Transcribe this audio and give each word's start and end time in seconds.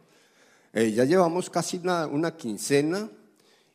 Eh, 0.78 0.92
ya 0.92 1.06
llevamos 1.06 1.50
casi 1.50 1.78
una, 1.78 2.36
quincena 2.36 3.09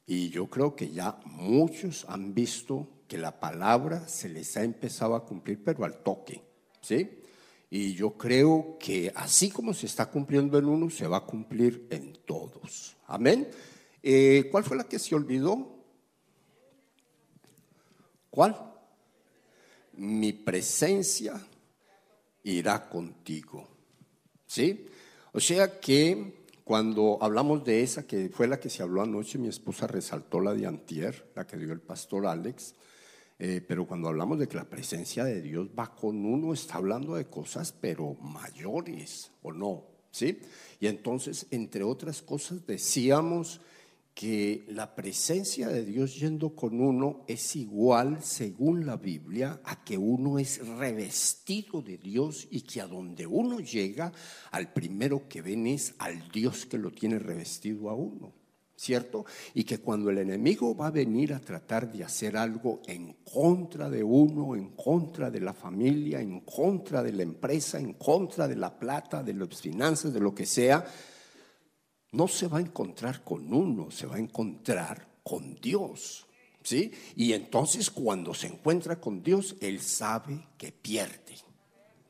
y 0.05 0.29
yo 0.29 0.51
creo 0.51 0.77
que 0.77 0.91
ya 0.91 1.19
muchos 1.25 2.05
han 2.07 2.35
visto 2.35 2.89
que 3.09 3.17
la 3.17 3.41
palabra 3.41 4.07
se 4.07 4.29
les 4.29 4.55
ha 4.59 4.65
empezado 4.65 5.15
a 5.15 5.25
cumplir, 5.25 5.65
pero 5.65 5.87
al 5.87 6.03
toque, 6.03 6.43
¿sí? 6.83 7.23
Y 7.71 7.95
yo 7.95 8.19
creo 8.19 8.77
que 8.79 9.11
así 9.17 9.49
como 9.49 9.73
se 9.73 9.87
está 9.87 10.11
cumpliendo 10.11 10.59
en 10.59 10.67
uno, 10.67 10.91
se 10.91 11.07
va 11.07 11.17
a 11.17 11.25
cumplir 11.25 11.87
en 11.89 12.19
todos. 12.27 12.99
Amén. 13.07 13.49
Eh, 14.03 14.51
¿Cuál 14.51 14.65
fue 14.65 14.77
la 14.77 14.85
que 14.85 14.99
se 14.99 15.15
olvidó? 15.15 15.80
¿Cuál? 18.31 18.57
Mi 19.95 20.33
presencia 20.33 21.41
irá 22.45 22.89
contigo. 22.89 23.69
¿Sí? 24.47 24.87
O 25.33 25.41
sea 25.41 25.81
que 25.81 26.41
cuando 26.65 27.19
hablamos 27.21 27.65
de 27.65 27.83
esa, 27.83 28.07
que 28.07 28.29
fue 28.29 28.47
la 28.47 28.61
que 28.61 28.71
se 28.71 28.83
habló 28.83 29.03
anoche, 29.03 29.39
mi 29.39 29.49
esposa 29.49 29.87
resaltó 29.87 30.41
la 30.41 30.55
de 30.55 30.67
Antier, 30.67 31.33
la 31.35 31.47
que 31.47 31.57
dio 31.57 31.73
el 31.73 31.81
pastor 31.81 32.27
Alex, 32.27 32.75
eh, 33.39 33.61
pero 33.67 33.87
cuando 33.87 34.09
hablamos 34.09 34.39
de 34.39 34.47
que 34.47 34.57
la 34.57 34.69
presencia 34.69 35.25
de 35.25 35.41
Dios 35.41 35.69
va 35.77 35.95
con 35.95 36.25
uno, 36.25 36.53
está 36.53 36.77
hablando 36.77 37.15
de 37.15 37.25
cosas, 37.25 37.73
pero 37.73 38.15
mayores, 38.15 39.33
¿o 39.43 39.53
no? 39.53 39.85
¿Sí? 40.11 40.41
Y 40.79 40.87
entonces, 40.87 41.47
entre 41.51 41.83
otras 41.83 42.23
cosas, 42.23 42.67
decíamos 42.67 43.61
que 44.15 44.65
la 44.69 44.95
presencia 44.95 45.69
de 45.69 45.85
Dios 45.85 46.19
yendo 46.19 46.55
con 46.55 46.81
uno 46.81 47.25
es 47.27 47.57
igual, 47.57 48.23
según 48.23 48.85
la 48.85 48.97
Biblia, 48.97 49.61
a 49.65 49.83
que 49.85 49.97
uno 49.97 50.39
es 50.39 50.67
revestido 50.67 51.81
de 51.81 51.97
Dios 51.97 52.47
y 52.51 52.63
que 52.63 52.81
a 52.81 52.87
donde 52.87 53.27
uno 53.27 53.61
llega, 53.61 54.13
al 54.51 54.73
primero 54.73 55.29
que 55.29 55.43
ven 55.43 55.67
es 55.67 55.95
al 55.99 56.29
Dios 56.31 56.67
que 56.67 56.79
lo 56.79 56.91
tiene 56.91 57.19
revestido 57.19 57.89
a 57.89 57.95
uno. 57.95 58.35
¿Cierto? 58.77 59.27
Y 59.53 59.65
que 59.65 59.77
cuando 59.77 60.09
el 60.09 60.17
enemigo 60.17 60.75
va 60.75 60.87
a 60.87 60.91
venir 60.91 61.35
a 61.35 61.39
tratar 61.39 61.93
de 61.93 62.03
hacer 62.03 62.35
algo 62.35 62.81
en 62.87 63.13
contra 63.31 63.91
de 63.91 64.03
uno, 64.03 64.57
en 64.57 64.71
contra 64.71 65.31
de 65.31 65.41
la 65.41 65.53
familia, 65.53 66.19
en 66.19 66.41
contra 66.41 67.03
de 67.03 67.13
la 67.13 67.23
empresa, 67.23 67.79
en 67.79 67.93
contra 67.93 68.49
de 68.49 68.57
la 68.57 68.79
plata, 68.79 69.23
de 69.23 69.35
las 69.35 69.61
finanzas, 69.61 70.15
de 70.15 70.21
lo 70.21 70.35
que 70.35 70.47
sea, 70.47 70.83
no 72.13 72.29
se 72.29 72.49
va 72.49 72.59
a 72.59 72.63
encontrar 72.63 73.23
con 73.23 73.53
uno, 73.53 73.91
se 73.91 74.07
va 74.07 74.17
a 74.17 74.21
encontrar 74.21 75.07
con 75.23 75.55
Dios. 75.61 76.27
¿Sí? 76.63 76.93
Y 77.17 77.33
entonces 77.33 77.91
cuando 77.91 78.35
se 78.35 78.49
encuentra 78.49 79.01
con 79.01 79.23
Dios, 79.23 79.57
él 79.61 79.81
sabe 79.81 80.47
que 80.59 80.73
pierde. 80.73 81.37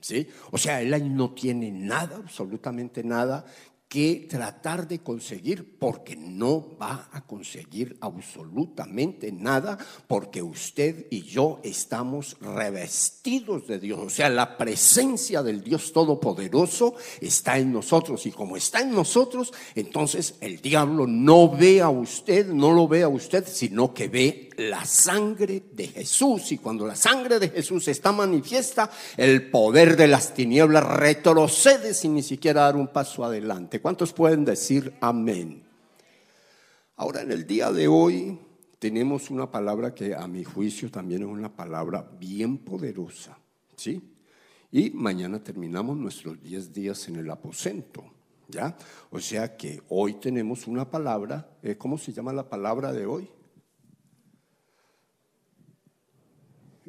¿Sí? 0.00 0.26
O 0.50 0.58
sea, 0.58 0.80
él 0.82 1.14
no 1.14 1.32
tiene 1.34 1.70
nada, 1.70 2.16
absolutamente 2.16 3.04
nada 3.04 3.44
que 3.90 4.28
tratar 4.30 4.86
de 4.86 5.00
conseguir 5.00 5.76
porque 5.76 6.14
no 6.14 6.76
va 6.80 7.08
a 7.10 7.26
conseguir 7.26 7.96
absolutamente 8.00 9.32
nada 9.32 9.76
porque 10.06 10.42
usted 10.42 11.08
y 11.10 11.22
yo 11.22 11.58
estamos 11.64 12.36
revestidos 12.40 13.66
de 13.66 13.80
Dios. 13.80 13.98
O 13.98 14.08
sea, 14.08 14.28
la 14.28 14.56
presencia 14.56 15.42
del 15.42 15.64
Dios 15.64 15.92
Todopoderoso 15.92 16.94
está 17.20 17.58
en 17.58 17.72
nosotros 17.72 18.26
y 18.26 18.30
como 18.30 18.56
está 18.56 18.80
en 18.80 18.92
nosotros, 18.92 19.52
entonces 19.74 20.36
el 20.40 20.60
diablo 20.60 21.08
no 21.08 21.50
ve 21.50 21.80
a 21.80 21.90
usted, 21.90 22.46
no 22.46 22.70
lo 22.70 22.86
ve 22.86 23.02
a 23.02 23.08
usted, 23.08 23.44
sino 23.44 23.92
que 23.92 24.06
ve 24.06 24.49
la 24.60 24.84
sangre 24.84 25.64
de 25.72 25.88
Jesús. 25.88 26.52
Y 26.52 26.58
cuando 26.58 26.86
la 26.86 26.94
sangre 26.94 27.38
de 27.38 27.48
Jesús 27.48 27.88
está 27.88 28.12
manifiesta, 28.12 28.90
el 29.16 29.50
poder 29.50 29.96
de 29.96 30.06
las 30.06 30.34
tinieblas 30.34 30.84
retrocede 30.84 31.94
sin 31.94 32.14
ni 32.14 32.22
siquiera 32.22 32.62
dar 32.62 32.76
un 32.76 32.88
paso 32.88 33.24
adelante. 33.24 33.80
¿Cuántos 33.80 34.12
pueden 34.12 34.44
decir 34.44 34.94
amén? 35.00 35.62
Ahora, 36.96 37.22
en 37.22 37.32
el 37.32 37.46
día 37.46 37.72
de 37.72 37.88
hoy 37.88 38.38
tenemos 38.78 39.30
una 39.30 39.50
palabra 39.50 39.94
que 39.94 40.14
a 40.14 40.26
mi 40.26 40.44
juicio 40.44 40.90
también 40.90 41.22
es 41.22 41.28
una 41.28 41.54
palabra 41.54 42.06
bien 42.18 42.58
poderosa. 42.58 43.38
¿Sí? 43.76 44.02
Y 44.72 44.90
mañana 44.90 45.42
terminamos 45.42 45.96
nuestros 45.96 46.40
10 46.42 46.72
días 46.72 47.08
en 47.08 47.16
el 47.16 47.30
aposento. 47.30 48.04
¿Ya? 48.48 48.76
O 49.10 49.20
sea 49.20 49.56
que 49.56 49.80
hoy 49.88 50.14
tenemos 50.14 50.66
una 50.66 50.90
palabra, 50.90 51.48
eh, 51.62 51.76
¿cómo 51.76 51.96
se 51.96 52.12
llama 52.12 52.32
la 52.32 52.48
palabra 52.48 52.92
de 52.92 53.06
hoy? 53.06 53.30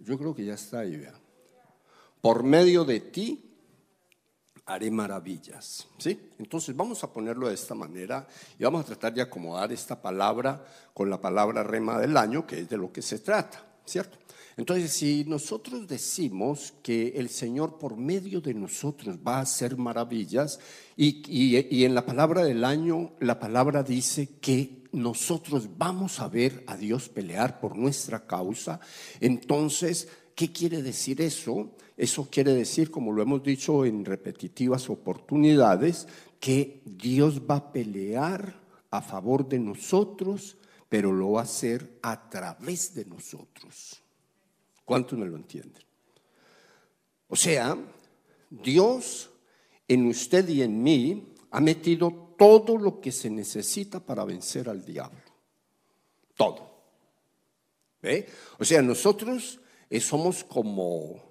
Yo 0.03 0.17
creo 0.17 0.33
que 0.33 0.45
ya 0.45 0.53
está 0.53 0.79
ahí, 0.79 0.97
vea. 0.97 1.13
Por 2.21 2.43
medio 2.43 2.83
de 2.83 2.99
ti 2.99 3.51
haré 4.65 4.91
maravillas. 4.91 5.87
¿Sí? 5.97 6.19
Entonces 6.39 6.75
vamos 6.75 7.03
a 7.03 7.11
ponerlo 7.11 7.47
de 7.47 7.55
esta 7.55 7.75
manera 7.75 8.27
y 8.57 8.63
vamos 8.63 8.81
a 8.81 8.87
tratar 8.87 9.13
de 9.13 9.21
acomodar 9.21 9.71
esta 9.71 10.01
palabra 10.01 10.65
con 10.93 11.09
la 11.09 11.19
palabra 11.19 11.63
rema 11.63 11.99
del 11.99 12.15
año, 12.17 12.45
que 12.45 12.61
es 12.61 12.69
de 12.69 12.77
lo 12.77 12.91
que 12.91 13.01
se 13.01 13.19
trata, 13.19 13.65
¿cierto? 13.85 14.17
Entonces, 14.57 14.91
si 14.91 15.23
nosotros 15.25 15.87
decimos 15.87 16.73
que 16.83 17.13
el 17.15 17.29
Señor 17.29 17.79
por 17.79 17.95
medio 17.95 18.41
de 18.41 18.53
nosotros 18.53 19.17
va 19.25 19.37
a 19.37 19.41
hacer 19.41 19.77
maravillas, 19.77 20.59
y, 20.97 21.23
y 21.27 21.85
en 21.85 21.95
la 21.95 22.05
palabra 22.05 22.43
del 22.43 22.63
año, 22.65 23.13
la 23.19 23.39
palabra 23.39 23.81
dice 23.81 24.37
que 24.39 24.80
nosotros 24.91 25.69
vamos 25.77 26.19
a 26.19 26.27
ver 26.27 26.63
a 26.67 26.75
Dios 26.75 27.09
pelear 27.09 27.59
por 27.59 27.77
nuestra 27.77 28.25
causa, 28.25 28.79
entonces, 29.19 30.07
¿qué 30.35 30.51
quiere 30.51 30.81
decir 30.81 31.21
eso? 31.21 31.71
Eso 31.97 32.27
quiere 32.29 32.53
decir, 32.53 32.91
como 32.91 33.11
lo 33.11 33.21
hemos 33.21 33.43
dicho 33.43 33.85
en 33.85 34.05
repetitivas 34.05 34.89
oportunidades, 34.89 36.07
que 36.39 36.81
Dios 36.85 37.41
va 37.49 37.55
a 37.55 37.71
pelear 37.71 38.59
a 38.89 39.01
favor 39.01 39.47
de 39.47 39.59
nosotros, 39.59 40.57
pero 40.89 41.11
lo 41.13 41.33
va 41.33 41.41
a 41.41 41.43
hacer 41.43 41.99
a 42.01 42.29
través 42.29 42.93
de 42.93 43.05
nosotros. 43.05 44.01
¿Cuántos 44.83 45.17
me 45.17 45.25
lo 45.25 45.37
entienden? 45.37 45.83
O 47.27 47.35
sea, 47.35 47.77
Dios 48.49 49.29
en 49.87 50.07
usted 50.07 50.47
y 50.49 50.61
en 50.61 50.83
mí 50.83 51.33
ha 51.51 51.61
metido 51.61 52.30
todo 52.41 52.75
lo 52.75 52.99
que 52.99 53.11
se 53.11 53.29
necesita 53.29 53.99
para 53.99 54.25
vencer 54.25 54.67
al 54.67 54.83
diablo. 54.83 55.21
Todo. 56.35 56.71
¿Ve? 58.01 58.27
O 58.57 58.65
sea, 58.65 58.81
nosotros 58.81 59.59
eh, 59.87 59.99
somos 59.99 60.43
como, 60.43 61.21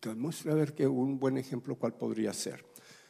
te 0.00 0.14
muestro 0.14 0.52
a 0.52 0.56
ver 0.56 0.74
que 0.74 0.86
un 0.86 1.18
buen 1.18 1.38
ejemplo 1.38 1.76
cuál 1.76 1.94
podría 1.94 2.34
ser. 2.34 2.62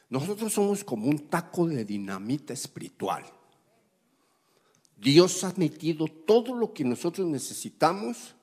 Nosotros 0.07 0.53
somos 0.53 0.85
como 0.85 1.09
un 1.09 1.27
taco 1.27 1.67
de 1.67 1.83
dinamita 1.83 2.53
espiritual. 2.53 3.25
Dios 4.95 5.43
ha 5.43 5.51
metido 5.57 6.07
todo 6.07 6.55
lo 6.55 6.71
que 6.71 6.85
nosotros 6.85 7.27
necesitamos 7.27 8.33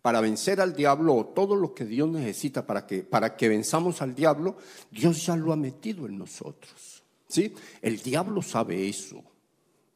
para 0.00 0.22
vencer 0.22 0.62
al 0.62 0.74
diablo 0.74 1.14
o 1.14 1.26
todo 1.26 1.54
lo 1.54 1.74
que 1.74 1.84
Dios 1.84 2.08
necesita 2.08 2.66
para 2.66 2.86
que, 2.86 3.02
para 3.02 3.36
que 3.36 3.50
venzamos 3.50 4.00
al 4.00 4.14
diablo, 4.14 4.56
Dios 4.90 5.26
ya 5.26 5.36
lo 5.36 5.52
ha 5.52 5.56
metido 5.56 6.06
en 6.06 6.16
nosotros. 6.16 6.93
¿Sí? 7.28 7.52
El 7.82 8.00
diablo 8.00 8.42
sabe 8.42 8.88
eso. 8.88 9.22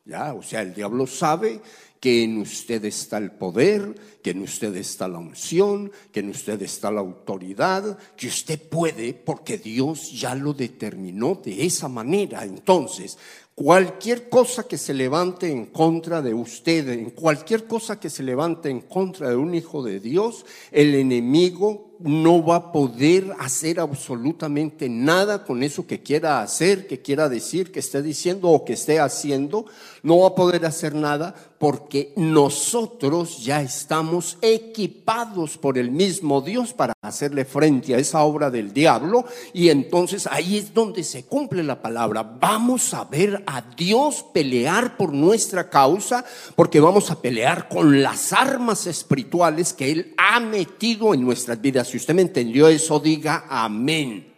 Ya, 0.04 0.32
o 0.32 0.42
sea, 0.42 0.62
el 0.62 0.74
diablo 0.74 1.06
sabe 1.06 1.60
que 2.00 2.22
en 2.22 2.38
usted 2.38 2.84
está 2.84 3.18
el 3.18 3.32
poder, 3.32 3.94
que 4.22 4.30
en 4.30 4.42
usted 4.42 4.74
está 4.76 5.08
la 5.08 5.18
unción, 5.18 5.92
que 6.12 6.20
en 6.20 6.30
usted 6.30 6.62
está 6.62 6.90
la 6.90 7.00
autoridad, 7.00 7.98
que 8.16 8.28
usted 8.28 8.58
puede 8.58 9.12
porque 9.12 9.58
Dios 9.58 10.12
ya 10.12 10.34
lo 10.34 10.54
determinó 10.54 11.40
de 11.44 11.66
esa 11.66 11.88
manera. 11.88 12.44
Entonces, 12.44 13.18
cualquier 13.54 14.28
cosa 14.28 14.66
que 14.66 14.78
se 14.78 14.94
levante 14.94 15.50
en 15.50 15.66
contra 15.66 16.22
de 16.22 16.32
usted, 16.32 16.88
en 16.88 17.10
cualquier 17.10 17.66
cosa 17.66 17.98
que 17.98 18.08
se 18.08 18.22
levante 18.22 18.70
en 18.70 18.82
contra 18.82 19.30
de 19.30 19.36
un 19.36 19.54
hijo 19.54 19.82
de 19.82 20.00
Dios, 20.00 20.46
el 20.70 20.94
enemigo 20.94 21.87
no 22.00 22.44
va 22.44 22.56
a 22.56 22.72
poder 22.72 23.32
hacer 23.38 23.80
absolutamente 23.80 24.88
nada 24.88 25.44
con 25.44 25.62
eso 25.62 25.86
que 25.86 26.00
quiera 26.00 26.40
hacer, 26.40 26.86
que 26.86 27.00
quiera 27.00 27.28
decir, 27.28 27.72
que 27.72 27.80
esté 27.80 28.02
diciendo 28.02 28.48
o 28.48 28.64
que 28.64 28.74
esté 28.74 29.00
haciendo. 29.00 29.66
No 30.02 30.20
va 30.20 30.28
a 30.28 30.34
poder 30.34 30.64
hacer 30.64 30.94
nada 30.94 31.34
porque 31.58 32.12
nosotros 32.16 33.44
ya 33.44 33.62
estamos 33.62 34.38
equipados 34.42 35.58
por 35.58 35.76
el 35.76 35.90
mismo 35.90 36.40
Dios 36.40 36.72
para 36.72 36.92
hacerle 37.02 37.44
frente 37.44 37.94
a 37.94 37.98
esa 37.98 38.22
obra 38.22 38.50
del 38.50 38.72
diablo. 38.72 39.24
Y 39.52 39.70
entonces 39.70 40.28
ahí 40.30 40.58
es 40.58 40.72
donde 40.72 41.02
se 41.02 41.24
cumple 41.24 41.62
la 41.62 41.82
palabra. 41.82 42.22
Vamos 42.22 42.94
a 42.94 43.04
ver 43.04 43.42
a 43.46 43.62
Dios 43.76 44.24
pelear 44.32 44.96
por 44.96 45.12
nuestra 45.12 45.68
causa 45.68 46.24
porque 46.54 46.80
vamos 46.80 47.10
a 47.10 47.20
pelear 47.20 47.68
con 47.68 48.02
las 48.02 48.32
armas 48.32 48.86
espirituales 48.86 49.72
que 49.72 49.90
Él 49.90 50.14
ha 50.16 50.38
metido 50.40 51.12
en 51.14 51.22
nuestras 51.22 51.60
vidas 51.60 51.88
si 51.88 51.96
usted 51.96 52.14
me 52.14 52.22
entendió 52.22 52.68
eso, 52.68 53.00
diga 53.00 53.46
amén. 53.48 54.34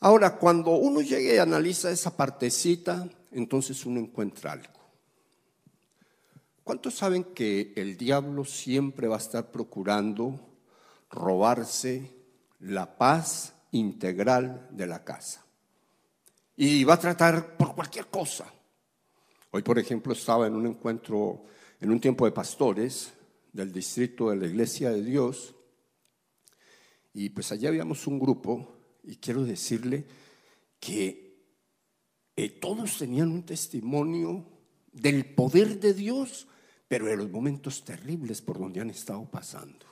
Ahora, 0.00 0.36
cuando 0.36 0.72
uno 0.72 1.00
llegue 1.00 1.34
y 1.34 1.38
analiza 1.38 1.90
esa 1.90 2.16
partecita, 2.16 3.08
entonces 3.32 3.84
uno 3.86 4.00
encuentra 4.00 4.52
algo. 4.52 4.78
¿Cuántos 6.64 6.94
saben 6.94 7.24
que 7.24 7.72
el 7.76 7.96
diablo 7.96 8.44
siempre 8.44 9.08
va 9.08 9.16
a 9.16 9.20
estar 9.20 9.50
procurando 9.50 10.38
robarse 11.10 12.12
la 12.60 12.98
paz 12.98 13.54
integral 13.72 14.68
de 14.70 14.86
la 14.86 15.02
casa? 15.02 15.46
Y 16.56 16.84
va 16.84 16.94
a 16.94 17.00
tratar 17.00 17.56
por 17.56 17.74
cualquier 17.74 18.08
cosa. 18.08 18.52
Hoy, 19.50 19.62
por 19.62 19.78
ejemplo, 19.78 20.12
estaba 20.12 20.46
en 20.46 20.54
un 20.54 20.66
encuentro, 20.66 21.44
en 21.80 21.90
un 21.90 22.00
tiempo 22.00 22.26
de 22.26 22.32
pastores 22.32 23.12
del 23.52 23.72
distrito 23.72 24.28
de 24.28 24.36
la 24.36 24.46
Iglesia 24.46 24.90
de 24.90 25.02
Dios, 25.02 25.54
y 27.14 27.30
pues 27.30 27.50
allá 27.50 27.70
habíamos 27.70 28.06
un 28.06 28.18
grupo 28.18 28.76
y 29.02 29.16
quiero 29.16 29.42
decirle 29.44 30.06
que 30.78 31.27
eh, 32.38 32.50
todos 32.50 32.98
tenían 32.98 33.32
un 33.32 33.42
testimonio 33.42 34.44
del 34.92 35.24
poder 35.34 35.80
de 35.80 35.92
Dios, 35.92 36.46
pero 36.86 37.06
de 37.06 37.16
los 37.16 37.28
momentos 37.32 37.84
terribles 37.84 38.40
por 38.42 38.60
donde 38.60 38.80
han 38.80 38.90
estado 38.90 39.24
pasando. 39.28 39.84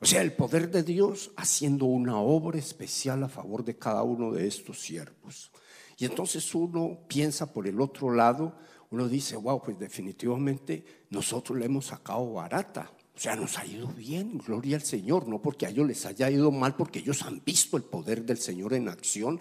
O 0.00 0.06
sea, 0.06 0.22
el 0.22 0.32
poder 0.32 0.72
de 0.72 0.82
Dios 0.82 1.30
haciendo 1.36 1.84
una 1.84 2.18
obra 2.18 2.58
especial 2.58 3.22
a 3.22 3.28
favor 3.28 3.64
de 3.64 3.78
cada 3.78 4.02
uno 4.02 4.32
de 4.32 4.48
estos 4.48 4.80
siervos. 4.80 5.52
Y 5.98 6.04
entonces 6.04 6.52
uno 6.52 6.98
piensa 7.06 7.52
por 7.52 7.68
el 7.68 7.80
otro 7.80 8.12
lado, 8.12 8.56
uno 8.90 9.08
dice, 9.08 9.36
wow, 9.36 9.62
pues 9.62 9.78
definitivamente 9.78 10.84
nosotros 11.10 11.56
le 11.56 11.66
hemos 11.66 11.86
sacado 11.86 12.32
barata 12.32 12.90
o 13.20 13.22
sea, 13.22 13.36
nos 13.36 13.58
ha 13.58 13.66
ido 13.66 13.86
bien, 13.88 14.38
gloria 14.38 14.76
al 14.76 14.82
Señor, 14.82 15.28
no 15.28 15.42
porque 15.42 15.66
a 15.66 15.68
ellos 15.68 15.86
les 15.86 16.06
haya 16.06 16.30
ido 16.30 16.50
mal, 16.50 16.74
porque 16.74 17.00
ellos 17.00 17.20
han 17.20 17.42
visto 17.44 17.76
el 17.76 17.82
poder 17.82 18.24
del 18.24 18.38
Señor 18.38 18.72
en 18.72 18.88
acción, 18.88 19.38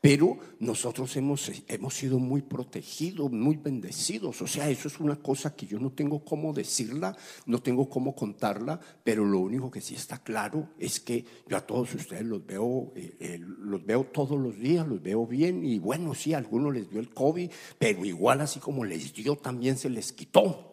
pero 0.00 0.38
nosotros 0.60 1.16
hemos, 1.16 1.50
hemos 1.68 1.94
sido 1.94 2.18
muy 2.18 2.42
protegidos, 2.42 3.30
muy 3.30 3.56
bendecidos. 3.56 4.40
O 4.42 4.46
sea, 4.46 4.68
eso 4.68 4.88
es 4.88 5.00
una 5.00 5.16
cosa 5.16 5.56
que 5.56 5.66
yo 5.66 5.78
no 5.78 5.90
tengo 5.92 6.24
cómo 6.24 6.52
decirla, 6.52 7.16
no 7.46 7.60
tengo 7.60 7.88
cómo 7.88 8.14
contarla, 8.14 8.78
pero 9.02 9.24
lo 9.24 9.40
único 9.40 9.70
que 9.70 9.80
sí 9.80 9.94
está 9.94 10.18
claro 10.18 10.68
es 10.78 11.00
que 11.00 11.24
yo 11.48 11.56
a 11.56 11.66
todos 11.66 11.94
ustedes 11.94 12.24
los 12.24 12.44
veo, 12.46 12.92
eh, 12.94 13.16
eh, 13.20 13.40
los 13.40 13.84
veo 13.84 14.04
todos 14.04 14.38
los 14.38 14.58
días, 14.58 14.86
los 14.86 15.02
veo 15.02 15.26
bien 15.26 15.64
y 15.64 15.78
bueno, 15.78 16.14
sí, 16.14 16.34
a 16.34 16.38
algunos 16.38 16.74
les 16.74 16.88
dio 16.90 17.00
el 17.00 17.10
COVID, 17.10 17.50
pero 17.78 18.04
igual 18.04 18.40
así 18.40 18.60
como 18.60 18.84
les 18.84 19.12
dio, 19.12 19.36
también 19.36 19.76
se 19.76 19.90
les 19.90 20.12
quitó. 20.12 20.72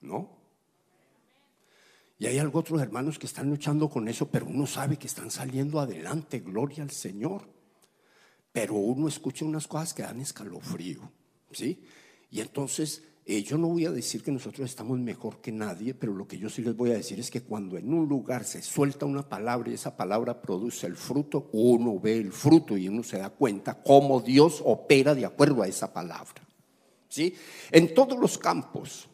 ¿No? 0.00 0.39
Y 2.20 2.26
hay 2.26 2.38
otros 2.38 2.82
hermanos 2.82 3.18
que 3.18 3.24
están 3.24 3.48
luchando 3.48 3.88
con 3.88 4.06
eso, 4.06 4.30
pero 4.30 4.44
uno 4.44 4.66
sabe 4.66 4.98
que 4.98 5.06
están 5.06 5.30
saliendo 5.30 5.80
adelante, 5.80 6.40
gloria 6.40 6.82
al 6.82 6.90
Señor. 6.90 7.48
Pero 8.52 8.74
uno 8.74 9.08
escucha 9.08 9.46
unas 9.46 9.66
cosas 9.66 9.94
que 9.94 10.02
dan 10.02 10.20
escalofrío, 10.20 11.10
¿sí? 11.50 11.82
Y 12.30 12.40
entonces 12.40 13.02
eh, 13.24 13.42
yo 13.42 13.56
no 13.56 13.68
voy 13.68 13.86
a 13.86 13.90
decir 13.90 14.22
que 14.22 14.30
nosotros 14.32 14.68
estamos 14.68 14.98
mejor 14.98 15.40
que 15.40 15.50
nadie, 15.50 15.94
pero 15.94 16.12
lo 16.12 16.28
que 16.28 16.36
yo 16.36 16.50
sí 16.50 16.60
les 16.60 16.76
voy 16.76 16.90
a 16.90 16.96
decir 16.96 17.18
es 17.18 17.30
que 17.30 17.40
cuando 17.40 17.78
en 17.78 17.90
un 17.90 18.06
lugar 18.06 18.44
se 18.44 18.60
suelta 18.60 19.06
una 19.06 19.26
palabra 19.26 19.70
y 19.70 19.74
esa 19.74 19.96
palabra 19.96 20.42
produce 20.42 20.86
el 20.86 20.96
fruto, 20.96 21.48
uno 21.52 21.98
ve 21.98 22.18
el 22.18 22.32
fruto 22.32 22.76
y 22.76 22.86
uno 22.86 23.02
se 23.02 23.16
da 23.16 23.30
cuenta 23.30 23.82
cómo 23.82 24.20
Dios 24.20 24.60
opera 24.66 25.14
de 25.14 25.24
acuerdo 25.24 25.62
a 25.62 25.68
esa 25.68 25.90
palabra. 25.90 26.46
¿Sí? 27.08 27.34
En 27.70 27.94
todos 27.94 28.18
los 28.18 28.36
campos, 28.36 29.09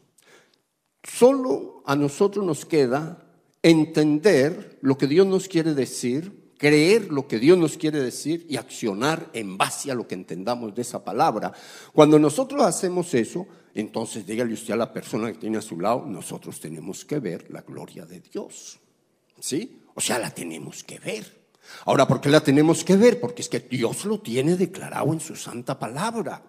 Solo 1.07 1.83
a 1.87 1.95
nosotros 1.95 2.45
nos 2.45 2.65
queda 2.65 3.23
entender 3.63 4.79
lo 4.83 4.99
que 4.99 5.07
Dios 5.07 5.27
nos 5.27 5.49
quiere 5.49 5.75
decir, 5.75 6.53
creer 6.59 7.13
lo 7.13 7.29
que 7.29 7.39
Dios 7.39 7.59
nos 7.59 7.77
quiere 7.77 8.01
decir 8.01 8.47
y 8.49 8.57
accionar 8.57 9.31
en 9.33 9.57
base 9.57 9.91
a 9.91 9.95
lo 9.95 10.07
que 10.07 10.15
entendamos 10.15 10.75
de 10.75 10.83
esa 10.83 11.05
palabra. 11.05 11.53
Cuando 11.93 12.19
nosotros 12.19 12.63
hacemos 12.63 13.13
eso, 13.15 13.47
entonces 13.75 14.27
dígale 14.27 14.55
usted 14.55 14.75
a 14.75 14.79
la 14.79 14.93
persona 14.93 15.33
que 15.33 15.39
tiene 15.39 15.59
a 15.59 15.63
su 15.63 15.79
lado, 15.81 16.05
nosotros 16.07 16.59
tenemos 16.61 17.05
que 17.05 17.19
ver 17.19 17.51
la 17.51 17.63
gloria 17.63 18.05
de 18.07 18.21
Dios. 18.21 18.79
¿Sí? 19.39 19.83
O 19.95 20.01
sea, 20.01 20.19
la 20.19 20.31
tenemos 20.31 20.83
que 20.83 20.99
ver. 20.99 21.47
Ahora, 21.85 22.07
¿por 22.07 22.21
qué 22.21 22.29
la 22.29 22.41
tenemos 22.41 22.85
que 22.85 22.97
ver? 22.97 23.21
Porque 23.21 23.43
es 23.43 23.49
que 23.49 23.61
Dios 23.61 24.05
lo 24.05 24.21
tiene 24.21 24.57
declarado 24.57 25.13
en 25.13 25.21
su 25.21 25.37
santa 25.37 25.79
palabra. 25.79 26.43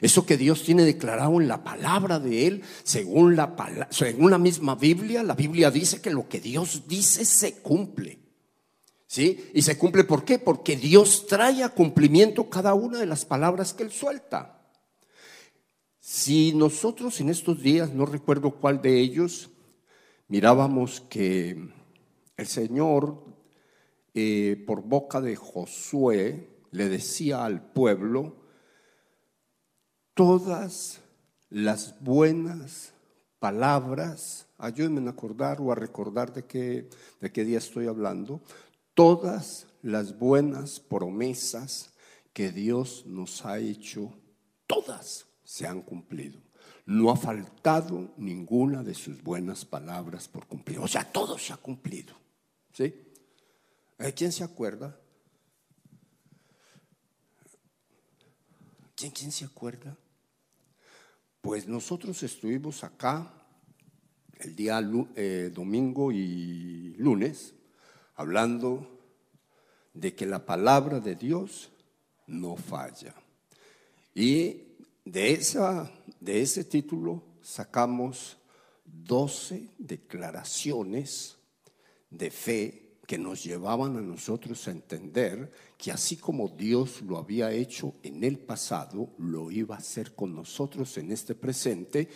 Eso 0.00 0.26
que 0.26 0.36
Dios 0.36 0.62
tiene 0.62 0.84
declarado 0.84 1.40
en 1.40 1.48
la 1.48 1.64
palabra 1.64 2.20
de 2.20 2.46
Él, 2.46 2.62
según 2.84 3.36
la, 3.36 3.88
según 3.90 4.30
la 4.30 4.38
misma 4.38 4.74
Biblia, 4.74 5.22
la 5.22 5.34
Biblia 5.34 5.70
dice 5.70 6.00
que 6.00 6.10
lo 6.10 6.28
que 6.28 6.40
Dios 6.40 6.84
dice 6.86 7.24
se 7.24 7.54
cumple. 7.60 8.18
¿Sí? 9.06 9.50
Y 9.54 9.62
se 9.62 9.78
cumple 9.78 10.04
¿por 10.04 10.24
qué? 10.24 10.38
Porque 10.38 10.76
Dios 10.76 11.26
trae 11.26 11.62
a 11.64 11.70
cumplimiento 11.70 12.50
cada 12.50 12.74
una 12.74 12.98
de 12.98 13.06
las 13.06 13.24
palabras 13.24 13.72
que 13.72 13.82
Él 13.82 13.90
suelta. 13.90 14.58
Si 15.98 16.52
nosotros 16.54 17.20
en 17.20 17.30
estos 17.30 17.62
días, 17.62 17.92
no 17.92 18.06
recuerdo 18.06 18.50
cuál 18.52 18.80
de 18.82 19.00
ellos, 19.00 19.50
mirábamos 20.28 21.00
que 21.00 21.68
el 22.36 22.46
Señor, 22.46 23.24
eh, 24.14 24.62
por 24.66 24.82
boca 24.82 25.20
de 25.20 25.36
Josué, 25.36 26.48
le 26.70 26.88
decía 26.88 27.44
al 27.44 27.72
pueblo, 27.72 28.36
todas 30.18 30.98
las 31.48 31.94
buenas 32.00 32.92
palabras, 33.38 34.48
ayúdenme 34.58 35.06
a 35.06 35.12
acordar 35.12 35.60
o 35.60 35.70
a 35.70 35.76
recordar 35.76 36.32
de 36.32 36.44
qué, 36.44 36.90
de 37.20 37.30
qué 37.30 37.44
día 37.44 37.58
estoy 37.58 37.86
hablando, 37.86 38.42
todas 38.94 39.68
las 39.80 40.18
buenas 40.18 40.80
promesas 40.80 41.92
que 42.32 42.50
Dios 42.50 43.04
nos 43.06 43.46
ha 43.46 43.60
hecho, 43.60 44.12
todas 44.66 45.28
se 45.44 45.68
han 45.68 45.82
cumplido. 45.82 46.40
No 46.84 47.12
ha 47.12 47.16
faltado 47.16 48.12
ninguna 48.16 48.82
de 48.82 48.94
sus 48.94 49.22
buenas 49.22 49.64
palabras 49.64 50.26
por 50.26 50.48
cumplir. 50.48 50.80
O 50.80 50.88
sea, 50.88 51.04
todo 51.04 51.38
se 51.38 51.52
ha 51.52 51.58
cumplido. 51.58 52.12
¿Sí? 52.72 52.92
¿Quién 54.16 54.32
se 54.32 54.42
acuerda? 54.42 54.98
¿Quién, 58.96 59.12
quién 59.12 59.30
se 59.30 59.44
acuerda? 59.44 59.96
Pues 61.48 61.66
nosotros 61.66 62.22
estuvimos 62.22 62.84
acá 62.84 63.32
el 64.38 64.54
día 64.54 64.82
eh, 65.16 65.50
domingo 65.50 66.12
y 66.12 66.94
lunes 66.98 67.54
hablando 68.16 69.00
de 69.94 70.14
que 70.14 70.26
la 70.26 70.44
palabra 70.44 71.00
de 71.00 71.14
Dios 71.14 71.70
no 72.26 72.54
falla. 72.54 73.14
Y 74.14 74.76
de, 75.06 75.32
esa, 75.32 75.90
de 76.20 76.42
ese 76.42 76.64
título 76.64 77.22
sacamos 77.40 78.36
12 78.84 79.70
declaraciones 79.78 81.38
de 82.10 82.30
fe 82.30 82.87
que 83.08 83.16
nos 83.16 83.42
llevaban 83.42 83.96
a 83.96 84.02
nosotros 84.02 84.68
a 84.68 84.70
entender 84.70 85.50
que 85.78 85.90
así 85.90 86.16
como 86.18 86.50
Dios 86.50 87.00
lo 87.00 87.16
había 87.16 87.50
hecho 87.50 87.94
en 88.02 88.22
el 88.22 88.38
pasado, 88.38 89.08
lo 89.16 89.50
iba 89.50 89.76
a 89.76 89.78
hacer 89.78 90.14
con 90.14 90.34
nosotros 90.34 90.98
en 90.98 91.10
este 91.10 91.34
presente, 91.34 92.06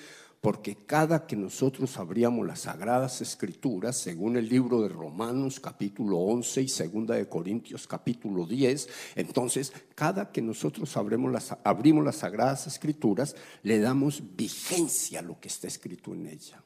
porque 0.43 0.85
cada 0.85 1.27
que 1.27 1.35
nosotros 1.35 1.97
abríamos 1.97 2.47
las 2.47 2.61
sagradas 2.61 3.23
escrituras, 3.23 3.97
según 3.97 4.37
el 4.37 4.51
libro 4.51 4.83
de 4.83 4.91
Romanos 4.91 5.61
capítulo 5.61 6.19
11 6.19 6.61
y 6.61 6.69
segunda 6.69 7.15
de 7.15 7.27
Corintios 7.27 7.87
capítulo 7.87 8.45
10, 8.45 8.87
entonces 9.15 9.73
cada 9.95 10.31
que 10.31 10.43
nosotros 10.43 10.95
abrimos 10.99 11.33
las, 11.33 11.57
abrimos 11.65 12.05
las 12.05 12.17
sagradas 12.17 12.67
escrituras, 12.67 13.35
le 13.63 13.81
damos 13.81 14.37
vigencia 14.37 15.21
a 15.21 15.23
lo 15.23 15.41
que 15.41 15.49
está 15.49 15.69
escrito 15.69 16.13
en 16.13 16.27
ella. 16.27 16.63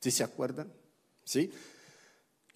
¿Sí 0.00 0.10
se 0.10 0.24
acuerdan? 0.24 0.72
¿Sí? 1.22 1.52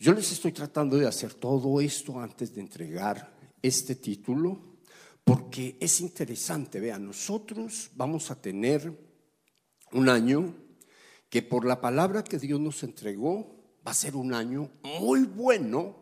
Yo 0.00 0.12
les 0.12 0.30
estoy 0.30 0.52
tratando 0.52 0.96
de 0.96 1.08
hacer 1.08 1.34
todo 1.34 1.80
esto 1.80 2.20
antes 2.20 2.54
de 2.54 2.60
entregar 2.60 3.36
este 3.60 3.96
título, 3.96 4.78
porque 5.24 5.76
es 5.80 6.00
interesante, 6.00 6.78
vean, 6.78 7.04
nosotros 7.04 7.90
vamos 7.94 8.30
a 8.30 8.40
tener 8.40 8.96
un 9.90 10.08
año 10.08 10.54
que 11.28 11.42
por 11.42 11.64
la 11.64 11.80
palabra 11.80 12.22
que 12.22 12.38
Dios 12.38 12.60
nos 12.60 12.84
entregó 12.84 13.58
va 13.84 13.90
a 13.90 13.94
ser 13.94 14.14
un 14.14 14.34
año 14.34 14.70
muy 15.00 15.24
bueno, 15.24 15.96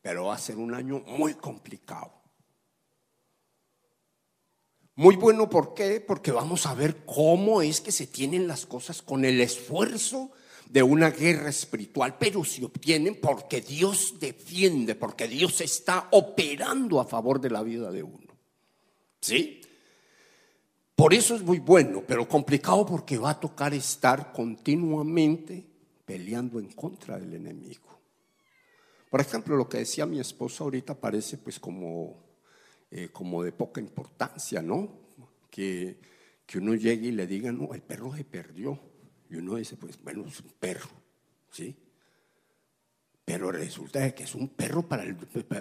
pero 0.00 0.26
va 0.26 0.34
a 0.34 0.38
ser 0.38 0.56
un 0.56 0.72
año 0.72 1.00
muy 1.00 1.34
complicado. 1.34 2.12
Muy 4.94 5.16
bueno, 5.16 5.50
¿por 5.50 5.74
qué? 5.74 6.00
Porque 6.00 6.32
vamos 6.32 6.64
a 6.64 6.72
ver 6.72 7.04
cómo 7.04 7.60
es 7.60 7.82
que 7.82 7.92
se 7.92 8.06
tienen 8.06 8.48
las 8.48 8.64
cosas 8.64 9.02
con 9.02 9.26
el 9.26 9.42
esfuerzo 9.42 10.32
de 10.68 10.82
una 10.82 11.10
guerra 11.10 11.48
espiritual, 11.48 12.16
pero 12.18 12.44
se 12.44 12.64
obtienen 12.64 13.18
porque 13.20 13.60
Dios 13.60 14.16
defiende, 14.18 14.94
porque 14.94 15.28
Dios 15.28 15.60
está 15.60 16.08
operando 16.12 17.00
a 17.00 17.06
favor 17.06 17.40
de 17.40 17.50
la 17.50 17.62
vida 17.62 17.90
de 17.90 18.02
uno. 18.02 18.34
¿Sí? 19.20 19.60
Por 20.94 21.12
eso 21.12 21.34
es 21.34 21.42
muy 21.42 21.58
bueno, 21.58 22.02
pero 22.06 22.26
complicado 22.26 22.86
porque 22.86 23.18
va 23.18 23.30
a 23.30 23.40
tocar 23.40 23.74
estar 23.74 24.32
continuamente 24.32 25.66
peleando 26.04 26.58
en 26.58 26.72
contra 26.72 27.18
del 27.18 27.34
enemigo. 27.34 28.00
Por 29.10 29.20
ejemplo, 29.20 29.56
lo 29.56 29.68
que 29.68 29.78
decía 29.78 30.06
mi 30.06 30.20
esposa 30.20 30.64
ahorita 30.64 30.98
parece 30.98 31.38
pues 31.38 31.60
como, 31.60 32.16
eh, 32.90 33.10
como 33.12 33.42
de 33.42 33.52
poca 33.52 33.80
importancia, 33.80 34.62
¿no? 34.62 34.88
Que, 35.50 35.98
que 36.46 36.58
uno 36.58 36.74
llegue 36.74 37.08
y 37.08 37.12
le 37.12 37.26
diga, 37.26 37.52
no, 37.52 37.74
el 37.74 37.82
perro 37.82 38.16
se 38.16 38.24
perdió. 38.24 38.78
Y 39.30 39.36
uno 39.36 39.56
dice, 39.56 39.76
pues 39.76 40.02
bueno, 40.02 40.24
es 40.26 40.40
un 40.40 40.52
perro, 40.58 40.90
¿sí? 41.50 41.76
Pero 43.24 43.50
resulta 43.50 44.14
que 44.14 44.22
es 44.22 44.34
un 44.34 44.50
perro 44.50 44.88
para, 44.88 45.04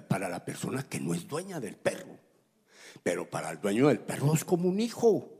para 0.07 0.29
la 0.29 0.45
persona 0.45 0.83
que 0.87 0.99
no 0.99 1.13
es 1.13 1.27
dueña 1.27 1.59
del 1.59 1.75
perro. 1.75 2.19
Pero 3.01 3.29
para 3.29 3.49
el 3.51 3.59
dueño 3.59 3.87
del 3.87 3.99
perro 3.99 4.35
es 4.35 4.45
como 4.45 4.69
un 4.69 4.79
hijo. 4.79 5.31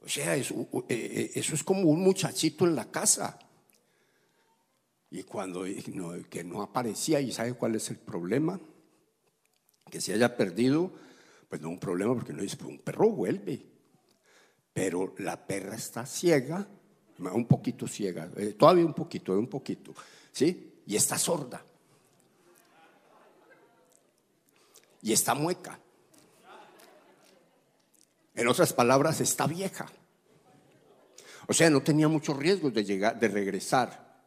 O 0.00 0.08
sea, 0.08 0.34
eso, 0.36 0.68
eh, 0.88 0.94
eh, 0.94 1.30
eso 1.34 1.54
es 1.54 1.62
como 1.62 1.88
un 1.90 2.02
muchachito 2.02 2.66
en 2.66 2.74
la 2.74 2.90
casa. 2.90 3.38
Y 5.10 5.22
cuando 5.22 5.64
que 6.28 6.42
no 6.42 6.62
aparecía, 6.62 7.20
¿y 7.20 7.30
sabe 7.30 7.54
cuál 7.54 7.74
es 7.74 7.88
el 7.90 7.98
problema? 7.98 8.60
Que 9.90 10.00
se 10.00 10.12
haya 10.12 10.36
perdido, 10.36 10.92
pues 11.48 11.60
no 11.60 11.68
es 11.68 11.74
un 11.74 11.80
problema 11.80 12.14
porque 12.14 12.32
no 12.32 12.42
dice, 12.42 12.56
pues 12.56 12.70
un 12.70 12.78
perro 12.78 13.10
vuelve. 13.10 13.73
Pero 14.74 15.14
la 15.18 15.46
perra 15.46 15.76
está 15.76 16.04
ciega, 16.04 16.68
un 17.18 17.46
poquito 17.46 17.86
ciega, 17.86 18.30
eh, 18.36 18.54
todavía 18.58 18.84
un 18.84 18.92
poquito, 18.92 19.32
un 19.32 19.46
poquito, 19.46 19.94
¿sí? 20.30 20.82
Y 20.86 20.96
está 20.96 21.16
sorda. 21.16 21.64
y 25.04 25.12
está 25.12 25.34
mueca. 25.34 25.78
En 28.34 28.48
otras 28.48 28.72
palabras, 28.72 29.20
está 29.20 29.46
vieja. 29.46 29.86
O 31.46 31.52
sea, 31.52 31.68
no 31.68 31.82
tenía 31.82 32.08
muchos 32.08 32.38
riesgos 32.38 32.72
de 32.72 32.84
llegar, 32.84 33.20
de 33.20 33.28
regresar. 33.28 34.22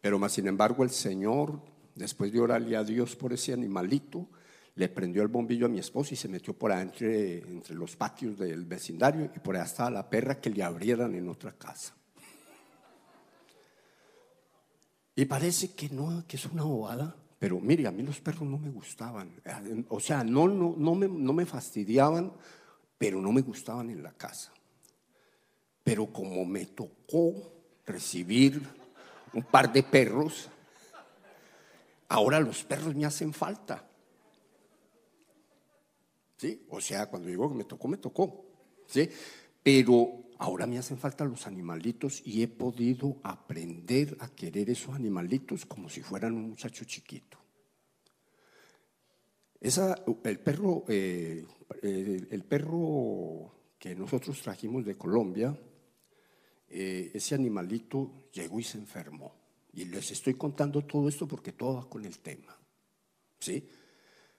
Pero 0.00 0.20
más 0.20 0.32
sin 0.32 0.46
embargo, 0.46 0.84
el 0.84 0.90
Señor, 0.90 1.60
después 1.96 2.32
de 2.32 2.38
orarle 2.38 2.76
a 2.76 2.84
Dios 2.84 3.16
por 3.16 3.32
ese 3.32 3.52
animalito, 3.52 4.28
le 4.78 4.88
prendió 4.88 5.22
el 5.22 5.28
bombillo 5.28 5.66
a 5.66 5.68
mi 5.68 5.80
esposo 5.80 6.14
y 6.14 6.16
se 6.16 6.28
metió 6.28 6.56
por 6.56 6.70
adentro 6.70 7.10
entre 7.10 7.74
los 7.74 7.96
patios 7.96 8.38
del 8.38 8.64
vecindario 8.64 9.28
y 9.34 9.40
por 9.40 9.56
allá 9.56 9.64
estaba 9.64 9.90
la 9.90 10.08
perra 10.08 10.40
que 10.40 10.50
le 10.50 10.62
abrieran 10.62 11.16
en 11.16 11.28
otra 11.28 11.50
casa. 11.50 11.96
Y 15.16 15.24
parece 15.24 15.72
que 15.74 15.88
no, 15.88 16.24
que 16.28 16.36
es 16.36 16.46
una 16.46 16.62
bobada, 16.62 17.16
pero 17.40 17.58
mire, 17.58 17.88
a 17.88 17.90
mí 17.90 18.04
los 18.04 18.20
perros 18.20 18.42
no 18.42 18.56
me 18.56 18.70
gustaban. 18.70 19.32
O 19.88 19.98
sea, 19.98 20.22
no, 20.22 20.46
no, 20.46 20.76
no, 20.78 20.94
me, 20.94 21.08
no 21.08 21.32
me 21.32 21.44
fastidiaban, 21.44 22.32
pero 22.96 23.20
no 23.20 23.32
me 23.32 23.40
gustaban 23.40 23.90
en 23.90 24.00
la 24.00 24.12
casa. 24.12 24.52
Pero 25.82 26.06
como 26.06 26.44
me 26.44 26.66
tocó 26.66 27.34
recibir 27.84 28.62
un 29.32 29.42
par 29.42 29.72
de 29.72 29.82
perros, 29.82 30.48
ahora 32.08 32.38
los 32.38 32.62
perros 32.62 32.94
me 32.94 33.04
hacen 33.04 33.32
falta. 33.32 33.87
¿Sí? 36.38 36.64
O 36.70 36.80
sea, 36.80 37.06
cuando 37.10 37.28
digo 37.28 37.48
que 37.50 37.56
me 37.56 37.64
tocó, 37.64 37.88
me 37.88 37.98
tocó. 37.98 38.46
¿Sí? 38.86 39.10
Pero 39.62 40.30
ahora 40.38 40.66
me 40.66 40.78
hacen 40.78 40.96
falta 40.96 41.24
los 41.24 41.46
animalitos 41.46 42.22
y 42.24 42.42
he 42.42 42.48
podido 42.48 43.18
aprender 43.22 44.16
a 44.20 44.28
querer 44.28 44.70
esos 44.70 44.94
animalitos 44.94 45.66
como 45.66 45.90
si 45.90 46.00
fueran 46.00 46.34
un 46.34 46.48
muchacho 46.50 46.84
chiquito. 46.84 47.38
Esa, 49.60 49.96
el, 50.24 50.38
perro, 50.38 50.84
eh, 50.88 51.44
el 51.82 52.44
perro 52.44 53.52
que 53.78 53.96
nosotros 53.96 54.40
trajimos 54.40 54.84
de 54.84 54.96
Colombia, 54.96 55.58
eh, 56.68 57.10
ese 57.14 57.34
animalito 57.34 58.28
llegó 58.32 58.60
y 58.60 58.62
se 58.62 58.78
enfermó. 58.78 59.34
Y 59.72 59.86
les 59.86 60.12
estoy 60.12 60.34
contando 60.34 60.84
todo 60.84 61.08
esto 61.08 61.26
porque 61.26 61.52
todo 61.52 61.74
va 61.74 61.88
con 61.88 62.04
el 62.04 62.18
tema. 62.20 62.56
¿Sí? 63.40 63.68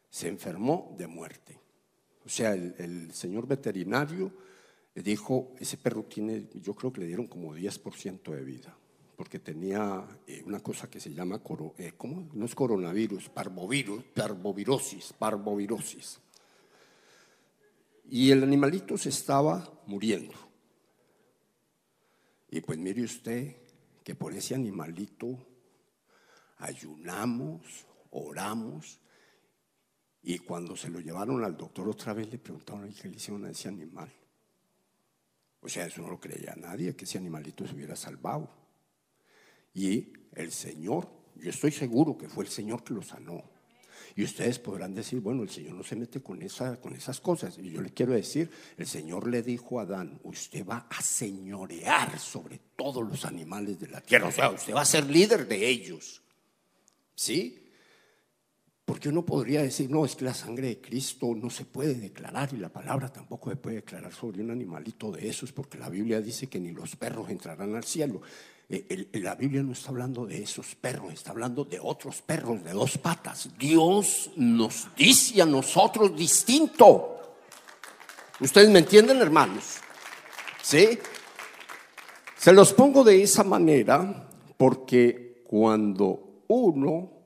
Se 0.10 0.30
enfermó 0.30 0.96
de 0.98 1.08
muerte. 1.08 1.60
O 2.30 2.32
sea, 2.32 2.54
el 2.54 3.12
señor 3.12 3.48
veterinario 3.48 4.32
dijo, 5.04 5.56
ese 5.60 5.78
perro 5.78 6.04
tiene, 6.04 6.48
yo 6.62 6.76
creo 6.76 6.94
que 6.94 7.02
le 7.02 7.08
dieron 7.08 7.26
como 7.26 7.56
10% 7.56 8.32
de 8.32 8.44
vida, 8.44 8.78
porque 9.16 9.40
tenía 9.40 10.06
eh, 10.28 10.44
una 10.46 10.60
cosa 10.60 10.92
que 10.92 11.00
se 11.00 11.12
llama, 11.12 11.40
coro, 11.40 11.74
eh, 11.80 11.94
¿cómo? 11.98 12.30
No 12.34 12.46
es 12.46 12.54
coronavirus, 12.54 13.30
parvovirus, 13.30 14.04
parvovirosis, 14.14 15.14
parvovirosis. 15.14 16.20
Y 18.12 18.32
el 18.32 18.44
animalito 18.44 18.96
se 18.96 19.10
estaba 19.10 19.82
muriendo. 19.88 20.36
Y 22.52 22.62
pues 22.62 22.78
mire 22.78 23.04
usted 23.04 23.56
que 24.04 24.14
por 24.14 24.34
ese 24.34 24.54
animalito 24.54 25.36
ayunamos, 26.58 27.62
oramos, 28.12 29.00
y 30.22 30.40
cuando 30.40 30.76
se 30.76 30.90
lo 30.90 31.00
llevaron 31.00 31.44
al 31.44 31.56
doctor 31.56 31.88
otra 31.88 32.14
vez 32.14 32.30
le 32.32 32.38
preguntaron 32.38 32.92
qué 32.94 33.08
le 33.08 33.16
hicieron 33.16 33.46
a 33.46 33.52
ese 33.52 33.70
animal. 33.70 34.12
O 35.62 35.70
sea, 35.70 35.86
eso 35.86 36.02
no 36.02 36.10
lo 36.10 36.20
creía 36.20 36.56
nadie, 36.56 36.96
que 36.96 37.06
ese 37.06 37.18
animalito 37.18 37.68
se 37.68 37.74
hubiera 37.74 37.96
salvado. 37.96 38.50
Y 39.74 40.14
el 40.36 40.52
Señor, 40.52 41.10
yo 41.36 41.50
estoy 41.50 41.72
seguro 41.72 42.18
que 42.18 42.30
fue 42.30 42.46
el 42.46 42.50
Señor 42.50 42.84
que 42.84 42.94
lo 42.94 43.02
sanó. 43.02 43.44
Y 44.16 44.24
ustedes 44.24 44.60
podrán 44.60 44.94
decir, 44.94 45.20
bueno, 45.20 45.44
el 45.44 45.50
Señor 45.50 45.76
no 45.76 45.84
se 45.84 45.96
mete 45.96 46.22
con, 46.22 46.42
esa, 46.42 46.80
con 46.82 46.94
esas 46.96 47.20
cosas. 47.22 47.58
Y 47.58 47.70
yo 47.70 47.82
le 47.82 47.92
quiero 47.92 48.14
decir, 48.14 48.50
el 48.78 48.88
Señor 48.88 49.28
le 49.28 49.42
dijo 49.42 49.80
a 49.80 49.84
Adán, 49.84 50.20
usted 50.24 50.66
va 50.66 50.88
a 50.90 51.02
señorear 51.02 52.20
sobre 52.20 52.60
todos 52.76 53.08
los 53.08 53.26
animales 53.26 53.80
de 53.80 53.88
la 53.88 54.02
tierra. 54.02 54.28
O 54.28 54.32
sea, 54.32 54.50
usted 54.50 54.74
va 54.74 54.82
a 54.82 54.86
ser 54.86 55.06
líder 55.06 55.48
de 55.48 55.68
ellos. 55.68 56.22
¿Sí? 57.16 57.69
Porque 58.90 59.10
uno 59.10 59.24
podría 59.24 59.62
decir, 59.62 59.88
no, 59.88 60.04
es 60.04 60.16
que 60.16 60.26
la 60.26 60.34
sangre 60.34 60.70
de 60.70 60.82
Cristo 60.82 61.36
no 61.36 61.52
se 61.52 61.64
puede 61.64 61.94
declarar 61.94 62.50
y 62.54 62.58
la 62.58 62.70
palabra 62.70 63.14
tampoco 63.14 63.52
se 63.52 63.56
puede 63.56 63.76
declarar 63.76 64.12
sobre 64.12 64.42
un 64.42 64.50
animalito 64.50 65.12
de 65.12 65.30
esos, 65.30 65.52
porque 65.52 65.78
la 65.78 65.90
Biblia 65.90 66.20
dice 66.20 66.48
que 66.48 66.60
ni 66.60 66.72
los 66.72 66.96
perros 66.96 67.30
entrarán 67.30 67.76
al 67.76 67.84
cielo. 67.84 68.20
Eh, 68.68 69.10
la 69.22 69.36
Biblia 69.36 69.62
no 69.62 69.74
está 69.74 69.90
hablando 69.90 70.26
de 70.26 70.42
esos 70.42 70.74
perros, 70.74 71.14
está 71.14 71.30
hablando 71.30 71.66
de 71.66 71.80
otros 71.80 72.24
perros 72.24 72.64
de 72.64 72.74
dos 72.74 72.98
patas. 72.98 73.50
Dios 73.60 74.32
nos 74.38 74.88
dice 74.98 75.40
a 75.40 75.46
nosotros 75.46 76.18
distinto. 76.18 77.38
¿Ustedes 78.40 78.72
me 78.72 78.80
entienden, 78.80 79.22
hermanos? 79.22 79.66
¿Sí? 80.64 80.98
Se 82.36 82.52
los 82.52 82.74
pongo 82.74 83.04
de 83.04 83.22
esa 83.22 83.44
manera 83.44 84.28
porque 84.58 85.44
cuando 85.46 86.44
uno 86.48 87.19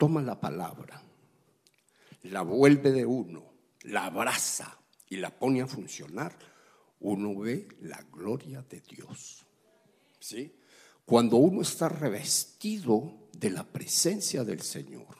toma 0.00 0.22
la 0.22 0.40
palabra, 0.40 1.02
la 2.22 2.40
vuelve 2.40 2.90
de 2.90 3.04
uno, 3.04 3.52
la 3.82 4.06
abraza 4.06 4.78
y 5.10 5.16
la 5.16 5.28
pone 5.28 5.60
a 5.60 5.66
funcionar, 5.66 6.34
uno 7.00 7.38
ve 7.38 7.68
la 7.82 8.02
gloria 8.10 8.62
de 8.62 8.80
Dios. 8.80 9.44
¿Sí? 10.18 10.56
Cuando 11.04 11.36
uno 11.36 11.60
está 11.60 11.90
revestido 11.90 13.28
de 13.32 13.50
la 13.50 13.62
presencia 13.62 14.42
del 14.42 14.62
Señor, 14.62 15.18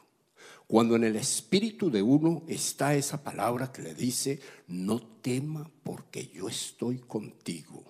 cuando 0.66 0.96
en 0.96 1.04
el 1.04 1.16
espíritu 1.16 1.90
de 1.90 2.00
uno 2.00 2.42
está 2.49 2.94
esa 2.94 3.22
palabra 3.22 3.70
que 3.70 3.82
le 3.82 3.94
dice, 3.94 4.40
no 4.66 4.99
tema 5.20 5.70
porque 5.82 6.28
yo 6.28 6.49
estoy 6.49 7.00
contigo. 7.00 7.84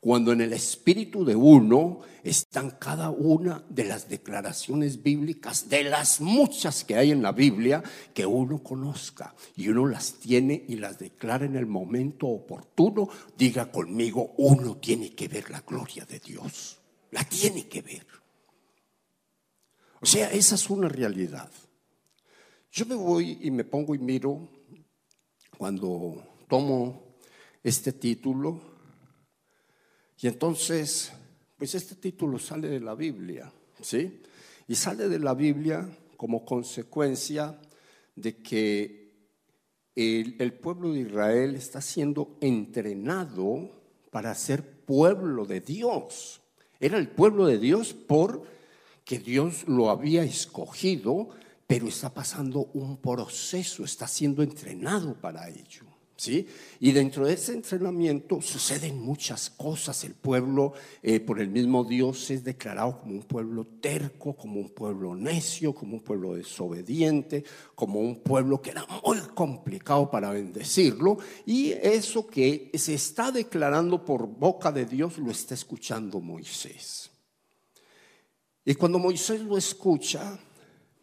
Cuando 0.00 0.32
en 0.32 0.40
el 0.40 0.52
espíritu 0.52 1.24
de 1.24 1.34
uno 1.34 2.00
están 2.22 2.70
cada 2.70 3.10
una 3.10 3.64
de 3.68 3.84
las 3.84 4.08
declaraciones 4.08 5.02
bíblicas, 5.02 5.68
de 5.68 5.84
las 5.84 6.20
muchas 6.20 6.84
que 6.84 6.96
hay 6.96 7.10
en 7.10 7.22
la 7.22 7.32
Biblia, 7.32 7.82
que 8.14 8.24
uno 8.24 8.62
conozca 8.62 9.34
y 9.56 9.68
uno 9.68 9.86
las 9.86 10.14
tiene 10.14 10.64
y 10.68 10.76
las 10.76 10.98
declara 10.98 11.46
en 11.46 11.56
el 11.56 11.66
momento 11.66 12.28
oportuno, 12.28 13.08
diga 13.36 13.72
conmigo, 13.72 14.34
uno 14.38 14.76
tiene 14.76 15.14
que 15.14 15.26
ver 15.26 15.50
la 15.50 15.62
gloria 15.62 16.04
de 16.04 16.20
Dios, 16.20 16.78
la 17.10 17.24
tiene 17.24 17.66
que 17.66 17.82
ver. 17.82 18.06
O 20.00 20.06
sea, 20.06 20.30
esa 20.30 20.54
es 20.54 20.70
una 20.70 20.88
realidad. 20.88 21.50
Yo 22.70 22.86
me 22.86 22.94
voy 22.94 23.38
y 23.42 23.50
me 23.50 23.64
pongo 23.64 23.96
y 23.96 23.98
miro 23.98 24.48
cuando 25.56 26.22
tomo 26.48 27.16
este 27.64 27.92
título 27.92 28.77
y 30.20 30.26
entonces, 30.26 31.12
pues 31.56 31.74
este 31.74 31.94
título 31.94 32.38
sale 32.38 32.68
de 32.68 32.80
la 32.80 32.94
Biblia, 32.94 33.52
¿sí? 33.80 34.20
Y 34.66 34.74
sale 34.74 35.08
de 35.08 35.18
la 35.18 35.34
Biblia 35.34 35.88
como 36.16 36.44
consecuencia 36.44 37.58
de 38.16 38.36
que 38.38 38.98
el, 39.94 40.52
pueblo 40.54 40.92
de 40.92 41.00
Israel 41.00 41.54
está 41.54 41.80
siendo 41.80 42.36
entrenado 42.40 43.70
para 44.10 44.34
ser 44.34 44.84
pueblo 44.84 45.44
de 45.44 45.60
Dios. 45.60 46.40
Era 46.80 46.98
el 46.98 47.08
pueblo 47.08 47.46
de 47.46 47.58
Dios 47.58 47.94
por 47.94 48.42
que 49.04 49.18
Dios 49.18 49.66
lo 49.66 49.90
había 49.90 50.22
escogido, 50.22 51.30
pero 51.66 51.88
está 51.88 52.12
pasando 52.12 52.70
un 52.74 52.98
proceso, 52.98 53.84
está 53.84 54.06
siendo 54.06 54.42
entrenado 54.42 55.14
para 55.14 55.48
ello. 55.48 55.97
¿Sí? 56.18 56.48
Y 56.80 56.90
dentro 56.90 57.26
de 57.26 57.34
ese 57.34 57.52
entrenamiento 57.52 58.42
suceden 58.42 59.00
muchas 59.00 59.50
cosas. 59.50 60.02
El 60.02 60.14
pueblo, 60.14 60.72
eh, 61.00 61.20
por 61.20 61.40
el 61.40 61.48
mismo 61.48 61.84
Dios, 61.84 62.32
es 62.32 62.42
declarado 62.42 62.98
como 62.98 63.14
un 63.14 63.22
pueblo 63.22 63.64
terco, 63.80 64.34
como 64.34 64.58
un 64.58 64.70
pueblo 64.70 65.14
necio, 65.14 65.72
como 65.72 65.94
un 65.94 66.00
pueblo 66.00 66.34
desobediente, 66.34 67.44
como 67.76 68.00
un 68.00 68.16
pueblo 68.16 68.60
que 68.60 68.70
era 68.70 68.84
muy 69.04 69.18
complicado 69.32 70.10
para 70.10 70.32
bendecirlo. 70.32 71.18
Y 71.46 71.70
eso 71.70 72.26
que 72.26 72.72
se 72.74 72.94
está 72.94 73.30
declarando 73.30 74.04
por 74.04 74.26
boca 74.26 74.72
de 74.72 74.86
Dios 74.86 75.18
lo 75.18 75.30
está 75.30 75.54
escuchando 75.54 76.18
Moisés. 76.18 77.12
Y 78.64 78.74
cuando 78.74 78.98
Moisés 78.98 79.40
lo 79.42 79.56
escucha, 79.56 80.36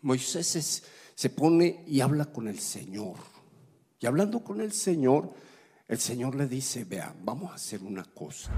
Moisés 0.02 0.84
se 1.16 1.30
pone 1.30 1.86
y 1.88 2.02
habla 2.02 2.26
con 2.26 2.50
el 2.50 2.60
Señor. 2.60 3.35
Y 4.06 4.08
hablando 4.08 4.44
con 4.44 4.62
el 4.62 4.72
Señor, 4.72 5.32
el 5.88 5.98
Señor 5.98 6.36
le 6.36 6.46
dice, 6.46 6.86
vea, 6.88 7.12
vamos 7.24 7.52
a 7.52 7.56
hacer 7.56 7.82
una 7.82 8.04
cosa. 8.04 8.52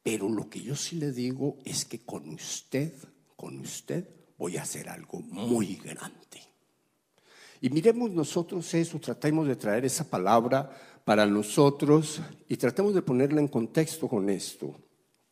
pero 0.02 0.28
lo 0.28 0.50
que 0.50 0.60
yo 0.60 0.76
sí 0.76 0.96
le 0.96 1.12
digo 1.12 1.60
es 1.66 1.86
que 1.86 2.00
con 2.00 2.28
usted, 2.30 2.96
con 3.36 3.60
usted 3.60 4.10
voy 4.40 4.58
a 4.58 4.64
hacer 4.64 4.90
algo 4.90 5.20
muy 5.20 5.76
grande. 5.76 6.42
Y 7.62 7.70
miremos 7.70 8.10
nosotros 8.10 8.74
eso, 8.74 9.00
tratemos 9.00 9.48
de 9.48 9.56
traer 9.56 9.86
esa 9.86 10.10
palabra 10.10 10.68
para 11.06 11.28
nosotros 11.28 12.22
y 12.48 12.58
tratemos 12.58 12.96
de 12.96 13.04
ponerla 13.04 13.40
en 13.40 13.50
contexto 13.50 14.08
con 14.08 14.32
esto, 14.32 14.76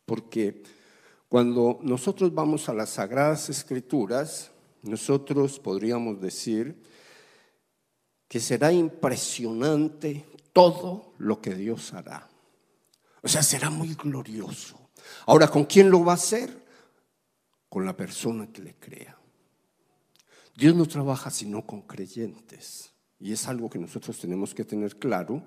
porque 0.05 0.61
cuando 1.27 1.79
nosotros 1.81 2.31
vamos 2.35 2.69
a 2.69 2.75
las 2.75 2.91
sagradas 2.91 3.49
escrituras, 3.49 4.51
nosotros 4.87 5.59
podríamos 5.59 6.19
decir 6.21 6.81
que 8.27 8.39
será 8.39 8.71
impresionante 8.71 10.25
todo 10.53 11.13
lo 11.17 11.41
que 11.41 11.55
Dios 11.55 11.93
hará. 11.93 12.29
O 13.21 13.27
sea, 13.27 13.43
será 13.43 13.69
muy 13.69 13.93
glorioso. 13.93 14.89
Ahora, 15.25 15.47
¿con 15.47 15.65
quién 15.65 15.89
lo 15.89 16.03
va 16.03 16.13
a 16.13 16.15
hacer? 16.15 16.65
Con 17.69 17.85
la 17.85 17.95
persona 17.95 18.51
que 18.51 18.61
le 18.61 18.75
crea. 18.75 19.17
Dios 20.55 20.75
no 20.75 20.85
trabaja 20.85 21.29
sino 21.29 21.65
con 21.65 21.81
creyentes. 21.81 22.91
Y 23.19 23.31
es 23.31 23.47
algo 23.47 23.69
que 23.69 23.79
nosotros 23.79 24.17
tenemos 24.19 24.53
que 24.53 24.65
tener 24.65 24.97
claro, 24.97 25.43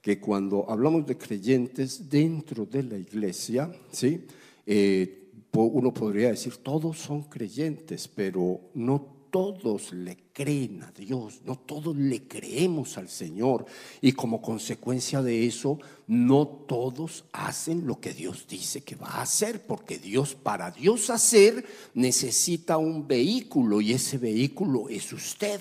que 0.00 0.20
cuando 0.20 0.70
hablamos 0.70 1.06
de 1.06 1.18
creyentes 1.18 2.08
dentro 2.08 2.64
de 2.66 2.82
la 2.84 2.96
iglesia, 2.96 3.70
¿sí? 3.90 4.26
Eh, 4.66 5.27
uno 5.64 5.92
podría 5.92 6.28
decir, 6.28 6.56
todos 6.58 6.98
son 6.98 7.22
creyentes, 7.24 8.08
pero 8.08 8.60
no 8.74 9.18
todos 9.30 9.92
le 9.92 10.16
creen 10.32 10.82
a 10.82 10.92
Dios, 10.92 11.40
no 11.44 11.56
todos 11.56 11.96
le 11.96 12.26
creemos 12.26 12.96
al 12.98 13.08
Señor 13.08 13.66
y 14.00 14.12
como 14.12 14.40
consecuencia 14.40 15.22
de 15.22 15.46
eso, 15.46 15.78
no 16.06 16.46
todos 16.46 17.24
hacen 17.32 17.86
lo 17.86 18.00
que 18.00 18.14
Dios 18.14 18.46
dice 18.48 18.82
que 18.82 18.96
va 18.96 19.08
a 19.08 19.22
hacer, 19.22 19.66
porque 19.66 19.98
Dios, 19.98 20.34
para 20.34 20.70
Dios 20.70 21.10
hacer, 21.10 21.64
necesita 21.94 22.78
un 22.78 23.06
vehículo 23.06 23.80
y 23.80 23.92
ese 23.92 24.18
vehículo 24.18 24.88
es 24.88 25.12
usted. 25.12 25.60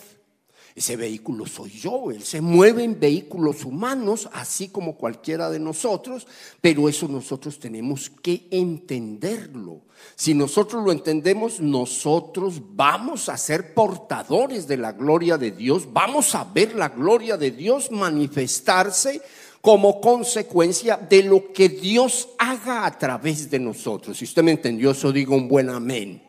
Ese 0.77 0.95
vehículo 0.95 1.47
soy 1.47 1.71
yo, 1.71 2.11
Él 2.11 2.21
se 2.21 2.39
mueve 2.39 2.83
en 2.83 2.99
vehículos 2.99 3.65
humanos, 3.65 4.29
así 4.31 4.67
como 4.67 4.95
cualquiera 4.95 5.49
de 5.49 5.57
nosotros, 5.57 6.27
pero 6.61 6.87
eso 6.87 7.07
nosotros 7.07 7.57
tenemos 7.57 8.11
que 8.21 8.47
entenderlo. 8.51 9.81
Si 10.15 10.35
nosotros 10.35 10.85
lo 10.85 10.91
entendemos, 10.91 11.59
nosotros 11.59 12.61
vamos 12.75 13.27
a 13.27 13.37
ser 13.37 13.73
portadores 13.73 14.67
de 14.67 14.77
la 14.77 14.91
gloria 14.91 15.39
de 15.39 15.49
Dios, 15.49 15.91
vamos 15.91 16.35
a 16.35 16.43
ver 16.43 16.75
la 16.75 16.89
gloria 16.89 17.37
de 17.37 17.49
Dios 17.49 17.89
manifestarse 17.89 19.23
como 19.61 19.99
consecuencia 19.99 20.95
de 20.95 21.23
lo 21.23 21.51
que 21.53 21.69
Dios 21.69 22.29
haga 22.37 22.85
a 22.85 22.95
través 22.95 23.49
de 23.49 23.57
nosotros. 23.57 24.19
Si 24.19 24.25
usted 24.25 24.43
me 24.43 24.51
entendió, 24.51 24.91
eso 24.91 25.11
digo 25.11 25.35
un 25.35 25.47
buen 25.47 25.71
amén. 25.71 26.26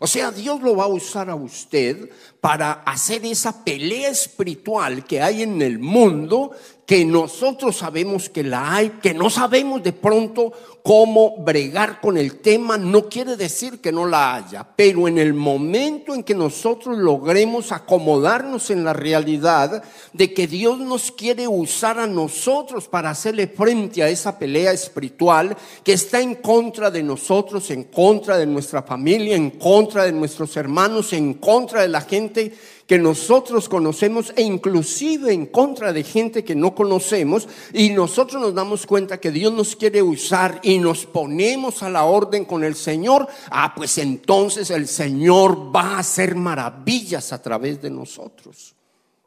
O 0.00 0.06
sea, 0.06 0.30
Dios 0.30 0.60
lo 0.60 0.76
va 0.76 0.84
a 0.84 0.88
usar 0.88 1.28
a 1.30 1.34
usted 1.34 2.10
para 2.40 2.72
hacer 2.72 3.24
esa 3.26 3.64
pelea 3.64 4.10
espiritual 4.10 5.04
que 5.04 5.20
hay 5.20 5.42
en 5.42 5.60
el 5.60 5.78
mundo, 5.78 6.52
que 6.88 7.04
nosotros 7.04 7.76
sabemos 7.76 8.30
que 8.30 8.42
la 8.42 8.74
hay, 8.74 8.88
que 9.02 9.12
no 9.12 9.28
sabemos 9.28 9.82
de 9.82 9.92
pronto 9.92 10.54
cómo 10.82 11.36
bregar 11.36 12.00
con 12.00 12.16
el 12.16 12.38
tema, 12.40 12.78
no 12.78 13.10
quiere 13.10 13.36
decir 13.36 13.82
que 13.82 13.92
no 13.92 14.06
la 14.06 14.36
haya, 14.36 14.66
pero 14.74 15.06
en 15.06 15.18
el 15.18 15.34
momento 15.34 16.14
en 16.14 16.22
que 16.22 16.34
nosotros 16.34 16.96
logremos 16.96 17.72
acomodarnos 17.72 18.70
en 18.70 18.84
la 18.84 18.94
realidad 18.94 19.82
de 20.14 20.32
que 20.32 20.46
Dios 20.46 20.78
nos 20.78 21.12
quiere 21.12 21.46
usar 21.46 21.98
a 21.98 22.06
nosotros 22.06 22.88
para 22.88 23.10
hacerle 23.10 23.48
frente 23.48 24.02
a 24.02 24.08
esa 24.08 24.38
pelea 24.38 24.72
espiritual 24.72 25.54
que 25.84 25.92
está 25.92 26.22
en 26.22 26.36
contra 26.36 26.90
de 26.90 27.02
nosotros, 27.02 27.70
en 27.70 27.84
contra 27.84 28.38
de 28.38 28.46
nuestra 28.46 28.82
familia, 28.82 29.36
en 29.36 29.50
contra 29.50 30.04
de 30.04 30.12
nuestros 30.12 30.56
hermanos, 30.56 31.12
en 31.12 31.34
contra 31.34 31.82
de 31.82 31.88
la 31.88 32.00
gente 32.00 32.54
que 32.88 32.98
nosotros 32.98 33.68
conocemos 33.68 34.32
e 34.34 34.42
inclusive 34.42 35.30
en 35.30 35.44
contra 35.44 35.92
de 35.92 36.02
gente 36.02 36.42
que 36.42 36.54
no 36.54 36.74
conocemos 36.74 37.46
y 37.74 37.90
nosotros 37.90 38.40
nos 38.40 38.54
damos 38.54 38.86
cuenta 38.86 39.20
que 39.20 39.30
Dios 39.30 39.52
nos 39.52 39.76
quiere 39.76 40.00
usar 40.00 40.58
y 40.62 40.78
nos 40.78 41.04
ponemos 41.04 41.82
a 41.82 41.90
la 41.90 42.04
orden 42.04 42.46
con 42.46 42.64
el 42.64 42.74
Señor, 42.74 43.28
ah, 43.50 43.74
pues 43.76 43.98
entonces 43.98 44.70
el 44.70 44.88
Señor 44.88 45.74
va 45.74 45.96
a 45.96 45.98
hacer 45.98 46.34
maravillas 46.34 47.30
a 47.34 47.42
través 47.42 47.82
de 47.82 47.90
nosotros. 47.90 48.74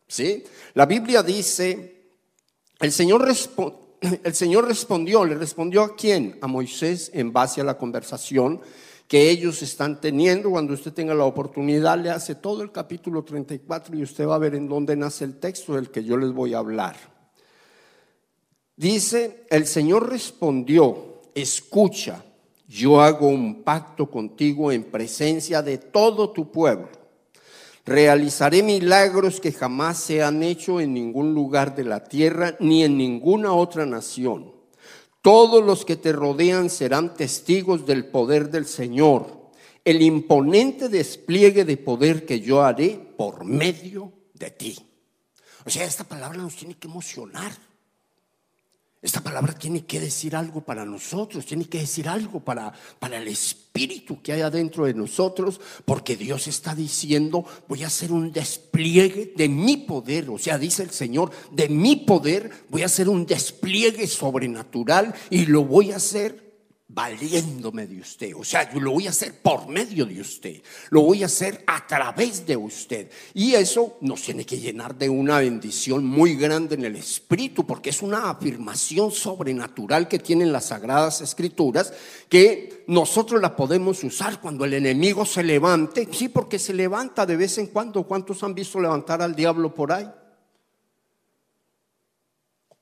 ¿Sí? 0.08 0.44
La 0.74 0.88
Biblia 0.88 1.22
dice, 1.22 2.02
el 2.80 2.92
Señor 2.92 3.28
el 4.24 4.34
Señor 4.34 4.68
respondió, 4.68 5.24
le 5.24 5.36
respondió 5.36 5.84
a 5.84 5.96
quién? 5.96 6.40
A 6.42 6.48
Moisés 6.48 7.12
en 7.14 7.32
base 7.32 7.62
a 7.62 7.64
la 7.64 7.78
conversación 7.78 8.60
que 9.12 9.30
ellos 9.30 9.62
están 9.62 10.00
teniendo. 10.00 10.52
Cuando 10.52 10.74
usted 10.74 10.94
tenga 10.94 11.14
la 11.14 11.26
oportunidad, 11.26 12.00
le 12.00 12.10
hace 12.10 12.34
todo 12.34 12.64
el 12.64 12.72
capítulo 12.72 13.26
34 13.26 13.98
y 13.98 14.04
usted 14.04 14.26
va 14.26 14.36
a 14.36 14.38
ver 14.38 14.56
en 14.56 14.70
dónde 14.70 14.96
nace 14.96 15.26
el 15.26 15.38
texto 15.38 15.76
del 15.76 15.92
que 15.92 16.06
yo 16.06 16.16
les 16.16 16.32
voy 16.32 16.54
a 16.54 16.60
hablar. 16.60 16.96
Dice, 18.78 19.46
el 19.50 19.68
Señor 19.68 20.10
respondió, 20.10 21.24
escucha, 21.36 22.24
yo 22.70 23.02
hago 23.02 23.28
un 23.28 23.64
pacto 23.64 24.10
contigo 24.10 24.72
en 24.72 24.86
presencia 24.86 25.62
de 25.62 25.78
todo 25.78 26.30
tu 26.30 26.50
pueblo. 26.50 26.88
Realizaré 27.86 28.64
milagros 28.64 29.42
que 29.42 29.52
jamás 29.52 29.98
se 29.98 30.24
han 30.24 30.42
hecho 30.42 30.80
en 30.80 30.94
ningún 30.94 31.34
lugar 31.34 31.76
de 31.76 31.84
la 31.84 32.06
tierra 32.06 32.56
ni 32.62 32.86
en 32.86 32.98
ninguna 32.98 33.52
otra 33.52 33.86
nación 33.86 34.61
Todos 35.22 35.64
los 35.64 35.86
que 35.86 35.96
te 35.96 36.12
rodean 36.12 36.70
serán 36.70 37.14
testigos 37.14 37.86
del 37.86 38.06
poder 38.06 38.50
del 38.50 38.66
Señor, 38.66 39.52
el 39.86 40.02
imponente 40.02 40.90
despliegue 40.90 41.64
de 41.66 41.78
poder 41.78 42.26
que 42.26 42.40
yo 42.40 42.62
haré 42.62 43.00
por 43.18 43.44
medio 43.44 44.12
de 44.34 44.52
ti. 44.52 44.78
O 45.66 45.70
sea, 45.70 45.86
esta 45.86 46.04
palabra 46.04 46.40
nos 46.40 46.56
tiene 46.56 46.76
que 46.76 46.88
emocionar. 46.88 47.52
Esta 49.02 49.22
palabra 49.22 49.54
tiene 49.54 49.84
que 49.84 50.00
decir 50.00 50.36
algo 50.36 50.62
para 50.62 50.86
nosotros, 50.86 51.48
tiene 51.48 51.66
que 51.66 51.80
decir 51.80 52.08
algo 52.08 52.40
para, 52.40 52.72
para 53.00 53.18
el 53.18 53.28
espíritu 53.28 54.22
que 54.22 54.32
hay 54.32 54.42
adentro 54.42 54.86
de 54.86 54.94
nosotros, 54.94 55.60
porque 55.86 56.16
Dios 56.16 56.48
está 56.48 56.76
diciendo, 56.76 57.44
voy 57.68 57.84
a 57.84 57.88
hacer 57.88 58.12
un 58.12 58.32
despliegue 58.32 59.34
de 59.36 59.50
mi 59.50 59.78
poder, 59.78 60.30
o 60.30 60.38
sea, 60.38 60.60
dice 60.60 60.84
el 60.84 60.92
Señor, 60.92 61.32
de 61.52 61.68
mi 61.68 61.96
poder 61.96 62.52
voy 62.70 62.84
a 62.84 62.86
hacer 62.86 63.10
un 63.10 63.26
despliegue 63.26 64.06
sobrenatural 64.06 65.16
y 65.32 65.48
lo 65.48 65.66
voy 65.66 65.92
a 65.92 65.96
hacer 65.96 66.51
valiéndome 66.94 67.88
de 67.88 68.02
usted. 68.02 68.34
O 68.36 68.44
sea, 68.44 68.72
yo 68.72 68.80
lo 68.80 68.92
voy 68.92 69.08
a 69.08 69.12
hacer 69.12 69.42
por 69.42 69.68
medio 69.68 70.06
de 70.06 70.20
usted. 70.20 70.62
Lo 70.90 71.02
voy 71.02 71.24
a 71.24 71.28
hacer 71.28 71.64
a 71.68 71.86
través 71.88 72.46
de 72.46 72.58
usted. 72.58 73.10
Y 73.34 73.54
eso 73.54 73.98
nos 74.02 74.22
tiene 74.22 74.46
que 74.46 74.60
llenar 74.60 74.96
de 74.96 75.10
una 75.10 75.40
bendición 75.40 76.06
muy 76.06 76.36
grande 76.36 76.76
en 76.76 76.86
el 76.86 76.96
espíritu, 76.96 77.66
porque 77.66 77.92
es 77.92 78.02
una 78.02 78.30
afirmación 78.30 79.12
sobrenatural 79.12 80.08
que 80.08 80.20
tienen 80.20 80.52
las 80.52 80.66
sagradas 80.66 81.22
escrituras 81.22 81.94
que 82.28 82.84
nosotros 82.88 83.42
la 83.42 83.56
podemos 83.56 84.04
usar 84.04 84.42
cuando 84.42 84.66
el 84.66 84.74
enemigo 84.74 85.26
se 85.26 85.44
levante. 85.44 86.08
Sí, 86.12 86.30
porque 86.30 86.60
se 86.60 86.74
levanta 86.74 87.26
de 87.26 87.38
vez 87.38 87.58
en 87.58 87.68
cuando. 87.68 88.04
¿Cuántos 88.04 88.44
han 88.44 88.54
visto 88.54 88.80
levantar 88.80 89.22
al 89.22 89.36
diablo 89.36 89.74
por 89.74 89.92
ahí? 89.92 90.08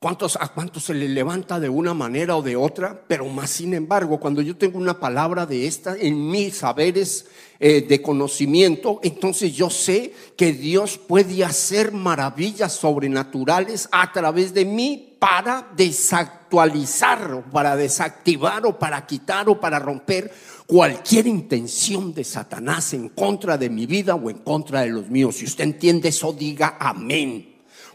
¿Cuántos, 0.02 0.38
¿A 0.40 0.48
cuántos 0.48 0.86
se 0.86 0.94
le 0.94 1.10
levanta 1.10 1.60
de 1.60 1.68
una 1.68 1.94
manera 1.94 2.38
o 2.38 2.42
de 2.42 2.56
otra? 2.56 3.04
Pero 3.06 3.26
más 3.26 3.50
sin 3.50 3.74
embargo, 3.74 4.18
cuando 4.18 4.42
yo 4.42 4.56
tengo 4.56 4.78
una 4.78 4.98
palabra 4.98 5.46
de 5.46 5.68
esta 5.68 5.94
en 5.98 6.30
mis 6.32 6.60
saberes 6.60 7.26
eh, 7.60 7.82
de 7.82 8.02
conocimiento, 8.02 9.02
entonces 9.04 9.54
yo 9.54 9.70
sé 9.70 10.14
que 10.38 10.54
Dios 10.54 10.98
puede 10.98 11.44
hacer 11.44 11.92
maravillas 11.92 12.72
sobrenaturales 12.72 13.90
a 13.92 14.10
través 14.14 14.54
de 14.54 14.64
mí 14.64 15.18
para 15.20 15.68
desactualizar, 15.76 17.34
o 17.34 17.44
para 17.52 17.76
desactivar 17.76 18.66
o 18.66 18.80
para 18.80 19.06
quitar 19.06 19.50
o 19.50 19.60
para 19.60 19.80
romper 19.80 20.32
cualquier 20.66 21.28
intención 21.28 22.14
de 22.14 22.24
Satanás 22.24 22.94
en 22.94 23.10
contra 23.10 23.58
de 23.58 23.70
mi 23.70 23.86
vida 23.86 24.16
o 24.16 24.30
en 24.30 24.38
contra 24.38 24.80
de 24.80 24.92
los 24.92 25.10
míos. 25.10 25.36
Si 25.36 25.44
usted 25.44 25.66
entiende 25.66 26.08
eso, 26.08 26.32
diga 26.32 26.78
amén 26.80 27.49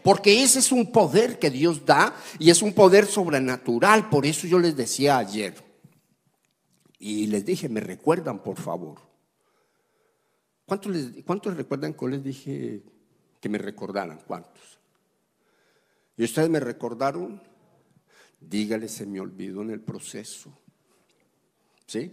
porque 0.05 0.43
ese 0.43 0.59
es 0.59 0.71
un 0.71 0.91
poder 0.91 1.39
que 1.39 1.49
Dios 1.49 1.83
da 1.83 2.15
y 2.37 2.51
es 2.51 2.61
un 2.61 2.73
poder 2.73 3.07
sobrenatural. 3.07 4.07
Por 4.07 4.27
eso 4.27 4.45
yo 4.45 4.59
les 4.59 4.77
decía 4.77 5.17
ayer, 5.17 5.55
y 6.99 7.25
les 7.25 7.43
dije, 7.43 7.69
me 7.69 7.79
recuerdan, 7.79 8.43
por 8.43 8.59
favor. 8.59 8.99
¿Cuántos, 10.67 10.91
les, 10.91 11.23
cuántos 11.23 11.57
recuerdan 11.57 11.95
que 11.95 12.07
les 12.07 12.23
dije 12.23 12.83
que 13.41 13.49
me 13.49 13.57
recordaran? 13.57 14.19
¿Cuántos? 14.27 14.77
Y 16.17 16.23
ustedes 16.23 16.51
me 16.51 16.59
recordaron, 16.59 17.41
dígale, 18.39 18.87
se 18.87 19.07
me 19.07 19.19
olvidó 19.19 19.63
en 19.63 19.71
el 19.71 19.81
proceso. 19.81 20.55
¿Sí? 21.87 22.11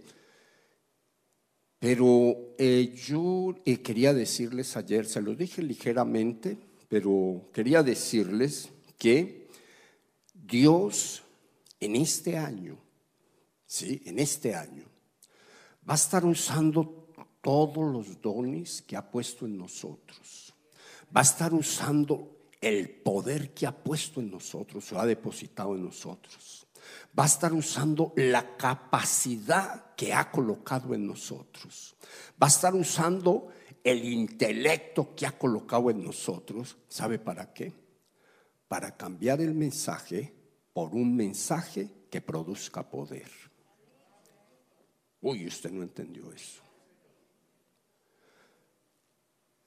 Pero 1.77 2.55
eh, 2.57 2.91
yo 3.05 3.53
eh, 3.65 3.83
quería 3.83 4.15
decirles 4.15 4.77
ayer, 4.77 5.05
se 5.05 5.21
los 5.21 5.37
dije 5.37 5.61
ligeramente, 5.61 6.72
pero 6.93 7.49
quería 7.51 7.81
decirles 7.81 8.69
que 8.99 9.49
Dios 10.31 11.23
en 11.79 11.95
este 11.95 12.37
año, 12.37 12.77
¿sí? 13.65 14.03
En 14.05 14.19
este 14.19 14.53
año, 14.53 14.85
va 15.89 15.93
a 15.93 15.95
estar 15.95 16.23
usando 16.23 17.09
todos 17.41 17.91
los 17.91 18.21
dones 18.21 18.83
que 18.83 18.95
ha 18.95 19.09
puesto 19.09 19.47
en 19.47 19.57
nosotros. 19.57 20.53
Va 21.05 21.21
a 21.21 21.23
estar 21.23 21.51
usando 21.55 22.51
el 22.61 22.91
poder 22.91 23.55
que 23.55 23.65
ha 23.65 23.75
puesto 23.75 24.19
en 24.19 24.29
nosotros 24.29 24.91
o 24.91 24.99
ha 24.99 25.07
depositado 25.07 25.73
en 25.73 25.85
nosotros. 25.85 26.67
Va 27.17 27.23
a 27.23 27.25
estar 27.25 27.53
usando 27.53 28.13
la 28.17 28.55
capacidad 28.55 29.95
que 29.95 30.13
ha 30.13 30.29
colocado 30.29 30.93
en 30.93 31.07
nosotros. 31.07 31.95
Va 32.39 32.45
a 32.45 32.49
estar 32.49 32.75
usando 32.75 33.47
el 33.83 34.05
intelecto 34.05 35.13
que 35.15 35.25
ha 35.25 35.37
colocado 35.37 35.89
en 35.89 36.03
nosotros, 36.03 36.77
¿sabe 36.87 37.19
para 37.19 37.53
qué? 37.53 37.73
Para 38.67 38.95
cambiar 38.95 39.41
el 39.41 39.53
mensaje 39.53 40.33
por 40.71 40.95
un 40.95 41.15
mensaje 41.15 41.89
que 42.09 42.21
produzca 42.21 42.89
poder. 42.89 43.29
Uy, 45.21 45.47
usted 45.47 45.71
no 45.71 45.83
entendió 45.83 46.31
eso. 46.31 46.61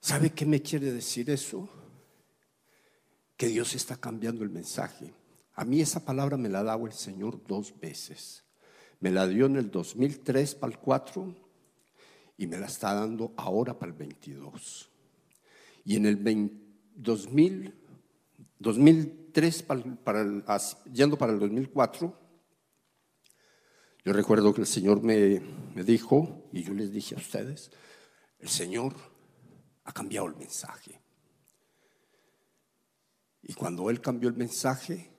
¿Sabe 0.00 0.30
qué 0.30 0.46
me 0.46 0.62
quiere 0.62 0.92
decir 0.92 1.30
eso? 1.30 1.68
Que 3.36 3.48
Dios 3.48 3.74
está 3.74 3.96
cambiando 3.96 4.44
el 4.44 4.50
mensaje. 4.50 5.12
A 5.54 5.64
mí 5.64 5.80
esa 5.80 6.04
palabra 6.04 6.36
me 6.36 6.48
la 6.48 6.60
ha 6.60 6.64
dado 6.64 6.86
el 6.86 6.92
Señor 6.92 7.42
dos 7.46 7.78
veces. 7.80 8.44
Me 9.00 9.10
la 9.10 9.26
dio 9.26 9.46
en 9.46 9.56
el 9.56 9.70
2003 9.70 10.54
para 10.54 10.72
el 10.72 10.78
4 10.78 11.45
y 12.36 12.46
me 12.46 12.58
la 12.58 12.66
está 12.66 12.94
dando 12.94 13.32
ahora 13.36 13.78
para 13.78 13.92
el 13.92 13.98
22. 13.98 14.90
Y 15.84 15.96
en 15.96 16.06
el 16.06 16.60
2000, 16.94 17.74
2003, 18.58 19.62
para, 19.62 20.58
yendo 20.92 21.16
para 21.16 21.32
el 21.32 21.38
2004, 21.38 22.26
yo 24.04 24.12
recuerdo 24.12 24.54
que 24.54 24.60
el 24.60 24.66
Señor 24.66 25.02
me, 25.02 25.40
me 25.74 25.82
dijo, 25.82 26.48
y 26.52 26.62
yo 26.62 26.74
les 26.74 26.92
dije 26.92 27.14
a 27.14 27.18
ustedes, 27.18 27.70
el 28.38 28.48
Señor 28.48 28.94
ha 29.84 29.92
cambiado 29.92 30.26
el 30.26 30.36
mensaje. 30.36 31.00
Y 33.42 33.54
cuando 33.54 33.90
Él 33.90 34.00
cambió 34.00 34.28
el 34.28 34.36
mensaje, 34.36 35.10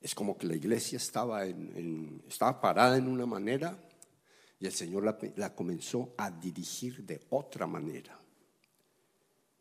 es 0.00 0.14
como 0.14 0.36
que 0.36 0.46
la 0.46 0.54
iglesia 0.54 0.98
estaba, 0.98 1.46
en, 1.46 2.22
estaba 2.28 2.60
parada 2.60 2.96
en 2.98 3.08
una 3.08 3.26
manera 3.26 3.78
y 4.58 4.66
el 4.66 4.72
Señor 4.72 5.04
la, 5.36 5.54
comenzó 5.54 6.14
a 6.16 6.30
dirigir 6.30 7.04
de 7.04 7.20
otra 7.30 7.66
manera. 7.66 8.18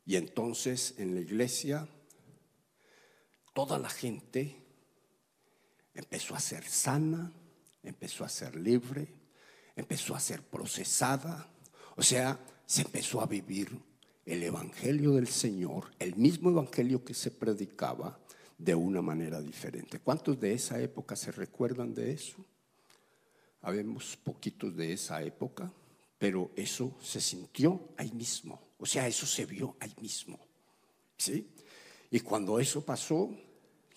Y 0.06 0.16
entonces 0.16 0.96
en 0.98 1.16
la 1.16 1.22
iglesia 1.22 1.88
toda 3.54 3.80
la 3.80 3.90
gente 3.90 4.56
empezó 5.94 6.36
a 6.36 6.40
ser 6.40 6.64
sana, 6.66 7.32
empezó 7.84 8.24
a 8.24 8.30
ser 8.30 8.56
libre, 8.56 9.08
empezó 9.76 10.16
a 10.16 10.20
ser 10.20 10.42
procesada. 10.42 11.50
O 11.96 12.04
sea, 12.04 12.40
se 12.66 12.82
empezó 12.82 13.22
a 13.22 13.26
vivir 13.26 13.78
el 14.26 14.44
Evangelio 14.44 15.14
del 15.14 15.28
Señor, 15.28 15.92
el 16.00 16.16
mismo 16.16 16.50
Evangelio 16.50 17.04
que 17.04 17.14
se 17.14 17.32
predicaba 17.32 18.20
de 18.58 18.76
una 18.76 19.02
manera 19.02 19.42
diferente. 19.42 20.00
¿Cuántos 20.00 20.40
de 20.40 20.54
esa 20.54 20.80
época 20.82 21.16
se 21.16 21.32
recuerdan 21.32 21.94
de 21.94 22.14
eso? 22.14 22.46
Habemos 23.64 24.18
poquitos 24.18 24.76
de 24.76 24.94
esa 24.94 25.24
época, 25.24 25.72
pero 26.18 26.52
eso 26.56 26.98
se 27.02 27.20
sintió 27.20 27.90
ahí 27.98 28.12
mismo. 28.12 28.62
O 28.78 28.86
sea, 28.86 29.08
eso 29.08 29.26
se 29.26 29.46
vio 29.46 29.76
ahí 29.80 29.94
mismo. 30.02 30.40
¿Sí? 31.18 31.48
Y 32.12 32.20
cuando 32.20 32.60
eso 32.60 32.86
pasó, 32.86 33.30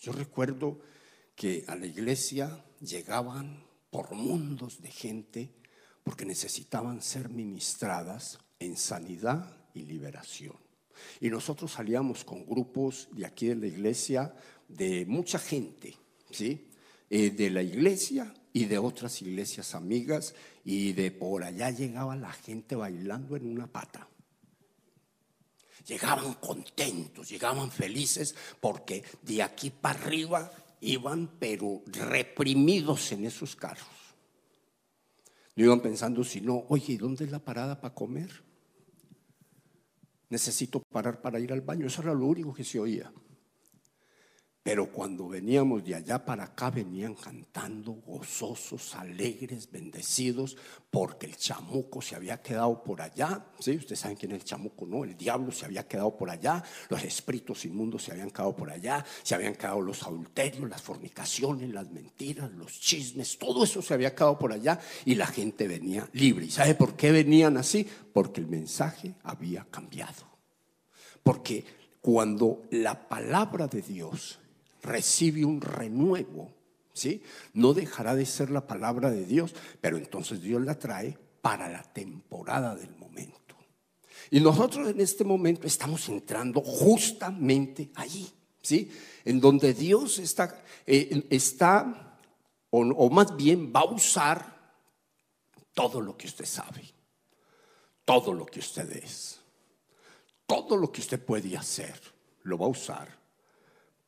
yo 0.00 0.12
recuerdo 0.12 0.80
que 1.34 1.64
a 1.66 1.74
la 1.74 1.86
iglesia 1.86 2.64
llegaban 2.80 3.64
por 3.90 4.12
mundos 4.14 4.80
de 4.80 4.90
gente 4.90 5.50
porque 6.04 6.24
necesitaban 6.24 7.02
ser 7.02 7.28
ministradas 7.28 8.38
en 8.60 8.76
sanidad 8.76 9.66
y 9.74 9.82
liberación. 9.82 10.56
Y 11.20 11.28
nosotros 11.28 11.72
salíamos 11.72 12.24
con 12.24 12.46
grupos 12.46 13.08
de 13.12 13.26
aquí 13.26 13.48
de 13.48 13.56
la 13.56 13.66
iglesia, 13.66 14.34
de 14.68 15.04
mucha 15.06 15.38
gente, 15.38 15.96
¿sí? 16.30 16.70
Eh, 17.10 17.30
de 17.30 17.50
la 17.50 17.62
iglesia 17.62 18.32
y 18.56 18.64
de 18.64 18.78
otras 18.78 19.20
iglesias 19.20 19.74
amigas 19.74 20.34
y 20.64 20.94
de 20.94 21.10
por 21.10 21.44
allá 21.44 21.68
llegaba 21.70 22.16
la 22.16 22.32
gente 22.32 22.74
bailando 22.74 23.36
en 23.36 23.44
una 23.44 23.66
pata. 23.66 24.08
Llegaban 25.86 26.32
contentos, 26.40 27.28
llegaban 27.28 27.70
felices 27.70 28.34
porque 28.58 29.04
de 29.20 29.42
aquí 29.42 29.68
para 29.68 30.00
arriba 30.00 30.50
iban 30.80 31.32
pero 31.38 31.82
reprimidos 31.84 33.12
en 33.12 33.26
esos 33.26 33.54
carros. 33.56 33.86
No 35.54 35.64
iban 35.66 35.82
pensando 35.82 36.24
si 36.24 36.40
no, 36.40 36.64
oye, 36.70 36.94
¿y 36.94 36.96
dónde 36.96 37.26
es 37.26 37.30
la 37.30 37.44
parada 37.44 37.78
para 37.78 37.94
comer? 37.94 38.42
Necesito 40.30 40.80
parar 40.80 41.20
para 41.20 41.38
ir 41.38 41.52
al 41.52 41.60
baño. 41.60 41.88
Eso 41.88 42.00
era 42.00 42.14
lo 42.14 42.24
único 42.24 42.54
que 42.54 42.64
se 42.64 42.80
oía. 42.80 43.12
Pero 44.66 44.90
cuando 44.90 45.28
veníamos 45.28 45.84
de 45.84 45.94
allá 45.94 46.24
para 46.24 46.42
acá, 46.42 46.70
venían 46.70 47.14
cantando 47.14 47.92
gozosos, 47.92 48.96
alegres, 48.96 49.70
bendecidos, 49.70 50.56
porque 50.90 51.26
el 51.26 51.36
chamuco 51.36 52.02
se 52.02 52.16
había 52.16 52.42
quedado 52.42 52.82
por 52.82 53.00
allá. 53.00 53.46
¿Sí? 53.60 53.76
Ustedes 53.76 54.00
saben 54.00 54.16
quién 54.16 54.32
es 54.32 54.38
el 54.38 54.44
chamuco, 54.44 54.84
¿no? 54.84 55.04
El 55.04 55.16
diablo 55.16 55.52
se 55.52 55.66
había 55.66 55.86
quedado 55.86 56.16
por 56.16 56.30
allá, 56.30 56.64
los 56.88 57.00
espíritus 57.04 57.64
inmundos 57.64 58.02
se 58.02 58.10
habían 58.10 58.30
quedado 58.30 58.56
por 58.56 58.68
allá, 58.68 59.04
se 59.22 59.36
habían 59.36 59.54
quedado 59.54 59.80
los 59.80 60.02
adulterios, 60.02 60.68
las 60.68 60.82
fornicaciones, 60.82 61.70
las 61.70 61.88
mentiras, 61.92 62.50
los 62.50 62.72
chismes, 62.72 63.38
todo 63.38 63.62
eso 63.62 63.80
se 63.80 63.94
había 63.94 64.16
quedado 64.16 64.36
por 64.36 64.52
allá 64.52 64.80
y 65.04 65.14
la 65.14 65.28
gente 65.28 65.68
venía 65.68 66.08
libre. 66.14 66.46
¿Y 66.46 66.50
sabe 66.50 66.74
por 66.74 66.96
qué 66.96 67.12
venían 67.12 67.56
así? 67.56 67.86
Porque 68.12 68.40
el 68.40 68.48
mensaje 68.48 69.14
había 69.22 69.64
cambiado. 69.70 70.26
Porque 71.22 71.64
cuando 72.00 72.62
la 72.72 73.08
palabra 73.08 73.68
de 73.68 73.82
Dios 73.82 74.40
recibe 74.86 75.44
un 75.44 75.60
renuevo, 75.60 76.52
¿sí? 76.92 77.22
No 77.52 77.74
dejará 77.74 78.14
de 78.14 78.26
ser 78.26 78.50
la 78.50 78.66
palabra 78.66 79.10
de 79.10 79.26
Dios, 79.26 79.54
pero 79.80 79.96
entonces 79.96 80.40
Dios 80.40 80.62
la 80.62 80.78
trae 80.78 81.18
para 81.42 81.68
la 81.68 81.82
temporada 81.82 82.74
del 82.74 82.94
momento. 82.96 83.56
Y 84.30 84.40
nosotros 84.40 84.88
en 84.88 85.00
este 85.00 85.24
momento 85.24 85.66
estamos 85.66 86.08
entrando 86.08 86.60
justamente 86.60 87.90
allí, 87.94 88.28
¿sí? 88.62 88.90
En 89.24 89.40
donde 89.40 89.74
Dios 89.74 90.18
está, 90.18 90.62
eh, 90.86 91.26
está 91.30 92.18
o, 92.70 92.80
o 92.80 93.10
más 93.10 93.36
bien 93.36 93.72
va 93.74 93.80
a 93.80 93.92
usar 93.92 94.56
todo 95.74 96.00
lo 96.00 96.16
que 96.16 96.26
usted 96.26 96.46
sabe, 96.46 96.82
todo 98.04 98.32
lo 98.32 98.46
que 98.46 98.60
usted 98.60 98.90
es, 98.96 99.40
todo 100.46 100.76
lo 100.76 100.90
que 100.90 101.00
usted 101.00 101.22
puede 101.22 101.56
hacer, 101.56 102.00
lo 102.42 102.58
va 102.58 102.66
a 102.66 102.70
usar 102.70 103.08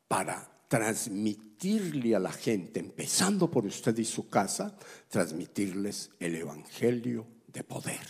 para 0.09 0.49
transmitirle 0.69 2.15
a 2.15 2.21
la 2.21 2.31
gente, 2.31 2.79
empezando 2.79 3.51
por 3.51 3.65
usted 3.65 3.97
y 3.97 4.05
su 4.05 4.29
casa, 4.29 4.77
transmitirles 5.09 6.11
el 6.21 6.37
Evangelio 6.37 7.27
de 7.47 7.65
poder. 7.65 8.07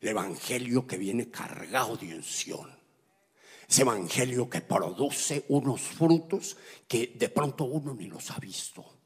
El 0.00 0.08
Evangelio 0.10 0.86
que 0.86 0.98
viene 0.98 1.30
cargado 1.30 1.96
de 1.96 2.14
unción. 2.14 2.70
Ese 3.68 3.82
Evangelio 3.82 4.48
que 4.48 4.60
produce 4.60 5.44
unos 5.48 5.80
frutos 5.80 6.56
que 6.86 7.14
de 7.16 7.28
pronto 7.28 7.64
uno 7.64 7.94
ni 7.94 8.06
los 8.06 8.30
ha 8.30 8.38
visto. 8.38 8.99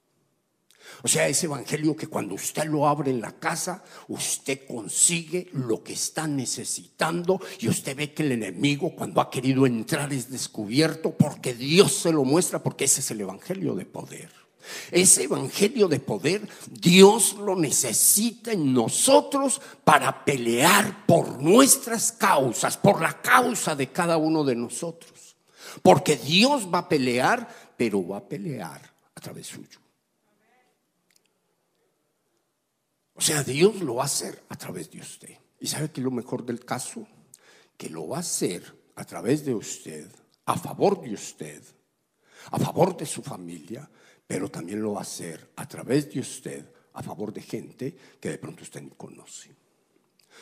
O 1.02 1.08
sea, 1.08 1.28
ese 1.28 1.46
evangelio 1.46 1.94
que 1.94 2.06
cuando 2.06 2.34
usted 2.34 2.64
lo 2.64 2.88
abre 2.88 3.10
en 3.10 3.20
la 3.20 3.32
casa, 3.32 3.84
usted 4.08 4.66
consigue 4.66 5.48
lo 5.52 5.82
que 5.82 5.92
está 5.92 6.26
necesitando 6.26 7.40
y 7.60 7.68
usted 7.68 7.96
ve 7.96 8.12
que 8.12 8.22
el 8.22 8.32
enemigo 8.32 8.94
cuando 8.96 9.20
ha 9.20 9.30
querido 9.30 9.66
entrar 9.66 10.12
es 10.12 10.30
descubierto 10.30 11.10
porque 11.12 11.54
Dios 11.54 11.92
se 11.92 12.12
lo 12.12 12.24
muestra, 12.24 12.62
porque 12.62 12.84
ese 12.84 13.00
es 13.00 13.10
el 13.10 13.20
evangelio 13.20 13.74
de 13.74 13.84
poder. 13.84 14.30
Ese 14.90 15.24
evangelio 15.24 15.88
de 15.88 16.00
poder 16.00 16.40
Dios 16.70 17.34
lo 17.34 17.54
necesita 17.54 18.52
en 18.52 18.72
nosotros 18.72 19.60
para 19.84 20.24
pelear 20.24 21.04
por 21.06 21.42
nuestras 21.42 22.12
causas, 22.12 22.78
por 22.78 23.02
la 23.02 23.20
causa 23.20 23.76
de 23.76 23.90
cada 23.92 24.16
uno 24.16 24.42
de 24.42 24.56
nosotros. 24.56 25.36
Porque 25.82 26.16
Dios 26.16 26.68
va 26.72 26.78
a 26.78 26.88
pelear, 26.88 27.74
pero 27.76 28.06
va 28.06 28.18
a 28.18 28.28
pelear 28.28 28.80
a 29.14 29.20
través 29.20 29.48
suyo. 29.48 29.83
O 33.14 33.20
sea, 33.20 33.42
Dios 33.42 33.80
lo 33.80 33.96
va 33.96 34.02
a 34.02 34.06
hacer 34.06 34.44
a 34.48 34.56
través 34.56 34.90
de 34.90 35.00
usted. 35.00 35.36
¿Y 35.60 35.66
sabe 35.66 35.90
que 35.90 36.00
lo 36.00 36.10
mejor 36.10 36.44
del 36.44 36.64
caso? 36.64 37.06
Que 37.76 37.88
lo 37.88 38.08
va 38.08 38.18
a 38.18 38.20
hacer 38.20 38.62
a 38.96 39.04
través 39.04 39.44
de 39.44 39.54
usted, 39.54 40.10
a 40.46 40.58
favor 40.58 41.00
de 41.00 41.14
usted, 41.14 41.62
a 42.50 42.58
favor 42.58 42.96
de 42.96 43.06
su 43.06 43.22
familia, 43.22 43.88
pero 44.26 44.50
también 44.50 44.82
lo 44.82 44.92
va 44.92 45.00
a 45.00 45.02
hacer 45.02 45.52
a 45.56 45.66
través 45.66 46.12
de 46.12 46.20
usted, 46.20 46.66
a 46.92 47.02
favor 47.02 47.32
de 47.32 47.42
gente 47.42 47.96
que 48.20 48.30
de 48.30 48.38
pronto 48.38 48.62
usted 48.62 48.82
ni 48.82 48.90
conoce. 48.90 49.54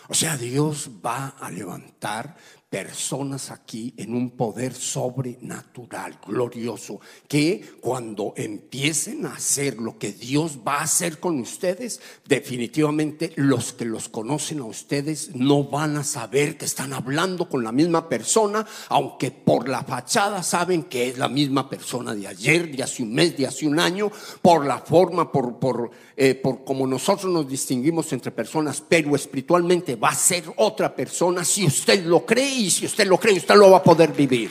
O 0.09 0.15
sea, 0.15 0.37
Dios 0.37 0.91
va 1.05 1.29
a 1.29 1.51
levantar 1.51 2.37
personas 2.73 3.51
aquí 3.51 3.93
en 3.99 4.15
un 4.15 4.31
poder 4.31 4.73
sobrenatural, 4.73 6.19
glorioso, 6.27 7.01
que 7.29 7.75
cuando 7.83 8.33
empiecen 8.35 9.27
a 9.27 9.35
hacer 9.35 9.77
lo 9.77 9.99
que 9.99 10.15
Dios 10.15 10.61
va 10.67 10.77
a 10.77 10.85
hacer 10.85 11.21
con 11.21 11.39
ustedes, 11.39 12.01
definitivamente 12.25 13.35
los 13.37 13.75
que 13.75 13.85
los 13.85 14.09
conocen 14.09 14.61
a 14.61 14.65
ustedes 14.65 15.37
no 15.37 15.65
van 15.65 15.99
a 15.99 16.03
saber 16.03 16.57
que 16.57 16.65
están 16.65 16.95
hablando 16.95 17.47
con 17.47 17.63
la 17.63 17.73
misma 17.73 18.09
persona, 18.09 18.67
aunque 18.89 19.31
por 19.31 19.69
la 19.69 19.85
fachada 19.85 20.43
saben 20.43 20.85
que 20.85 21.11
es 21.11 21.19
la 21.19 21.29
misma 21.29 21.69
persona 21.69 22.15
de 22.15 22.27
ayer, 22.27 22.75
de 22.75 22.85
hace 22.85 23.03
un 23.03 23.13
mes, 23.13 23.37
de 23.37 23.47
hace 23.47 23.67
un 23.67 23.79
año, 23.79 24.11
por 24.41 24.65
la 24.65 24.79
forma, 24.79 25.31
por, 25.31 25.59
por, 25.59 25.91
eh, 26.17 26.37
por 26.37 26.65
como 26.65 26.87
nosotros 26.87 27.31
nos 27.31 27.47
distinguimos 27.47 28.11
entre 28.15 28.31
personas, 28.31 28.83
pero 28.89 29.15
espiritualmente 29.15 29.95
va 29.95 30.09
a 30.09 30.15
ser 30.15 30.45
otra 30.57 30.97
persona 30.97 31.45
si 31.45 31.67
usted 31.67 32.07
lo 32.07 32.25
cree 32.25 32.62
si 32.71 32.87
usted 32.87 33.07
lo 33.07 33.19
cree, 33.19 33.37
usted 33.37 33.55
lo 33.55 33.71
va 33.71 33.79
a 33.79 33.83
poder 33.83 34.13
vivir. 34.13 34.51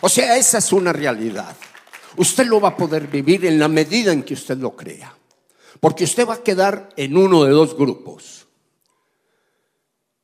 O 0.00 0.08
sea, 0.08 0.36
esa 0.36 0.58
es 0.58 0.72
una 0.72 0.92
realidad. 0.92 1.56
Usted 2.16 2.46
lo 2.46 2.60
va 2.60 2.70
a 2.70 2.76
poder 2.76 3.06
vivir 3.06 3.44
en 3.46 3.58
la 3.58 3.68
medida 3.68 4.12
en 4.12 4.22
que 4.22 4.34
usted 4.34 4.58
lo 4.58 4.76
crea. 4.76 5.16
Porque 5.80 6.04
usted 6.04 6.26
va 6.26 6.34
a 6.34 6.42
quedar 6.42 6.90
en 6.96 7.16
uno 7.16 7.44
de 7.44 7.50
dos 7.50 7.76
grupos. 7.76 8.46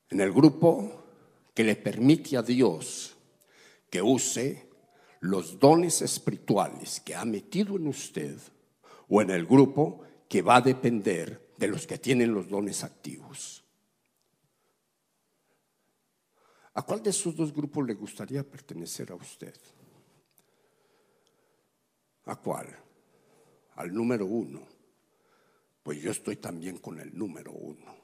En 0.08 0.20
el 0.20 0.32
grupo 0.32 1.04
que 1.54 1.64
le 1.64 1.76
permite 1.76 2.36
a 2.36 2.42
Dios 2.42 3.16
que 3.90 4.00
use 4.00 4.68
los 5.20 5.58
dones 5.58 6.00
espirituales 6.00 7.00
que 7.00 7.14
ha 7.14 7.24
metido 7.24 7.76
en 7.76 7.88
usted 7.88 8.36
o 9.08 9.20
en 9.20 9.30
el 9.30 9.44
grupo 9.44 10.02
que 10.28 10.42
va 10.42 10.56
a 10.56 10.60
depender 10.60 11.50
de 11.58 11.68
los 11.68 11.86
que 11.86 11.98
tienen 11.98 12.32
los 12.32 12.48
dones 12.48 12.84
activos. 12.84 13.59
¿A 16.74 16.82
cuál 16.82 17.02
de 17.02 17.10
esos 17.10 17.34
dos 17.34 17.52
grupos 17.52 17.86
le 17.86 17.94
gustaría 17.94 18.48
pertenecer 18.48 19.10
a 19.10 19.16
usted? 19.16 19.54
¿A 22.26 22.36
cuál? 22.36 22.68
Al 23.74 23.92
número 23.92 24.26
uno. 24.26 24.60
Pues 25.82 26.00
yo 26.00 26.10
estoy 26.10 26.36
también 26.36 26.78
con 26.78 27.00
el 27.00 27.16
número 27.16 27.52
uno. 27.52 27.96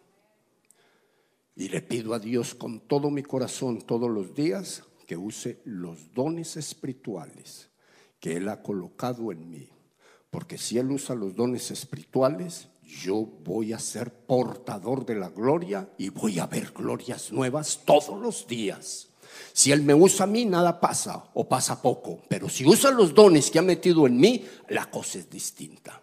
Y 1.55 1.69
le 1.69 1.81
pido 1.81 2.13
a 2.13 2.19
Dios 2.19 2.55
con 2.55 2.81
todo 2.81 3.11
mi 3.11 3.23
corazón 3.23 3.83
todos 3.83 4.11
los 4.11 4.35
días 4.35 4.83
que 5.07 5.17
use 5.17 5.63
los 5.65 6.13
dones 6.13 6.57
espirituales 6.57 7.71
que 8.19 8.37
Él 8.37 8.49
ha 8.49 8.63
colocado 8.63 9.31
en 9.31 9.49
mí. 9.49 9.69
Porque 10.31 10.59
si 10.59 10.79
Él 10.79 10.91
usa 10.91 11.15
los 11.15 11.35
dones 11.35 11.71
espirituales, 11.71 12.69
yo 12.87 13.17
voy 13.17 13.73
a 13.73 13.79
ser 13.79 14.13
portador 14.13 15.05
de 15.05 15.17
la 15.17 15.31
gloria 15.31 15.91
y 15.99 16.09
voy 16.09 16.39
a 16.39 16.47
ver 16.47 16.73
glorias 16.73 17.33
nuevas 17.33 17.83
todos 17.85 18.21
los 18.21 18.47
días. 18.47 19.09
Si 19.53 19.73
Él 19.73 19.83
me 19.83 19.93
usa 19.93 20.25
a 20.25 20.29
mí, 20.29 20.45
nada 20.45 20.81
pasa 20.81 21.25
o 21.35 21.49
pasa 21.49 21.83
poco. 21.83 22.23
Pero 22.29 22.49
si 22.49 22.65
usa 22.65 22.91
los 22.91 23.13
dones 23.13 23.51
que 23.51 23.59
ha 23.59 23.63
metido 23.63 24.07
en 24.07 24.17
mí, 24.17 24.47
la 24.69 24.89
cosa 24.91 25.19
es 25.19 25.29
distinta. 25.29 26.01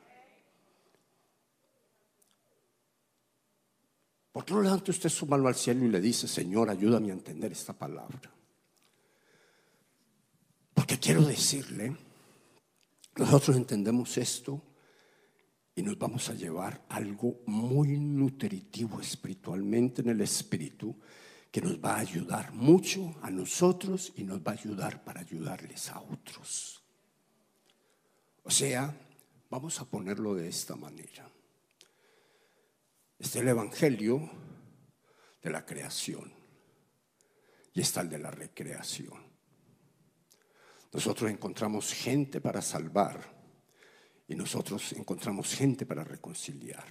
¿Por 4.32 4.43
qué 4.43 4.54
no 4.54 4.62
levanta 4.62 4.91
usted 4.91 5.10
su 5.10 5.26
mano 5.26 5.48
al 5.48 5.56
cielo 5.56 5.86
y 5.86 5.89
le 5.89 6.02
dice, 6.02 6.28
Señor, 6.28 6.69
ayúdame 6.69 7.12
a 7.12 7.13
entender 7.13 7.52
esta 7.52 7.72
palabra? 7.72 8.19
Porque 10.74 11.00
quiero 11.00 11.22
decirle, 11.22 11.96
nosotros 13.15 13.56
entendemos 13.56 14.17
esto 14.17 14.60
y 15.75 15.81
nos 15.81 15.97
vamos 15.97 16.29
a 16.29 16.33
llevar 16.33 16.86
algo 16.89 17.41
muy 17.47 17.97
nutritivo 17.97 19.01
espiritualmente 19.01 20.01
en 20.01 20.09
el 20.09 20.21
espíritu 20.21 20.95
que 21.51 21.62
nos 21.62 21.83
va 21.83 21.95
a 21.95 21.99
ayudar 21.99 22.53
mucho 22.53 23.15
a 23.21 23.29
nosotros 23.29 24.13
y 24.15 24.23
nos 24.23 24.39
va 24.39 24.51
a 24.51 24.55
ayudar 24.55 25.03
para 25.03 25.21
ayudarles 25.21 25.89
a 25.89 26.01
otros. 26.01 26.83
O 28.43 28.51
sea, 28.51 28.95
vamos 29.49 29.79
a 29.79 29.86
ponerlo 29.86 30.36
de 30.36 30.47
esta 30.47 30.75
manera. 30.75 31.29
Está 33.17 33.39
el 33.39 33.47
Evangelio 33.47 34.29
de 35.41 35.49
la 35.49 35.65
creación 35.65 36.31
y 37.73 37.81
está 37.81 38.01
el 38.01 38.09
de 38.09 38.19
la 38.19 38.31
recreación. 38.31 39.33
Nosotros 40.91 41.31
encontramos 41.31 41.93
gente 41.93 42.41
para 42.41 42.62
salvar 42.62 43.42
y 44.27 44.36
nosotros 44.36 44.93
encontramos 44.93 45.53
gente 45.53 45.86
para 45.86 46.03
reconciliar. 46.03 46.88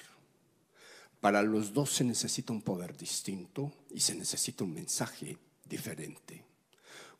Para 1.21 1.43
los 1.43 1.73
dos 1.73 1.91
se 1.91 2.05
necesita 2.05 2.53
un 2.53 2.63
poder 2.63 2.97
distinto 2.97 3.73
y 3.91 4.01
se 4.01 4.15
necesita 4.15 4.65
un 4.65 4.75
mensaje 4.75 5.39
diferente. 5.65 6.45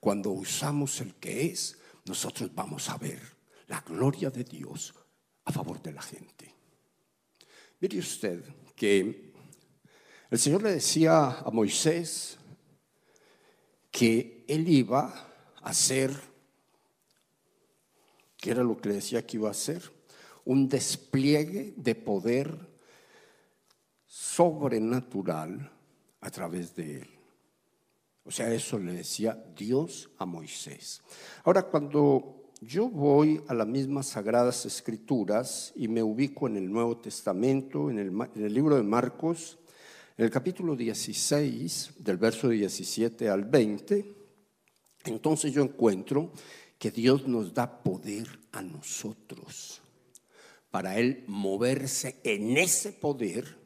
Cuando 0.01 0.31
usamos 0.31 1.01
el 1.01 1.15
que 1.15 1.47
es, 1.47 1.79
nosotros 2.05 2.53
vamos 2.55 2.89
a 2.89 2.99
ver 2.99 3.21
la 3.69 3.81
gloria 3.81 4.31
de 4.31 4.45
Dios 4.45 4.95
a 5.45 5.53
favor 5.53 5.81
de 5.81 5.93
la 5.93 6.03
gente. 6.03 6.53
Mire 7.81 7.99
usted 7.99 8.45
que 8.75 9.33
el 10.31 10.39
Señor 10.39 10.63
le 10.63 10.73
decía 10.73 11.39
a 11.39 11.51
Moisés 11.51 12.39
que 13.91 14.45
él 14.49 14.69
iba 14.69 15.33
a 15.63 15.75
ser 15.75 16.33
que 18.43 18.51
era 18.51 18.65
lo 18.65 18.77
que 18.77 18.89
le 18.89 18.97
decía 18.97 19.25
que 19.25 19.37
iba 19.37 19.47
a 19.47 19.53
hacer, 19.53 19.93
un 20.45 20.69
despliegue 20.69 21.75
de 21.77 21.95
poder 21.95 22.73
sobrenatural 24.07 25.71
a 26.21 26.31
través 26.31 26.75
de 26.75 26.99
él. 26.99 27.09
O 28.25 28.31
sea, 28.31 28.53
eso 28.53 28.79
le 28.79 28.93
decía 28.93 29.43
Dios 29.57 30.11
a 30.19 30.27
Moisés. 30.27 31.03
Ahora, 31.45 31.63
cuando 31.63 32.51
yo 32.61 32.89
voy 32.89 33.43
a 33.49 33.55
las 33.55 33.67
mismas 33.67 34.07
sagradas 34.07 34.65
escrituras 34.65 35.73
y 35.75 35.89
me 35.89 36.03
ubico 36.03 36.47
en 36.47 36.57
el 36.57 36.71
Nuevo 36.71 36.99
Testamento, 36.99 37.91
en 37.91 37.99
el, 37.99 38.55
libro 38.55 38.77
de 38.77 38.85
Marcos, 38.85 39.59
en 40.17 40.25
el 40.25 40.31
capítulo 40.31 40.77
16, 40.77 41.95
del 41.99 42.19
verso 42.19 42.49
17 42.49 43.29
al 43.29 43.45
20, 43.45 44.15
entonces 45.07 45.53
yo 45.53 45.63
encuentro 45.63 46.31
que 46.79 46.93
Dios 46.93 47.27
nos 47.27 47.53
da 47.53 47.83
poder 47.83 48.29
a 48.53 48.63
nosotros 48.63 49.82
para 50.73 50.99
Él 50.99 51.23
moverse 51.29 52.19
en 52.25 52.57
ese 52.57 52.93
poder 52.93 53.59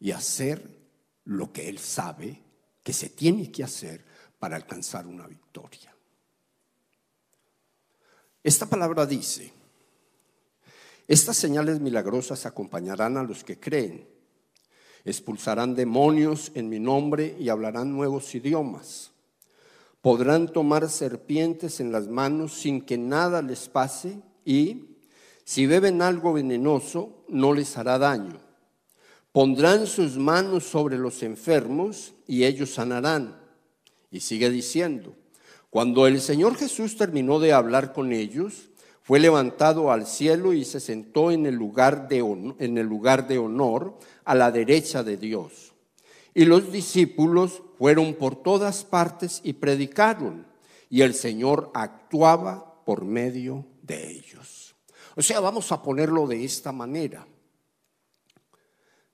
y 0.00 0.10
hacer 0.10 0.68
lo 1.22 1.52
que 1.52 1.68
Él 1.68 1.78
sabe 1.78 2.42
que 2.82 2.92
se 2.92 3.08
tiene 3.08 3.52
que 3.52 3.62
hacer 3.62 4.04
para 4.40 4.56
alcanzar 4.56 5.06
una 5.06 5.28
victoria. 5.28 5.94
Esta 8.42 8.66
palabra 8.66 9.06
dice, 9.06 9.52
estas 11.06 11.36
señales 11.36 11.78
milagrosas 11.78 12.44
acompañarán 12.46 13.16
a 13.16 13.22
los 13.22 13.44
que 13.44 13.60
creen, 13.60 14.04
expulsarán 15.04 15.76
demonios 15.76 16.50
en 16.56 16.68
mi 16.68 16.80
nombre 16.80 17.36
y 17.38 17.48
hablarán 17.48 17.92
nuevos 17.92 18.34
idiomas, 18.34 19.12
podrán 20.00 20.52
tomar 20.52 20.90
serpientes 20.90 21.78
en 21.78 21.92
las 21.92 22.08
manos 22.08 22.54
sin 22.54 22.84
que 22.84 22.98
nada 22.98 23.40
les 23.40 23.68
pase 23.68 24.20
y 24.44 24.93
si 25.44 25.66
beben 25.66 26.02
algo 26.02 26.32
venenoso 26.32 27.24
no 27.28 27.52
les 27.52 27.76
hará 27.76 27.98
daño 27.98 28.44
Pondrán 29.34 29.88
sus 29.88 30.16
manos 30.16 30.62
sobre 30.62 30.96
los 30.96 31.20
enfermos 31.24 32.14
y 32.28 32.44
ellos 32.44 32.70
sanarán. 32.70 33.36
Y 34.08 34.20
sigue 34.20 34.48
diciendo, 34.48 35.16
cuando 35.70 36.06
el 36.06 36.20
Señor 36.20 36.54
Jesús 36.54 36.96
terminó 36.96 37.40
de 37.40 37.52
hablar 37.52 37.92
con 37.92 38.12
ellos, 38.12 38.70
fue 39.02 39.18
levantado 39.18 39.90
al 39.90 40.06
cielo 40.06 40.52
y 40.52 40.64
se 40.64 40.78
sentó 40.78 41.32
en 41.32 41.46
el 41.46 41.56
lugar 41.56 42.06
de, 42.06 42.18
en 42.60 42.78
el 42.78 42.86
lugar 42.86 43.26
de 43.26 43.38
honor 43.38 43.98
a 44.24 44.36
la 44.36 44.52
derecha 44.52 45.02
de 45.02 45.16
Dios. 45.16 45.72
Y 46.32 46.44
los 46.44 46.70
discípulos 46.70 47.64
fueron 47.76 48.14
por 48.14 48.36
todas 48.40 48.84
partes 48.84 49.40
y 49.42 49.54
predicaron, 49.54 50.46
y 50.88 51.02
el 51.02 51.12
Señor 51.12 51.72
actuaba 51.74 52.84
por 52.84 53.04
medio 53.04 53.66
de 53.82 54.12
ellos. 54.12 54.63
O 55.16 55.22
sea, 55.22 55.40
vamos 55.40 55.70
a 55.72 55.82
ponerlo 55.82 56.26
de 56.26 56.44
esta 56.44 56.72
manera. 56.72 57.26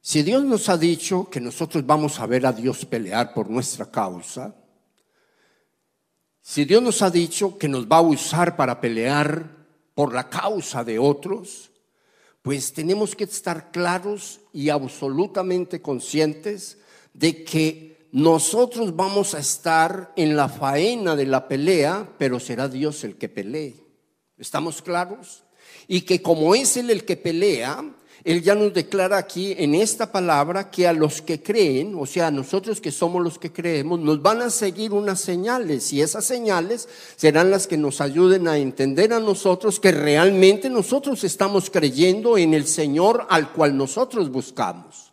Si 0.01 0.23
Dios 0.23 0.45
nos 0.45 0.69
ha 0.69 0.79
dicho 0.79 1.29
que 1.29 1.41
nosotros 1.41 1.85
vamos 1.85 2.19
a 2.21 2.27
ver 2.27 2.47
a 2.47 2.53
Dios 2.53 2.87
pelear 2.87 3.35
por 3.35 3.51
nuestra 3.51 3.91
causa, 3.91 4.55
si 6.41 6.65
Dios 6.65 6.83
nos 6.83 7.03
ha 7.03 7.11
dicho 7.11 7.59
que 7.59 7.69
nos 7.69 7.87
va 7.87 7.99
a 7.99 8.03
usar 8.03 8.57
para 8.57 8.81
pelear 8.81 9.61
por 9.95 10.15
la 10.15 10.31
causa 10.31 10.83
de 10.85 10.99
otros, 10.99 11.71
pues 12.41 12.73
tenemos 12.73 13.15
que 13.15 13.25
estar 13.25 13.71
claros 13.71 14.41
y 14.55 14.71
absolutamente 14.71 15.83
conscientes 15.83 16.79
de 17.13 17.45
que 17.45 18.09
nosotros 18.13 18.97
vamos 18.97 19.35
a 19.35 19.39
estar 19.39 20.13
en 20.17 20.35
la 20.35 20.49
faena 20.49 21.15
de 21.15 21.27
la 21.27 21.47
pelea, 21.47 22.09
pero 22.19 22.41
será 22.41 22.69
Dios 22.69 23.05
el 23.05 23.19
que 23.19 23.29
pelee. 23.29 23.77
¿Estamos 24.39 24.81
claros? 24.81 25.45
Y 25.93 26.03
que 26.03 26.23
como 26.23 26.55
es 26.55 26.77
Él 26.77 26.89
el 26.89 27.05
que 27.05 27.17
pelea, 27.17 27.83
él 28.23 28.43
ya 28.43 28.55
nos 28.55 28.73
declara 28.73 29.17
aquí 29.17 29.57
en 29.59 29.75
esta 29.75 30.13
palabra 30.13 30.71
que 30.71 30.87
a 30.87 30.93
los 30.93 31.21
que 31.21 31.43
creen, 31.43 31.97
o 31.99 32.07
sea, 32.07 32.29
a 32.29 32.31
nosotros 32.31 32.81
que 32.81 32.93
somos 32.93 33.25
los 33.25 33.41
que 33.41 33.51
creemos, 33.51 33.99
nos 33.99 34.23
van 34.23 34.41
a 34.43 34.51
seguir 34.51 34.93
unas 34.93 35.21
señales 35.21 35.93
y 35.93 36.01
esas 36.01 36.27
señales 36.27 36.89
serán 37.17 37.51
las 37.51 37.67
que 37.67 37.77
nos 37.77 38.01
ayuden 38.01 38.47
a 38.47 38.57
entender 38.57 39.13
a 39.13 39.19
nosotros 39.19 39.81
que 39.81 39.91
realmente 39.91 40.71
nosotros 40.71 41.25
estamos 41.25 41.71
creyendo 41.71 42.39
en 42.39 42.55
el 42.55 42.69
Señor 42.69 43.27
al 43.29 43.53
cual 43.53 43.77
nosotros 43.77 44.31
buscamos. 44.31 45.10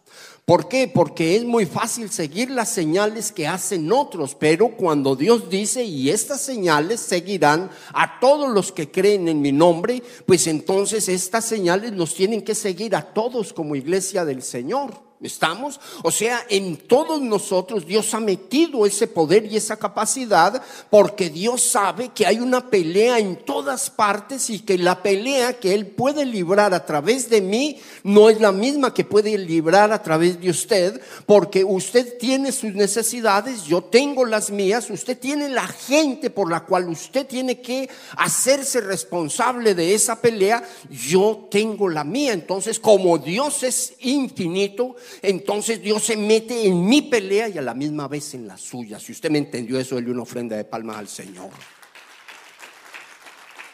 ¿Por 0.47 0.69
qué? 0.69 0.87
Porque 0.87 1.35
es 1.35 1.43
muy 1.43 1.65
fácil 1.65 2.09
seguir 2.09 2.49
las 2.49 2.69
señales 2.69 3.33
que 3.33 3.47
hacen 3.47 3.91
otros, 3.91 4.33
pero 4.33 4.77
cuando 4.77 5.13
Dios 5.13 5.49
dice, 5.49 5.83
y 5.83 6.09
estas 6.09 6.39
señales 6.39 7.01
seguirán 7.01 7.69
a 7.93 8.21
todos 8.21 8.49
los 8.49 8.71
que 8.71 8.89
creen 8.89 9.27
en 9.27 9.41
mi 9.41 9.51
nombre, 9.51 10.01
pues 10.25 10.47
entonces 10.47 11.09
estas 11.09 11.43
señales 11.43 11.91
nos 11.91 12.15
tienen 12.15 12.43
que 12.43 12.55
seguir 12.55 12.95
a 12.95 13.01
todos 13.01 13.51
como 13.51 13.75
iglesia 13.75 14.23
del 14.23 14.41
Señor. 14.41 15.06
¿Estamos? 15.19 15.79
O 16.03 16.11
sea, 16.11 16.45
en 16.47 16.77
todos 16.77 17.19
nosotros 17.19 17.87
Dios 17.87 18.13
ha 18.13 18.19
metido 18.19 18.85
ese 18.85 19.07
poder 19.07 19.45
y 19.45 19.57
esa 19.57 19.75
capacidad 19.77 20.61
porque 20.91 21.31
Dios 21.31 21.63
sabe 21.63 22.09
que 22.09 22.27
hay 22.27 22.39
una 22.39 22.69
pelea 22.69 23.17
en 23.17 23.35
todas 23.37 23.89
partes 23.89 24.51
y 24.51 24.59
que 24.59 24.77
la 24.77 25.01
pelea 25.01 25.53
que 25.53 25.73
Él 25.73 25.87
puede 25.87 26.23
librar 26.23 26.75
a 26.75 26.85
través 26.85 27.31
de 27.31 27.41
mí 27.41 27.79
no 28.03 28.29
es 28.29 28.39
la 28.39 28.51
misma 28.51 28.93
que 28.93 29.05
puede 29.05 29.35
librar 29.39 29.91
a 29.91 30.03
través 30.03 30.39
de 30.39 30.51
usted 30.51 31.01
porque 31.25 31.63
usted 31.63 32.19
tiene 32.19 32.51
sus 32.51 32.75
necesidades, 32.75 33.63
yo 33.63 33.83
tengo 33.83 34.23
las 34.23 34.51
mías, 34.51 34.87
usted 34.91 35.17
tiene 35.17 35.49
la 35.49 35.65
gente 35.65 36.29
por 36.29 36.51
la 36.51 36.63
cual 36.63 36.89
usted 36.89 37.25
tiene 37.25 37.59
que 37.59 37.89
hacerse 38.17 38.81
responsable 38.81 39.73
de 39.73 39.95
esa 39.95 40.21
pelea, 40.21 40.63
yo 40.91 41.47
tengo 41.49 41.89
la 41.89 42.03
mía. 42.03 42.33
Entonces, 42.33 42.79
como 42.79 43.17
Dios 43.17 43.63
es 43.63 43.93
infinito, 44.01 44.95
entonces 45.21 45.81
Dios 45.81 46.03
se 46.03 46.17
mete 46.17 46.65
en 46.67 46.85
mi 46.85 47.03
pelea 47.03 47.49
y 47.49 47.57
a 47.57 47.61
la 47.61 47.73
misma 47.73 48.07
vez 48.07 48.33
en 48.33 48.47
la 48.47 48.57
suya. 48.57 48.99
Si 48.99 49.11
usted 49.11 49.29
me 49.29 49.37
entendió 49.37 49.79
eso, 49.79 49.95
déle 49.95 50.11
una 50.11 50.23
ofrenda 50.23 50.55
de 50.55 50.63
palmas 50.65 50.97
al 50.97 51.07
Señor. 51.07 51.49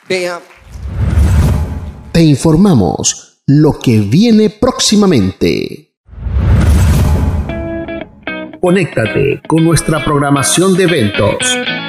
Vea. 0.07 0.41
Te 2.11 2.21
informamos 2.21 3.41
lo 3.47 3.79
que 3.79 3.99
viene 3.99 4.49
próximamente. 4.49 5.93
Conéctate 8.61 9.41
con 9.47 9.63
nuestra 9.63 10.03
programación 10.05 10.77
de 10.77 10.83
eventos. 10.83 11.35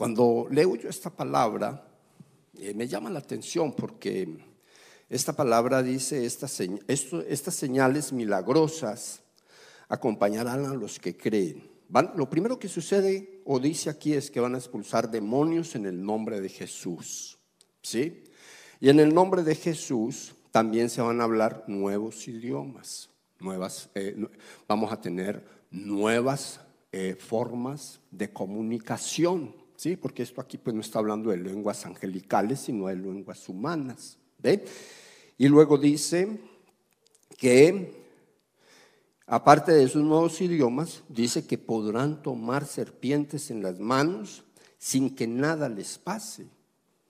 Cuando 0.00 0.46
leo 0.50 0.76
yo 0.76 0.88
esta 0.88 1.10
palabra, 1.10 1.86
eh, 2.54 2.72
me 2.72 2.88
llama 2.88 3.10
la 3.10 3.18
atención 3.18 3.74
porque 3.74 4.38
esta 5.10 5.34
palabra 5.34 5.82
dice, 5.82 6.24
estas, 6.24 6.58
estas 6.58 7.54
señales 7.54 8.10
milagrosas 8.10 9.20
acompañarán 9.90 10.64
a 10.64 10.72
los 10.72 10.98
que 10.98 11.18
creen. 11.18 11.68
lo 12.16 12.30
primero 12.30 12.58
que 12.58 12.66
sucede 12.66 13.42
o 13.44 13.60
dice 13.60 13.90
aquí 13.90 14.14
es 14.14 14.30
que 14.30 14.40
van 14.40 14.54
a 14.54 14.58
expulsar 14.58 15.10
demonios 15.10 15.74
en 15.74 15.84
el 15.84 16.02
nombre 16.02 16.40
de 16.40 16.48
Jesús. 16.48 17.38
¿Sí? 17.82 18.24
Y 18.80 18.88
en 18.88 19.00
el 19.00 19.12
nombre 19.12 19.42
de 19.42 19.54
Jesús 19.54 20.34
también 20.50 20.88
se 20.88 21.02
van 21.02 21.20
a 21.20 21.24
hablar 21.24 21.64
nuevos 21.66 22.26
idiomas. 22.26 23.10
Nuevas, 23.38 23.90
eh, 23.94 24.16
vamos 24.66 24.92
a 24.92 24.98
tener 24.98 25.44
nuevas 25.70 26.58
eh, 26.90 27.16
formas 27.20 28.00
de 28.10 28.32
comunicación. 28.32 29.59
¿Sí? 29.80 29.96
Porque 29.96 30.22
esto 30.22 30.42
aquí 30.42 30.58
pues 30.58 30.74
no 30.74 30.82
está 30.82 30.98
hablando 30.98 31.30
de 31.30 31.38
lenguas 31.38 31.86
angelicales, 31.86 32.60
sino 32.60 32.88
de 32.88 32.96
lenguas 32.96 33.48
humanas, 33.48 34.18
¿ve? 34.38 34.62
Y 35.38 35.48
luego 35.48 35.78
dice 35.78 36.38
que, 37.38 37.90
aparte 39.26 39.72
de 39.72 39.84
esos 39.84 40.02
nuevos 40.04 40.38
idiomas, 40.42 41.02
dice 41.08 41.46
que 41.46 41.56
podrán 41.56 42.22
tomar 42.22 42.66
serpientes 42.66 43.50
en 43.50 43.62
las 43.62 43.80
manos 43.80 44.44
sin 44.76 45.16
que 45.16 45.26
nada 45.26 45.66
les 45.70 45.96
pase, 45.96 46.44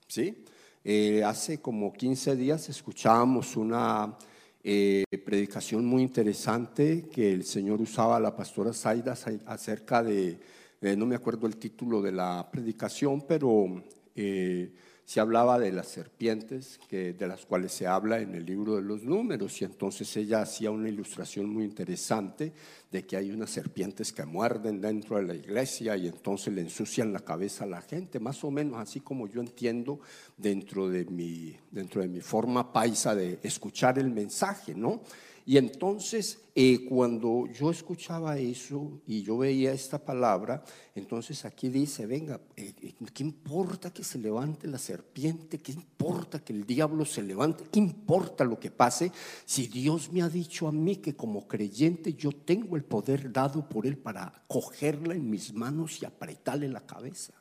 ¿sí? 0.06 0.44
Eh, 0.84 1.24
hace 1.24 1.60
como 1.60 1.92
15 1.92 2.36
días 2.36 2.68
escuchábamos 2.68 3.56
una 3.56 4.16
eh, 4.62 5.02
predicación 5.24 5.84
muy 5.84 6.02
interesante 6.02 7.08
que 7.12 7.32
el 7.32 7.42
Señor 7.42 7.80
usaba 7.80 8.18
a 8.18 8.20
la 8.20 8.36
pastora 8.36 8.72
Zaida 8.72 9.16
acerca 9.46 10.04
de 10.04 10.38
eh, 10.80 10.96
no 10.96 11.06
me 11.06 11.14
acuerdo 11.14 11.46
el 11.46 11.56
título 11.56 12.00
de 12.00 12.12
la 12.12 12.48
predicación, 12.50 13.22
pero 13.26 13.82
eh, 14.14 14.72
se 15.04 15.20
hablaba 15.20 15.58
de 15.58 15.72
las 15.72 15.88
serpientes, 15.88 16.78
de 16.88 17.26
las 17.26 17.44
cuales 17.44 17.72
se 17.72 17.86
habla 17.86 18.20
en 18.20 18.34
el 18.36 18.46
libro 18.46 18.76
de 18.76 18.82
los 18.82 19.02
números, 19.02 19.60
y 19.60 19.64
entonces 19.64 20.16
ella 20.16 20.42
hacía 20.42 20.70
una 20.70 20.88
ilustración 20.88 21.50
muy 21.50 21.64
interesante 21.64 22.52
de 22.90 23.04
que 23.04 23.16
hay 23.16 23.30
unas 23.30 23.50
serpientes 23.50 24.12
que 24.12 24.24
muerden 24.24 24.80
dentro 24.80 25.16
de 25.16 25.24
la 25.24 25.34
iglesia 25.34 25.96
y 25.96 26.06
entonces 26.06 26.54
le 26.54 26.60
ensucian 26.60 27.12
la 27.12 27.20
cabeza 27.20 27.64
a 27.64 27.68
la 27.68 27.82
gente, 27.82 28.20
más 28.20 28.44
o 28.44 28.50
menos 28.50 28.78
así 28.78 29.00
como 29.00 29.26
yo 29.26 29.40
entiendo 29.40 30.00
dentro 30.36 30.88
de 30.88 31.04
mi, 31.04 31.56
dentro 31.70 32.02
de 32.02 32.08
mi 32.08 32.20
forma 32.20 32.72
paisa 32.72 33.14
de 33.14 33.38
escuchar 33.42 33.98
el 33.98 34.10
mensaje, 34.10 34.74
¿no? 34.74 35.02
Y 35.50 35.58
entonces, 35.58 36.44
eh, 36.54 36.84
cuando 36.88 37.48
yo 37.48 37.72
escuchaba 37.72 38.38
eso 38.38 39.00
y 39.04 39.24
yo 39.24 39.38
veía 39.38 39.72
esta 39.72 39.98
palabra, 39.98 40.62
entonces 40.94 41.44
aquí 41.44 41.68
dice, 41.68 42.06
venga, 42.06 42.40
eh, 42.54 42.72
eh, 42.80 42.94
¿qué 43.12 43.24
importa 43.24 43.92
que 43.92 44.04
se 44.04 44.18
levante 44.18 44.68
la 44.68 44.78
serpiente? 44.78 45.58
¿Qué 45.58 45.72
importa 45.72 46.38
que 46.38 46.52
el 46.52 46.64
diablo 46.64 47.04
se 47.04 47.24
levante? 47.24 47.64
¿Qué 47.68 47.80
importa 47.80 48.44
lo 48.44 48.60
que 48.60 48.70
pase 48.70 49.10
si 49.44 49.66
Dios 49.66 50.12
me 50.12 50.22
ha 50.22 50.28
dicho 50.28 50.68
a 50.68 50.72
mí 50.72 50.98
que 50.98 51.16
como 51.16 51.48
creyente 51.48 52.14
yo 52.14 52.30
tengo 52.30 52.76
el 52.76 52.84
poder 52.84 53.32
dado 53.32 53.68
por 53.68 53.88
Él 53.88 53.98
para 53.98 54.44
cogerla 54.46 55.16
en 55.16 55.28
mis 55.28 55.52
manos 55.52 56.00
y 56.00 56.04
apretarle 56.04 56.68
la 56.68 56.86
cabeza? 56.86 57.39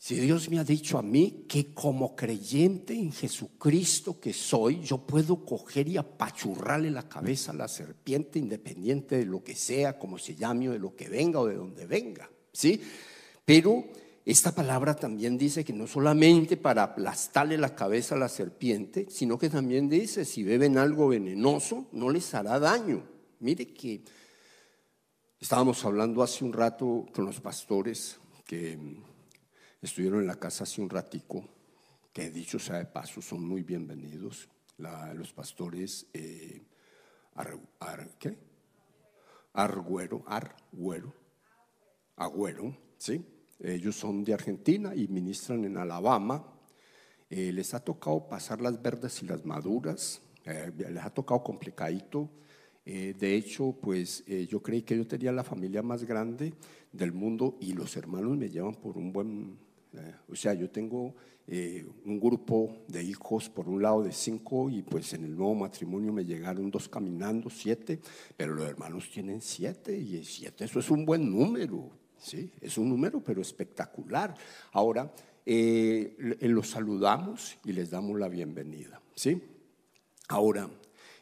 Si 0.00 0.14
Dios 0.14 0.48
me 0.48 0.60
ha 0.60 0.64
dicho 0.64 0.96
a 0.96 1.02
mí 1.02 1.44
que 1.48 1.74
como 1.74 2.14
creyente 2.14 2.94
en 2.94 3.10
Jesucristo 3.10 4.20
que 4.20 4.32
soy, 4.32 4.80
yo 4.80 4.98
puedo 4.98 5.44
coger 5.44 5.88
y 5.88 5.96
apachurrarle 5.96 6.88
la 6.92 7.08
cabeza 7.08 7.50
a 7.50 7.56
la 7.56 7.66
serpiente 7.66 8.38
independiente 8.38 9.16
de 9.18 9.24
lo 9.24 9.42
que 9.42 9.56
sea, 9.56 9.98
como 9.98 10.16
se 10.16 10.36
llame 10.36 10.68
o 10.68 10.72
de 10.72 10.78
lo 10.78 10.94
que 10.94 11.08
venga 11.08 11.40
o 11.40 11.46
de 11.46 11.56
donde 11.56 11.84
venga, 11.86 12.30
¿sí? 12.52 12.80
Pero 13.44 13.86
esta 14.24 14.54
palabra 14.54 14.94
también 14.94 15.36
dice 15.36 15.64
que 15.64 15.72
no 15.72 15.88
solamente 15.88 16.56
para 16.56 16.84
aplastarle 16.84 17.58
la 17.58 17.74
cabeza 17.74 18.14
a 18.14 18.18
la 18.18 18.28
serpiente, 18.28 19.06
sino 19.10 19.36
que 19.36 19.50
también 19.50 19.88
dice, 19.88 20.24
si 20.24 20.44
beben 20.44 20.78
algo 20.78 21.08
venenoso, 21.08 21.88
no 21.90 22.08
les 22.08 22.32
hará 22.34 22.60
daño. 22.60 23.02
Mire 23.40 23.74
que 23.74 24.02
estábamos 25.40 25.84
hablando 25.84 26.22
hace 26.22 26.44
un 26.44 26.52
rato 26.52 27.06
con 27.12 27.24
los 27.24 27.40
pastores 27.40 28.18
que 28.46 28.78
estuvieron 29.80 30.20
en 30.20 30.26
la 30.26 30.36
casa 30.36 30.64
hace 30.64 30.80
un 30.80 30.90
ratico, 30.90 31.44
que 32.12 32.30
dicho 32.30 32.58
sea 32.58 32.78
de 32.78 32.86
paso, 32.86 33.22
son 33.22 33.44
muy 33.44 33.62
bienvenidos. 33.62 34.48
los 35.14 35.32
pastores 35.32 36.06
eh, 36.12 36.62
¿qué? 38.18 38.38
Arguero, 39.52 40.24
Arguero, 40.26 41.14
Agüero, 42.16 42.76
¿sí? 42.96 43.24
Ellos 43.60 43.96
son 43.96 44.24
de 44.24 44.34
Argentina 44.34 44.94
y 44.94 45.08
ministran 45.08 45.64
en 45.64 45.76
Alabama. 45.76 46.44
Eh, 47.30 47.52
les 47.52 47.74
ha 47.74 47.80
tocado 47.80 48.28
pasar 48.28 48.60
las 48.60 48.80
verdes 48.80 49.22
y 49.22 49.26
las 49.26 49.44
maduras, 49.44 50.22
eh, 50.44 50.72
les 50.76 51.04
ha 51.04 51.10
tocado 51.10 51.42
complicadito. 51.42 52.30
de 52.84 53.34
hecho, 53.34 53.76
pues 53.82 54.24
yo 54.24 54.62
creí 54.62 54.80
que 54.80 54.96
yo 54.96 55.06
tenía 55.06 55.30
la 55.30 55.44
familia 55.44 55.82
más 55.82 56.04
grande 56.04 56.54
del 56.90 57.12
mundo 57.12 57.58
y 57.60 57.74
los 57.74 57.94
hermanos 57.98 58.38
me 58.38 58.48
llevan 58.48 58.74
por 58.76 58.96
un 58.96 59.12
buen 59.12 59.58
eh, 59.58 59.67
o 60.28 60.36
sea, 60.36 60.54
yo 60.54 60.70
tengo 60.70 61.14
eh, 61.50 61.86
un 62.04 62.20
grupo 62.20 62.84
de 62.88 63.02
hijos, 63.02 63.48
por 63.48 63.68
un 63.68 63.80
lado 63.82 64.02
de 64.02 64.12
cinco, 64.12 64.68
y 64.68 64.82
pues 64.82 65.14
en 65.14 65.24
el 65.24 65.34
nuevo 65.34 65.54
matrimonio 65.54 66.12
me 66.12 66.26
llegaron 66.26 66.70
dos 66.70 66.90
caminando, 66.90 67.48
siete, 67.48 68.00
pero 68.36 68.54
los 68.54 68.68
hermanos 68.68 69.10
tienen 69.10 69.40
siete, 69.40 69.96
y 69.96 70.22
siete, 70.24 70.66
eso 70.66 70.78
es 70.78 70.90
un 70.90 71.06
buen 71.06 71.30
número, 71.30 71.90
¿sí? 72.18 72.52
Es 72.60 72.76
un 72.76 72.90
número, 72.90 73.22
pero 73.24 73.40
espectacular. 73.40 74.34
Ahora, 74.72 75.10
eh, 75.46 76.36
los 76.42 76.68
saludamos 76.68 77.56
y 77.64 77.72
les 77.72 77.90
damos 77.90 78.18
la 78.18 78.28
bienvenida, 78.28 79.00
¿sí? 79.14 79.42
Ahora, 80.28 80.68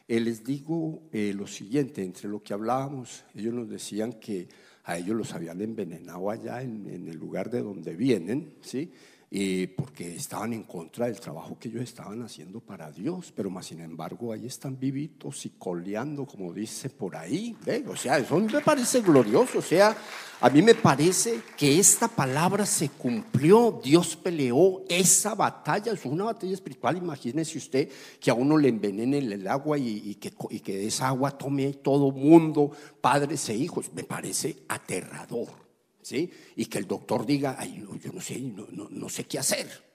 les 0.09 0.43
digo 0.43 1.03
lo 1.13 1.47
siguiente, 1.47 2.03
entre 2.03 2.27
lo 2.27 2.43
que 2.43 2.53
hablábamos, 2.53 3.23
ellos 3.33 3.53
nos 3.53 3.69
decían 3.69 4.11
que 4.11 4.49
a 4.87 4.97
ellos 4.97 5.17
los 5.17 5.33
habían 5.33 5.61
envenenado 5.61 6.31
allá 6.31 6.61
en, 6.61 6.87
el 6.87 7.17
lugar 7.17 7.51
de 7.51 7.61
donde 7.61 7.93
vienen, 7.93 8.53
¿sí? 8.61 8.89
Y 9.29 9.67
porque 9.67 10.15
estaban 10.15 10.53
en 10.53 10.63
contra 10.63 11.07
del 11.07 11.19
trabajo 11.19 11.57
que 11.59 11.67
ellos 11.67 11.83
estaban 11.83 12.21
haciendo 12.21 12.61
para 12.61 12.89
Dios, 12.91 13.33
pero 13.35 13.49
más 13.49 13.65
sin 13.65 13.81
embargo 13.81 14.31
ahí 14.31 14.45
están 14.45 14.79
vivitos 14.79 15.45
y 15.45 15.49
coleando, 15.49 16.25
como 16.25 16.53
dice 16.53 16.89
por 16.89 17.13
ahí. 17.17 17.53
O 17.87 17.95
sea, 17.97 18.19
eso 18.19 18.39
me 18.39 18.61
parece 18.61 19.01
glorioso, 19.01 19.59
o 19.59 19.61
sea, 19.61 19.97
a 20.39 20.49
mí 20.49 20.61
me 20.61 20.75
parece 20.75 21.41
que 21.57 21.77
esta 21.77 22.07
palabra 22.07 22.65
se 22.65 22.87
cumplió, 22.87 23.81
Dios 23.83 24.15
peleó 24.15 24.83
esa 24.87 25.35
batalla, 25.35 25.91
es 25.91 26.05
una 26.05 26.23
batalla 26.23 26.53
espiritual, 26.53 26.95
imagínese 26.95 27.57
usted 27.57 27.89
que 28.21 28.31
a 28.31 28.33
uno 28.33 28.57
le 28.57 28.69
envenenen 28.69 29.29
el 29.29 29.45
agua 29.45 29.77
y, 29.77 30.15
que, 30.15 30.31
y 30.51 30.61
que 30.61 30.87
esa 30.87 31.09
agua 31.09 31.31
tome 31.31 31.73
todo 31.73 32.11
mundo, 32.11 32.71
padres 33.01 33.49
e 33.49 33.55
hijos, 33.55 33.91
me 33.93 34.05
parece 34.05 34.55
aterrador. 34.69 35.66
¿Sí? 36.07 36.31
Y 36.55 36.67
que 36.67 36.77
el 36.77 36.87
doctor 36.87 37.25
diga, 37.25 37.57
Ay, 37.59 37.83
yo 38.01 38.13
no 38.13 38.21
sé, 38.21 38.39
no, 38.39 38.65
no, 38.89 39.09
sé 39.09 39.25
qué 39.25 39.39
hacer. 39.39 39.85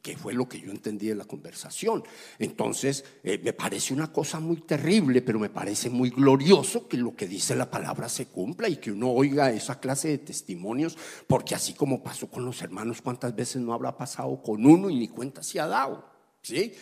Que 0.00 0.16
fue 0.16 0.32
lo 0.32 0.48
que 0.48 0.58
yo 0.58 0.70
entendí 0.70 1.08
de 1.08 1.14
la 1.14 1.26
conversación. 1.26 2.02
Entonces, 2.38 3.04
eh, 3.22 3.38
me 3.44 3.52
parece 3.52 3.94
una 3.94 4.10
cosa 4.10 4.40
muy 4.40 4.62
terrible, 4.62 5.22
pero 5.22 5.38
me 5.38 5.50
parece 5.50 5.90
muy 5.90 6.10
glorioso 6.10 6.88
que 6.88 6.96
lo 6.96 7.14
que 7.14 7.28
dice 7.28 7.54
la 7.54 7.70
palabra 7.70 8.08
se 8.08 8.26
cumpla 8.26 8.68
y 8.68 8.78
que 8.78 8.90
uno 8.90 9.12
oiga 9.12 9.52
esa 9.52 9.78
clase 9.78 10.08
de 10.08 10.18
testimonios, 10.18 10.96
porque 11.26 11.54
así 11.54 11.74
como 11.74 12.02
pasó 12.02 12.28
con 12.28 12.44
los 12.44 12.60
hermanos, 12.62 13.02
¿cuántas 13.02 13.36
veces 13.36 13.62
no 13.62 13.74
habrá 13.74 13.96
pasado 13.96 14.42
con 14.42 14.64
uno 14.66 14.90
y 14.90 14.96
ni 14.96 15.08
cuenta 15.08 15.42
se 15.42 15.60
ha 15.60 15.66
dado? 15.66 16.10
¿Sí? 16.42 16.72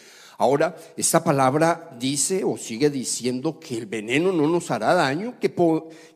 Ahora, 0.41 0.75
esta 0.97 1.23
palabra 1.23 1.91
dice 1.99 2.45
o 2.45 2.57
sigue 2.57 2.89
diciendo 2.89 3.61
que 3.61 3.77
el 3.77 3.85
veneno 3.85 4.33
no 4.33 4.49
nos 4.49 4.71
hará 4.71 4.95
daño, 4.95 5.35
que, 5.39 5.55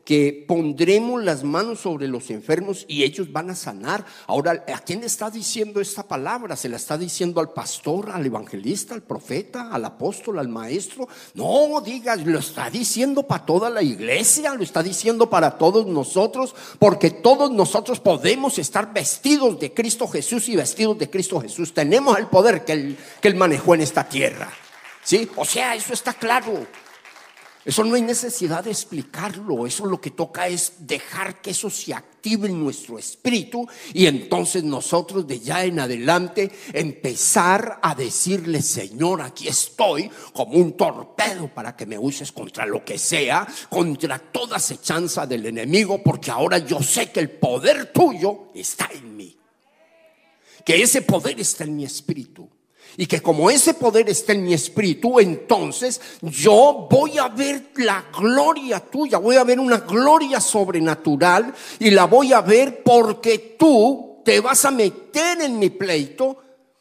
que 0.03 0.45
pondremos 0.47 1.23
las 1.23 1.43
manos 1.43 1.81
sobre 1.81 2.07
los 2.07 2.31
enfermos 2.31 2.85
y 2.87 3.03
ellos 3.03 3.31
van 3.31 3.51
a 3.51 3.55
sanar. 3.55 4.03
Ahora, 4.25 4.65
¿a 4.73 4.79
quién 4.79 5.01
le 5.01 5.05
está 5.05 5.29
diciendo 5.29 5.79
esta 5.79 6.01
palabra? 6.01 6.55
¿Se 6.55 6.69
la 6.69 6.77
está 6.77 6.97
diciendo 6.97 7.39
al 7.39 7.51
pastor, 7.51 8.09
al 8.09 8.25
evangelista, 8.25 8.95
al 8.95 9.03
profeta, 9.03 9.69
al 9.71 9.85
apóstol, 9.85 10.39
al 10.39 10.49
maestro? 10.49 11.07
No, 11.35 11.79
digas, 11.81 12.25
lo 12.25 12.39
está 12.39 12.71
diciendo 12.71 13.21
para 13.27 13.45
toda 13.45 13.69
la 13.69 13.83
iglesia, 13.83 14.55
lo 14.55 14.63
está 14.63 14.81
diciendo 14.81 15.29
para 15.29 15.59
todos 15.59 15.85
nosotros, 15.85 16.55
porque 16.79 17.11
todos 17.11 17.51
nosotros 17.51 17.99
podemos 17.99 18.57
estar 18.57 18.91
vestidos 18.91 19.59
de 19.59 19.71
Cristo 19.71 20.07
Jesús 20.07 20.49
y 20.49 20.55
vestidos 20.55 20.97
de 20.97 21.11
Cristo 21.11 21.39
Jesús. 21.39 21.75
Tenemos 21.75 22.17
el 22.17 22.25
poder 22.25 22.65
que 22.65 22.71
Él, 22.71 22.97
que 23.21 23.27
él 23.27 23.35
manejó 23.35 23.75
en 23.75 23.81
esta 23.81 24.03
tierra 24.03 24.14
tierra. 24.15 24.49
¿Sí? 25.03 25.29
O 25.35 25.43
sea, 25.43 25.75
eso 25.75 25.91
está 25.91 26.13
claro. 26.13 26.65
Eso 27.65 27.83
no 27.83 27.95
hay 27.95 28.01
necesidad 28.01 28.63
de 28.63 28.71
explicarlo. 28.71 29.67
Eso 29.67 29.85
lo 29.85 29.99
que 29.99 30.11
toca 30.11 30.47
es 30.47 30.73
dejar 30.79 31.41
que 31.41 31.49
eso 31.49 31.69
se 31.69 31.93
active 31.93 32.47
en 32.47 32.63
nuestro 32.63 32.97
espíritu 32.97 33.67
y 33.93 34.05
entonces 34.05 34.63
nosotros 34.63 35.27
de 35.27 35.39
ya 35.39 35.65
en 35.65 35.79
adelante 35.79 36.49
empezar 36.71 37.79
a 37.81 37.93
decirle, 37.93 38.61
Señor, 38.61 39.21
aquí 39.21 39.49
estoy 39.49 40.09
como 40.31 40.53
un 40.53 40.77
torpedo 40.77 41.53
para 41.53 41.75
que 41.75 41.85
me 41.85 41.97
uses 41.97 42.31
contra 42.31 42.65
lo 42.65 42.85
que 42.85 42.97
sea, 42.97 43.45
contra 43.67 44.17
toda 44.17 44.57
acechanza 44.57 45.27
del 45.27 45.45
enemigo, 45.47 46.01
porque 46.01 46.31
ahora 46.31 46.59
yo 46.59 46.81
sé 46.81 47.11
que 47.11 47.19
el 47.19 47.31
poder 47.31 47.91
tuyo 47.91 48.51
está 48.53 48.89
en 48.93 49.17
mí. 49.17 49.37
Que 50.63 50.81
ese 50.81 51.01
poder 51.01 51.39
está 51.39 51.65
en 51.65 51.75
mi 51.75 51.83
espíritu. 51.83 52.54
Y 52.97 53.07
que 53.07 53.21
como 53.21 53.49
ese 53.49 53.73
poder 53.73 54.09
está 54.09 54.33
en 54.33 54.43
mi 54.43 54.53
espíritu, 54.53 55.19
entonces 55.19 55.99
yo 56.21 56.87
voy 56.89 57.17
a 57.17 57.27
ver 57.27 57.71
la 57.75 58.05
gloria 58.17 58.79
tuya, 58.79 59.17
voy 59.17 59.35
a 59.35 59.43
ver 59.43 59.59
una 59.59 59.79
gloria 59.79 60.39
sobrenatural 60.39 61.53
y 61.79 61.91
la 61.91 62.05
voy 62.05 62.31
a 62.31 62.41
ver 62.41 62.83
porque 62.83 63.55
tú 63.59 64.21
te 64.23 64.39
vas 64.39 64.63
a 64.65 64.71
meter 64.71 65.41
en 65.41 65.59
mi 65.59 65.69
pleito, 65.69 66.37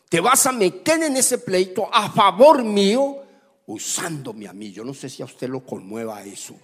te 0.08 0.20
vas 0.20 0.46
a 0.46 0.52
meter 0.52 1.02
en 1.02 1.16
ese 1.16 1.38
pleito 1.38 1.88
a 1.92 2.10
favor 2.10 2.62
mío, 2.62 3.18
usándome 3.66 4.46
a 4.46 4.52
mí. 4.52 4.70
Yo 4.70 4.84
no 4.84 4.94
sé 4.94 5.08
si 5.08 5.22
a 5.22 5.26
usted 5.26 5.48
lo 5.48 5.64
conmueva 5.64 6.22
eso. 6.22 6.54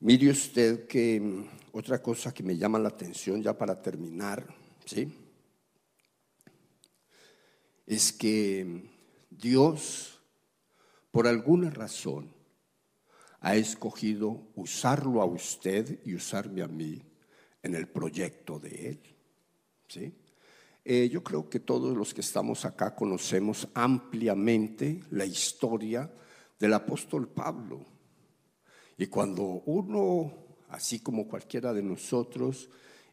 Mire 0.00 0.30
usted 0.30 0.86
que 0.86 1.20
mm, 1.20 1.44
otra 1.72 2.02
cosa 2.02 2.32
que 2.32 2.42
me 2.42 2.56
llama 2.56 2.78
la 2.78 2.88
atención 2.88 3.42
ya 3.42 3.56
para 3.56 3.80
terminar, 3.80 4.46
¿sí? 4.84 5.12
Es 7.90 8.12
que 8.12 8.88
Dios, 9.30 10.20
por 11.10 11.26
alguna 11.26 11.70
razón, 11.70 12.32
ha 13.40 13.56
escogido 13.56 14.46
usarlo 14.54 15.20
a 15.20 15.24
usted 15.24 15.98
y 16.04 16.14
usarme 16.14 16.62
a 16.62 16.68
mí 16.68 17.02
en 17.64 17.74
el 17.74 17.88
proyecto 17.88 18.60
de 18.60 18.90
Él. 18.90 19.00
¿sí? 19.88 20.14
Eh, 20.84 21.08
yo 21.10 21.24
creo 21.24 21.50
que 21.50 21.58
todos 21.58 21.96
los 21.96 22.14
que 22.14 22.20
estamos 22.20 22.64
acá 22.64 22.94
conocemos 22.94 23.66
ampliamente 23.74 25.02
la 25.10 25.24
historia 25.24 26.08
del 26.60 26.74
apóstol 26.74 27.26
Pablo. 27.26 27.84
Y 28.98 29.08
cuando 29.08 29.42
uno 29.66 30.32
así 30.68 31.00
como 31.00 31.26
cualquiera 31.26 31.72
de 31.72 31.82
nosotros, 31.82 32.70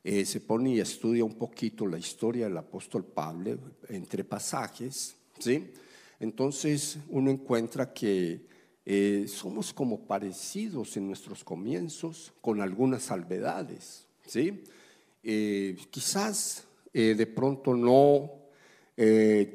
eh, 0.09 0.23
se 0.23 0.39
pone 0.39 0.69
y 0.69 0.79
estudia 0.79 1.25
un 1.25 1.33
poquito 1.33 1.85
la 1.85 1.97
historia 1.97 2.45
del 2.47 2.55
apóstol 2.55 3.03
Pablo 3.03 3.59
entre 3.89 4.23
pasajes, 4.23 5.17
¿sí? 5.37 5.73
Entonces 6.21 6.97
uno 7.09 7.29
encuentra 7.29 7.91
que 7.91 8.39
eh, 8.85 9.25
somos 9.27 9.73
como 9.73 10.07
parecidos 10.07 10.95
en 10.95 11.07
nuestros 11.07 11.43
comienzos, 11.43 12.31
con 12.39 12.61
algunas 12.61 13.03
salvedades, 13.03 14.07
¿sí? 14.25 14.63
Eh, 15.23 15.75
quizás 15.91 16.63
de 16.93 17.27
pronto 17.27 17.75
no 17.75 18.31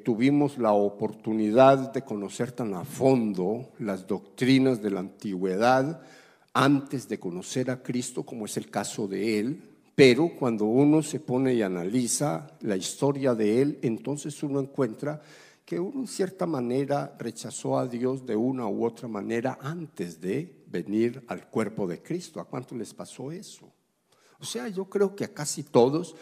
tuvimos 0.04 0.58
la 0.58 0.72
oportunidad 0.72 1.92
de 1.92 2.02
conocer 2.02 2.52
tan 2.52 2.74
a 2.74 2.84
fondo 2.84 3.72
las 3.78 4.06
doctrinas 4.06 4.82
de 4.82 4.90
la 4.90 5.00
antigüedad 5.00 6.02
antes 6.52 7.08
de 7.08 7.18
conocer 7.18 7.70
a 7.70 7.82
Cristo, 7.82 8.22
como 8.22 8.44
es 8.44 8.56
el 8.58 8.70
caso 8.70 9.08
de 9.08 9.40
él, 9.40 9.71
pero 10.04 10.30
cuando 10.30 10.64
uno 10.64 11.00
se 11.00 11.20
pone 11.20 11.54
y 11.54 11.62
analiza 11.62 12.48
la 12.62 12.74
historia 12.76 13.36
de 13.36 13.62
él, 13.62 13.78
entonces 13.82 14.42
uno 14.42 14.58
encuentra 14.58 15.22
que 15.64 15.78
uno 15.78 16.00
en 16.00 16.08
cierta 16.08 16.44
manera 16.44 17.14
rechazó 17.20 17.78
a 17.78 17.86
Dios 17.86 18.26
de 18.26 18.34
una 18.34 18.66
u 18.66 18.84
otra 18.84 19.06
manera 19.06 19.60
antes 19.62 20.20
de 20.20 20.64
venir 20.66 21.22
al 21.28 21.48
cuerpo 21.48 21.86
de 21.86 22.02
Cristo. 22.02 22.40
¿A 22.40 22.46
cuánto 22.46 22.74
les 22.74 22.92
pasó 22.92 23.30
eso? 23.30 23.70
O 24.40 24.44
sea, 24.44 24.66
yo 24.66 24.86
creo 24.86 25.14
que 25.14 25.22
a 25.22 25.32
casi 25.32 25.62
todos, 25.62 26.16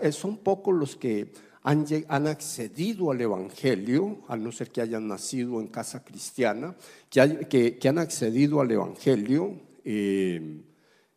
eh, 0.00 0.12
son 0.12 0.38
pocos 0.38 0.74
los 0.74 0.96
que 0.96 1.30
han, 1.62 2.26
accedido 2.26 3.10
al 3.10 3.20
Evangelio, 3.20 4.20
a 4.28 4.36
no 4.38 4.50
ser 4.50 4.70
que 4.70 4.80
hayan 4.80 5.06
nacido 5.06 5.60
en 5.60 5.66
casa 5.66 6.02
cristiana, 6.02 6.74
que, 7.10 7.78
han 7.86 7.98
accedido 7.98 8.62
al 8.62 8.70
Evangelio. 8.70 9.60
Eh, 9.84 10.62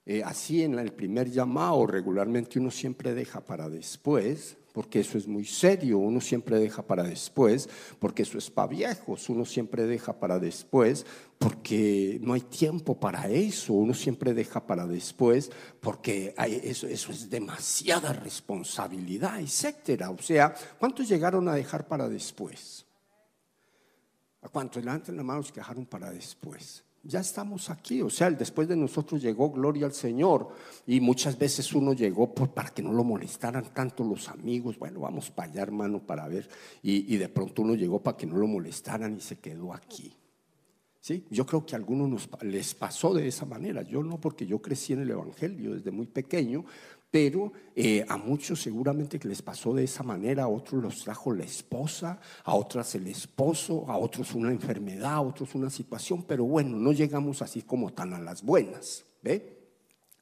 eh, 0.05 0.21
así 0.23 0.63
en 0.63 0.77
el 0.77 0.91
primer 0.91 1.31
llamado 1.31 1.87
regularmente 1.87 2.59
uno 2.59 2.71
siempre 2.71 3.13
deja 3.13 3.39
para 3.39 3.69
después, 3.69 4.57
porque 4.73 4.99
eso 4.99 5.17
es 5.17 5.27
muy 5.27 5.45
serio, 5.45 5.99
uno 5.99 6.19
siempre 6.19 6.59
deja 6.59 6.81
para 6.81 7.03
después, 7.03 7.69
porque 7.99 8.23
eso 8.23 8.37
es 8.37 8.49
para 8.49 8.67
viejos, 8.67 9.29
uno 9.29 9.45
siempre 9.45 9.85
deja 9.85 10.19
para 10.19 10.39
después, 10.39 11.05
porque 11.37 12.19
no 12.21 12.33
hay 12.33 12.41
tiempo 12.41 12.99
para 12.99 13.29
eso, 13.29 13.73
uno 13.73 13.93
siempre 13.93 14.33
deja 14.33 14.65
para 14.65 14.85
después, 14.85 15.49
porque 15.79 16.33
eso, 16.63 16.87
eso 16.87 17.11
es 17.11 17.29
demasiada 17.29 18.11
responsabilidad, 18.11 19.39
etcétera. 19.39 20.09
O 20.09 20.17
sea, 20.17 20.53
¿cuántos 20.79 21.07
llegaron 21.07 21.47
a 21.47 21.53
dejar 21.53 21.87
para 21.87 22.09
después? 22.09 22.85
¿A 24.41 24.49
cuántos? 24.49 24.83
Levanten 24.83 25.15
la 25.15 25.23
mano 25.23 25.39
los 25.39 25.51
que 25.53 25.61
dejaron 25.61 25.85
para 25.85 26.11
después 26.11 26.83
ya 27.03 27.19
estamos 27.19 27.69
aquí. 27.69 28.01
O 28.01 28.09
sea, 28.09 28.31
después 28.31 28.67
de 28.67 28.75
nosotros 28.75 29.21
llegó 29.21 29.51
gloria 29.51 29.85
al 29.85 29.93
Señor. 29.93 30.49
Y 30.87 30.99
muchas 31.01 31.37
veces 31.37 31.73
uno 31.73 31.93
llegó 31.93 32.33
para 32.33 32.69
que 32.69 32.81
no 32.81 32.93
lo 32.93 33.03
molestaran 33.03 33.73
tanto 33.73 34.03
los 34.03 34.29
amigos. 34.29 34.79
Bueno, 34.79 35.01
vamos 35.01 35.29
para 35.29 35.51
allá, 35.51 35.61
hermano, 35.61 35.99
para 35.99 36.27
ver. 36.27 36.49
Y, 36.81 37.17
de 37.17 37.29
pronto 37.29 37.61
uno 37.61 37.75
llegó 37.75 38.01
para 38.01 38.17
que 38.17 38.25
no 38.25 38.37
lo 38.37 38.47
molestaran 38.47 39.17
y 39.17 39.19
se 39.19 39.37
quedó 39.37 39.73
aquí. 39.73 40.13
¿Sí? 41.01 41.25
Yo 41.29 41.45
creo 41.45 41.65
que 41.65 41.75
a 41.75 41.77
algunos 41.77 42.29
les 42.41 42.73
pasó 42.73 43.13
de 43.13 43.27
esa 43.27 43.45
manera. 43.45 43.81
Yo 43.81 44.01
no, 44.01 44.21
porque 44.21 44.45
yo 44.45 44.61
crecí 44.61 44.93
en 44.93 45.01
el 45.01 45.11
Evangelio 45.11 45.73
desde 45.73 45.91
muy 45.91 46.07
pequeño, 46.07 46.63
pero 47.13 47.53
eh, 47.75 48.03
a 48.09 48.17
muchos 48.17 48.59
seguramente 48.59 49.19
que 49.19 49.27
les 49.27 49.43
pasó 49.43 49.71
de 49.75 49.83
esa 49.83 50.01
manera, 50.01 50.45
a 50.45 50.47
otros 50.47 50.81
los 50.81 51.03
trajo 51.03 51.31
la 51.31 51.43
esposa, 51.43 52.19
a 52.43 52.55
otras 52.55 52.95
el 52.95 53.05
esposo, 53.05 53.85
a 53.87 53.97
otros 53.97 54.33
una 54.33 54.49
enfermedad, 54.49 55.13
a 55.13 55.21
otros 55.21 55.53
una 55.53 55.69
situación, 55.69 56.23
pero 56.23 56.43
bueno, 56.45 56.75
no 56.75 56.91
llegamos 56.91 57.43
así 57.43 57.61
como 57.61 57.93
tan 57.93 58.15
a 58.15 58.19
las 58.19 58.41
buenas, 58.41 59.05
¿ve? 59.21 59.62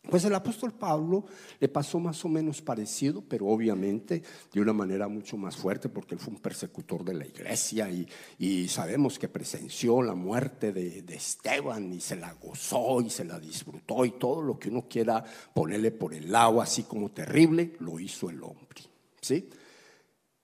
Pues 0.09 0.25
el 0.25 0.33
apóstol 0.33 0.73
Pablo 0.73 1.25
le 1.59 1.67
pasó 1.67 1.99
más 1.99 2.25
o 2.25 2.29
menos 2.29 2.59
parecido, 2.61 3.21
pero 3.21 3.45
obviamente 3.47 4.23
de 4.51 4.59
una 4.59 4.73
manera 4.73 5.07
mucho 5.07 5.37
más 5.37 5.55
fuerte, 5.55 5.89
porque 5.89 6.15
él 6.15 6.19
fue 6.19 6.33
un 6.33 6.39
persecutor 6.39 7.05
de 7.05 7.13
la 7.13 7.25
iglesia 7.25 7.87
y, 7.89 8.67
sabemos 8.67 9.19
que 9.19 9.27
presenció 9.27 10.01
la 10.01 10.15
muerte 10.15 10.73
de, 10.73 11.05
Esteban 11.13 11.93
y 11.93 12.01
se 12.01 12.15
la 12.15 12.33
gozó 12.33 13.01
y 13.01 13.09
se 13.09 13.25
la 13.25 13.39
disfrutó 13.39 14.03
y 14.03 14.11
todo 14.11 14.41
lo 14.41 14.57
que 14.57 14.69
uno 14.69 14.87
quiera 14.89 15.23
ponerle 15.53 15.91
por 15.91 16.13
el 16.15 16.31
lado, 16.31 16.61
así 16.61 16.83
como 16.83 17.11
terrible, 17.11 17.75
lo 17.79 17.99
hizo 17.99 18.29
el 18.29 18.41
hombre. 18.41 18.81
¿sí? 19.21 19.49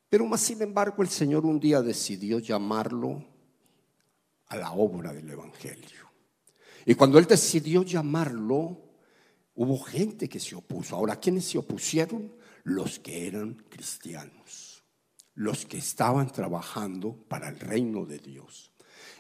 Pero 0.08 0.26
más 0.28 0.41
sin 0.41 0.62
embargo 0.62 1.01
el 1.01 1.10
Señor 1.10 1.45
un 1.45 1.60
día 1.60 1.82
decidió 1.82 2.38
llamarlo 2.38 3.24
a 4.49 4.55
la 4.55 4.72
obra 4.72 5.14
del 5.14 5.30
Evangelio. 5.30 6.08
Y 6.86 6.93
cuando 6.93 7.18
él 7.18 7.26
decidió 7.26 7.84
llamarlo, 7.84 8.86
Hubo 9.58 9.80
gente 9.80 10.30
que 10.30 10.39
se 10.39 10.55
opuso. 10.55 10.95
Ahora, 10.95 11.20
¿quiénes 11.20 11.45
se 11.45 11.58
opusieron? 11.58 12.32
Los 12.64 12.99
que 12.99 13.26
eran 13.26 13.55
cristianos, 13.70 14.84
los 15.34 15.66
que 15.66 15.78
estaban 15.78 16.32
trabajando 16.32 17.16
para 17.28 17.49
el 17.49 17.60
reino 17.60 18.05
de 18.05 18.20
Dios. 18.20 18.72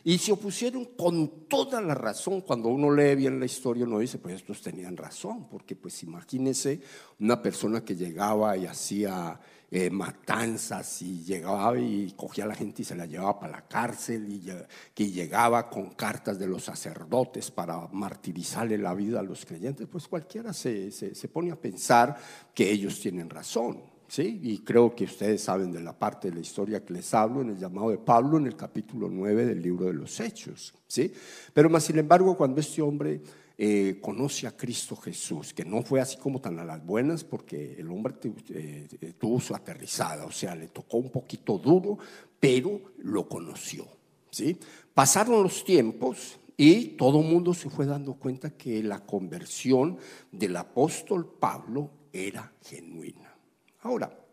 Y 0.03 0.19
se 0.19 0.31
opusieron 0.31 0.85
con 0.95 1.47
toda 1.47 1.81
la 1.81 1.95
razón. 1.95 2.41
Cuando 2.41 2.69
uno 2.69 2.91
lee 2.93 3.15
bien 3.15 3.39
la 3.39 3.47
historia, 3.47 3.85
uno 3.85 3.97
dice, 3.97 4.19
pues 4.19 4.35
estos 4.35 4.61
tenían 4.61 4.95
razón, 4.95 5.49
porque 5.49 5.75
pues 5.75 6.03
imagínense 6.03 6.81
una 7.19 7.41
persona 7.41 7.83
que 7.83 7.95
llegaba 7.95 8.55
y 8.57 8.67
hacía 8.67 9.39
eh, 9.69 9.89
matanzas 9.89 11.01
y 11.01 11.23
llegaba 11.23 11.77
y 11.77 12.13
cogía 12.15 12.45
a 12.45 12.47
la 12.47 12.55
gente 12.55 12.83
y 12.83 12.85
se 12.85 12.95
la 12.95 13.05
llevaba 13.05 13.37
para 13.37 13.51
la 13.51 13.67
cárcel 13.67 14.25
y 14.31 14.49
que 14.93 15.11
llegaba 15.11 15.69
con 15.69 15.89
cartas 15.89 16.39
de 16.39 16.47
los 16.47 16.63
sacerdotes 16.63 17.51
para 17.51 17.87
martirizarle 17.91 18.77
la 18.77 18.93
vida 18.93 19.19
a 19.19 19.23
los 19.23 19.45
creyentes, 19.45 19.85
pues 19.87 20.07
cualquiera 20.07 20.53
se, 20.53 20.89
se, 20.91 21.27
pone 21.27 21.51
a 21.51 21.59
pensar 21.59 22.15
que 22.55 22.71
ellos 22.71 22.97
tienen 23.01 23.29
razón. 23.29 23.81
¿sí? 24.07 24.39
Y 24.41 24.59
creo 24.59 24.95
que 24.95 25.03
ustedes 25.03 25.43
saben 25.43 25.73
de 25.73 25.81
la 25.81 25.91
parte 25.91 26.29
de 26.29 26.35
la 26.35 26.41
historia 26.41 26.85
que 26.85 26.93
les 26.93 27.13
hablo 27.13 27.41
en 27.41 27.49
el 27.49 27.57
llamado 27.57 27.89
de 27.89 27.97
Pablo 27.97 28.37
en 28.37 28.47
el 28.47 28.55
capítulo 28.55 29.09
9 29.09 29.45
del 29.47 29.61
libro 29.61 29.87
de 29.87 29.93
los 29.93 30.17
Hechos. 30.21 30.73
¿sí? 30.87 31.11
Pero 31.53 31.69
más 31.69 31.83
sin 31.83 31.99
embargo, 31.99 32.37
cuando 32.37 32.61
este 32.61 32.81
hombre 32.81 33.21
eh, 33.59 33.97
conoce 33.99 34.45
a 34.45 34.55
Cristo 34.55 34.95
Jesús, 34.95 35.51
que 35.51 35.65
no 35.65 35.81
fue 35.81 35.99
así 35.99 36.17
como 36.17 36.39
tan 36.39 36.59
a 36.59 36.63
las 36.63 36.85
buenas 36.85 37.23
porque 37.23 37.75
el 37.79 37.89
hombre 37.89 38.13
eh, 38.49 38.87
eh, 39.01 39.13
tuvo 39.17 39.39
su 39.39 39.55
aterrizada, 39.55 40.25
o 40.25 40.31
sea, 40.31 40.55
le 40.55 40.67
tocó 40.67 40.97
un 40.97 41.09
poquito 41.09 41.57
duro, 41.57 41.97
pero 42.39 42.79
lo 42.99 43.27
conoció. 43.27 43.87
¿sí? 44.29 44.59
Pasaron 44.93 45.41
los 45.41 45.63
tiempos 45.63 46.39
y 46.55 46.89
todo 46.89 47.21
el 47.21 47.27
mundo 47.27 47.55
se 47.55 47.71
fue 47.71 47.87
dando 47.87 48.13
cuenta 48.13 48.51
que 48.51 48.83
la 48.83 49.03
conversión 49.03 49.97
del 50.31 50.55
apóstol 50.55 51.37
Pablo 51.39 51.89
era 52.13 52.53
genuina. 52.63 53.35
Ahora, 53.79 54.23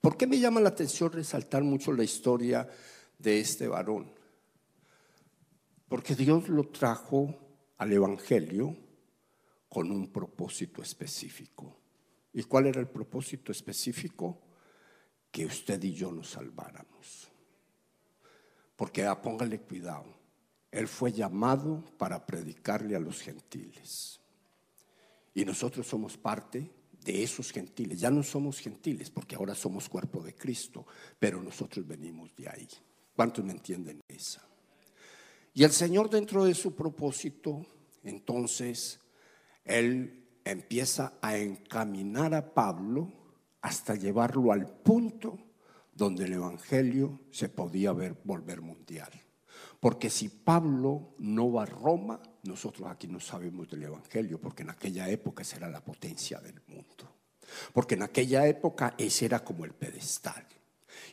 ¿por 0.00 0.16
qué 0.16 0.28
me 0.28 0.38
llama 0.38 0.60
la 0.60 0.68
atención 0.68 1.10
resaltar 1.10 1.64
mucho 1.64 1.92
la 1.92 2.04
historia 2.04 2.68
de 3.18 3.40
este 3.40 3.66
varón? 3.66 4.12
Porque 5.88 6.14
Dios 6.14 6.48
lo 6.48 6.68
trajo 6.68 7.47
al 7.78 7.92
Evangelio 7.92 8.76
con 9.68 9.90
un 9.90 10.12
propósito 10.12 10.82
específico. 10.82 11.76
¿Y 12.32 12.42
cuál 12.44 12.66
era 12.66 12.80
el 12.80 12.88
propósito 12.88 13.52
específico? 13.52 14.40
Que 15.30 15.46
usted 15.46 15.82
y 15.82 15.92
yo 15.92 16.12
nos 16.12 16.30
salváramos. 16.30 17.28
Porque 18.76 19.04
ah, 19.04 19.20
póngale 19.20 19.60
cuidado, 19.60 20.06
Él 20.70 20.86
fue 20.86 21.12
llamado 21.12 21.84
para 21.98 22.24
predicarle 22.24 22.94
a 22.94 23.00
los 23.00 23.20
gentiles. 23.20 24.20
Y 25.34 25.44
nosotros 25.44 25.86
somos 25.86 26.16
parte 26.16 26.70
de 27.04 27.22
esos 27.22 27.52
gentiles. 27.52 28.00
Ya 28.00 28.10
no 28.10 28.22
somos 28.22 28.58
gentiles 28.58 29.10
porque 29.10 29.36
ahora 29.36 29.54
somos 29.54 29.88
cuerpo 29.88 30.22
de 30.22 30.34
Cristo, 30.34 30.86
pero 31.18 31.42
nosotros 31.42 31.86
venimos 31.86 32.34
de 32.36 32.48
ahí. 32.48 32.68
¿Cuántos 33.14 33.44
me 33.44 33.52
entienden 33.52 34.00
esa? 34.08 34.46
Y 35.54 35.64
el 35.64 35.72
Señor 35.72 36.10
dentro 36.10 36.44
de 36.44 36.54
su 36.54 36.74
propósito, 36.74 37.66
entonces, 38.04 39.00
Él 39.64 40.26
empieza 40.44 41.14
a 41.20 41.36
encaminar 41.36 42.34
a 42.34 42.54
Pablo 42.54 43.12
hasta 43.60 43.94
llevarlo 43.94 44.52
al 44.52 44.66
punto 44.66 45.38
donde 45.92 46.24
el 46.24 46.34
Evangelio 46.34 47.20
se 47.30 47.48
podía 47.48 47.92
ver, 47.92 48.16
volver 48.24 48.60
mundial. 48.60 49.10
Porque 49.80 50.10
si 50.10 50.28
Pablo 50.28 51.14
no 51.18 51.52
va 51.52 51.64
a 51.64 51.66
Roma, 51.66 52.20
nosotros 52.44 52.88
aquí 52.88 53.08
no 53.08 53.20
sabemos 53.20 53.68
del 53.68 53.84
Evangelio, 53.84 54.40
porque 54.40 54.62
en 54.62 54.70
aquella 54.70 55.08
época 55.08 55.42
esa 55.42 55.56
era 55.56 55.68
la 55.68 55.84
potencia 55.84 56.40
del 56.40 56.60
mundo. 56.68 57.16
Porque 57.72 57.94
en 57.94 58.02
aquella 58.02 58.46
época 58.46 58.94
ese 58.96 59.26
era 59.26 59.44
como 59.44 59.64
el 59.64 59.72
pedestal. 59.72 60.46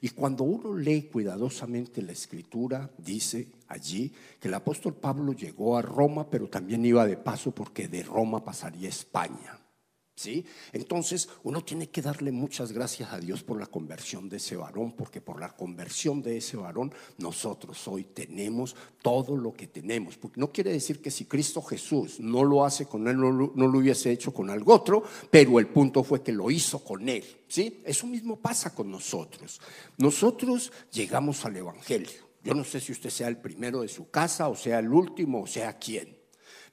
Y 0.02 0.10
cuando 0.10 0.44
uno 0.44 0.76
lee 0.76 1.10
cuidadosamente 1.12 2.02
la 2.02 2.12
escritura, 2.12 2.90
dice 2.98 3.48
allí 3.68 4.12
que 4.40 4.48
el 4.48 4.54
apóstol 4.54 4.96
Pablo 4.96 5.34
llegó 5.34 5.78
a 5.78 5.82
Roma, 5.82 6.30
pero 6.30 6.48
también 6.48 6.86
iba 6.86 7.06
de 7.06 7.18
paso 7.18 7.52
porque 7.52 7.88
de 7.88 8.04
Roma 8.04 8.44
pasaría 8.44 8.88
a 8.88 8.92
España. 8.92 9.65
¿Sí? 10.16 10.46
Entonces, 10.72 11.28
uno 11.44 11.62
tiene 11.64 11.90
que 11.90 12.02
darle 12.02 12.32
muchas 12.32 12.72
gracias 12.72 13.12
a 13.12 13.20
Dios 13.20 13.44
por 13.44 13.60
la 13.60 13.66
conversión 13.66 14.30
de 14.30 14.38
ese 14.38 14.56
varón, 14.56 14.94
porque 14.94 15.20
por 15.20 15.42
la 15.42 15.54
conversión 15.54 16.22
de 16.22 16.38
ese 16.38 16.56
varón 16.56 16.94
nosotros 17.18 17.86
hoy 17.90 18.06
tenemos 18.06 18.78
todo 19.02 19.36
lo 19.36 19.52
que 19.52 19.68
tenemos. 19.68 20.18
Porque 20.18 20.40
no 20.40 20.54
quiere 20.54 20.72
decir 20.72 21.02
que 21.02 21.12
si 21.12 21.26
Cristo 21.26 21.62
Jesús 21.62 22.22
no 22.22 22.46
lo 22.46 22.64
hace 22.64 22.86
con 22.86 23.08
él, 23.10 23.18
no 23.18 23.30
lo, 23.30 23.78
hubiese 23.78 24.10
hecho 24.10 24.34
con 24.34 24.50
algo 24.50 24.74
otro, 24.74 25.04
pero 25.30 25.60
el 25.60 25.68
punto 25.68 26.02
fue 26.02 26.24
que 26.24 26.32
lo 26.32 26.50
hizo 26.50 26.82
con 26.82 27.10
él. 27.10 27.26
¿Sí? 27.50 27.82
Eso 27.84 28.08
mismo 28.08 28.38
pasa 28.38 28.74
con 28.74 28.90
nosotros. 28.90 29.60
Nosotros 29.98 30.72
llegamos 30.94 31.44
al 31.44 31.58
Evangelio. 31.58 32.26
Yo 32.42 32.54
no 32.54 32.64
sé 32.64 32.80
si 32.80 32.94
usted 32.94 33.10
sea 33.10 33.28
el 33.28 33.38
primero 33.38 33.82
de 33.82 33.90
su 33.90 34.10
casa, 34.10 34.48
o 34.48 34.56
sea 34.56 34.80
el 34.80 34.94
último, 34.94 35.42
o 35.42 35.48
sea 35.48 35.78
quién. 35.78 36.15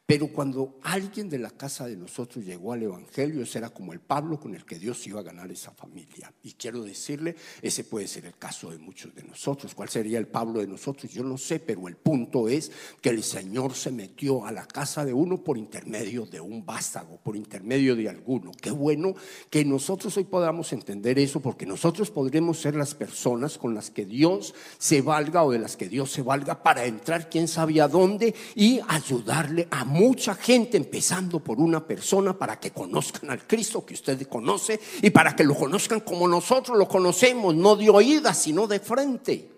Pero 0.05 0.28
cuando 0.28 0.78
alguien 0.82 1.30
de 1.30 1.38
la 1.38 1.50
casa 1.50 1.86
de 1.86 1.96
nosotros 1.96 2.44
llegó 2.44 2.72
al 2.72 2.82
Evangelio, 2.82 3.42
ese 3.42 3.59
era 3.59 3.70
como 3.70 3.92
el 3.92 4.00
Pablo 4.00 4.38
con 4.38 4.55
el 4.55 4.64
que 4.64 4.78
Dios 4.78 5.07
iba 5.07 5.20
a 5.20 5.22
ganar 5.22 5.50
esa 5.50 5.70
familia. 5.70 6.32
Y 6.42 6.53
quiero 6.53 6.82
decirle, 6.82 7.36
ese 7.62 7.84
puede 7.84 8.09
ser 8.09 8.26
el 8.26 8.36
caso 8.36 8.70
de 8.70 8.78
muchos 8.78 9.14
de 9.14 9.22
nosotros. 9.22 9.74
¿Cuál 9.74 9.88
sería 9.88 10.18
el 10.18 10.26
Pablo 10.26 10.61
de 10.61 10.66
nosotros? 10.66 11.11
Yo 11.12 11.22
no 11.22 11.38
sé, 11.38 11.61
pero 11.61 11.86
el 11.86 11.96
punto 11.96 12.48
es 12.48 12.72
que 13.00 13.11
el 13.11 13.22
Señor 13.22 13.74
se 13.74 13.92
metió 13.92 14.44
a 14.44 14.53
la 14.53 14.66
casa 14.66 15.05
de 15.05 15.14
uno 15.14 15.42
por 15.42 15.57
intermedio 15.57 16.26
de 16.26 16.40
un 16.40 16.66
vástago, 16.66 17.18
por 17.22 17.36
intermedio 17.36 17.94
de 17.94 18.09
alguno. 18.09 18.50
Qué 18.61 18.72
bueno 18.72 19.14
que 19.50 19.64
nosotros 19.64 20.16
hoy 20.16 20.24
podamos 20.24 20.72
entender 20.72 21.18
eso, 21.20 21.40
porque 21.40 21.64
nosotros 21.64 22.11
podremos 22.11 22.59
ser 22.59 22.74
las 22.74 22.94
personas 22.94 23.57
con 23.57 23.72
las 23.74 23.90
que 23.90 24.05
Dios 24.05 24.55
se 24.78 25.00
valga 25.00 25.44
o 25.44 25.53
de 25.53 25.61
las 25.61 25.76
que 25.76 25.88
Dios 25.88 26.11
se 26.11 26.22
valga 26.22 26.62
para 26.62 26.84
entrar 26.84 27.30
quién 27.30 27.46
sabe 27.46 27.80
a 27.80 27.88
dónde 27.88 28.34
y 28.57 28.80
ayudarle 28.88 29.68
a 29.70 29.84
mucha 29.93 30.34
gente, 30.34 30.76
empezando 30.76 31.40
por 31.40 31.61
una 31.61 31.86
persona, 31.86 32.36
para 32.36 32.59
que 32.59 32.70
conozcan 32.70 33.30
al 33.30 33.47
Cristo 33.47 33.84
que 33.84 33.95
usted 33.95 34.26
conoce 34.26 34.80
y 35.03 35.11
para 35.11 35.36
que 35.36 35.45
lo 35.45 35.55
conozcan 35.55 36.01
como 36.01 36.26
nosotros 36.26 36.76
lo 36.78 36.88
conocemos, 36.88 37.55
no 37.55 37.76
de 37.76 37.90
oídas, 37.90 38.38
sino 38.38 38.66
de 38.66 38.80
frente. 38.80 39.51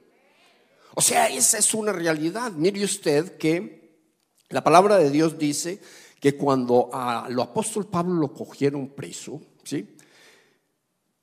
O 0.95 1.01
sea, 1.01 1.29
esa 1.29 1.59
es 1.59 1.73
una 1.75 1.93
realidad. 1.93 2.53
Mire 2.53 2.85
usted 2.85 3.37
que 3.37 3.99
la 4.51 4.63
palabra 4.63 4.99
de 4.99 5.11
Dios 5.11 5.39
dice 5.39 5.81
que 6.21 6.37
cuando 6.37 6.91
a 6.93 7.29
lo 7.31 7.43
apóstol 7.43 7.87
Pablo 7.87 8.15
lo 8.15 8.33
cogieron 8.33 8.89
preso, 8.89 9.41
¿sí? 9.63 9.97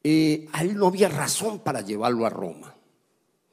Eh, 0.03 0.47
a 0.51 0.63
él 0.63 0.75
no 0.75 0.87
había 0.87 1.09
razón 1.09 1.59
para 1.59 1.81
llevarlo 1.81 2.25
a 2.25 2.29
Roma. 2.29 2.75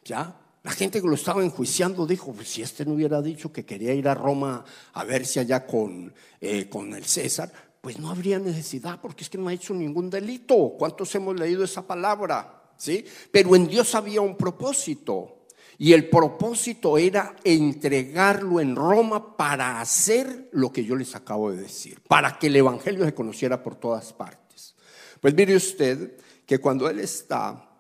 ¿Ya? 0.05 0.35
La 0.69 0.75
gente 0.75 1.01
que 1.01 1.09
lo 1.09 1.14
estaba 1.14 1.43
enjuiciando 1.43 2.07
dijo, 2.07 2.31
pues, 2.35 2.49
si 2.49 2.61
este 2.61 2.85
no 2.85 2.93
hubiera 2.93 3.23
dicho 3.23 3.51
que 3.51 3.64
quería 3.64 3.95
ir 3.95 4.07
a 4.07 4.12
Roma 4.12 4.62
a 4.93 5.03
verse 5.03 5.41
allá 5.41 5.66
con, 5.66 6.12
eh, 6.43 6.69
con 6.69 6.93
el 6.93 7.07
César, 7.07 7.51
pues 7.81 7.99
no 7.99 8.11
habría 8.11 8.39
necesidad 8.39 9.01
porque 9.01 9.25
es 9.25 9.31
que 9.31 9.39
no 9.39 9.49
ha 9.49 9.55
hecho 9.55 9.73
ningún 9.73 10.11
delito. 10.11 10.75
¿Cuántos 10.79 11.14
hemos 11.14 11.41
leído 11.41 11.64
esa 11.64 11.87
palabra? 11.87 12.71
¿Sí? 12.77 13.03
Pero 13.33 13.57
en 13.57 13.66
Dios 13.66 13.95
había 13.95 14.21
un 14.21 14.37
propósito. 14.37 15.47
Y 15.79 15.95
el 15.95 16.11
propósito 16.11 16.99
era 16.99 17.35
entregarlo 17.45 18.61
en 18.61 18.77
Roma 18.77 19.39
para 19.39 19.81
hacer 19.81 20.51
lo 20.53 20.71
que 20.71 20.85
yo 20.85 20.97
les 20.97 21.14
acabo 21.14 21.51
de 21.51 21.62
decir, 21.62 22.03
para 22.07 22.39
que 22.39 22.49
el 22.49 22.57
Evangelio 22.57 23.07
se 23.07 23.14
conociera 23.14 23.62
por 23.62 23.77
todas 23.77 24.12
partes. 24.12 24.75
Pues 25.19 25.33
mire 25.33 25.57
usted 25.57 26.19
que 26.45 26.59
cuando 26.59 26.91
él 26.91 26.99
está 26.99 27.71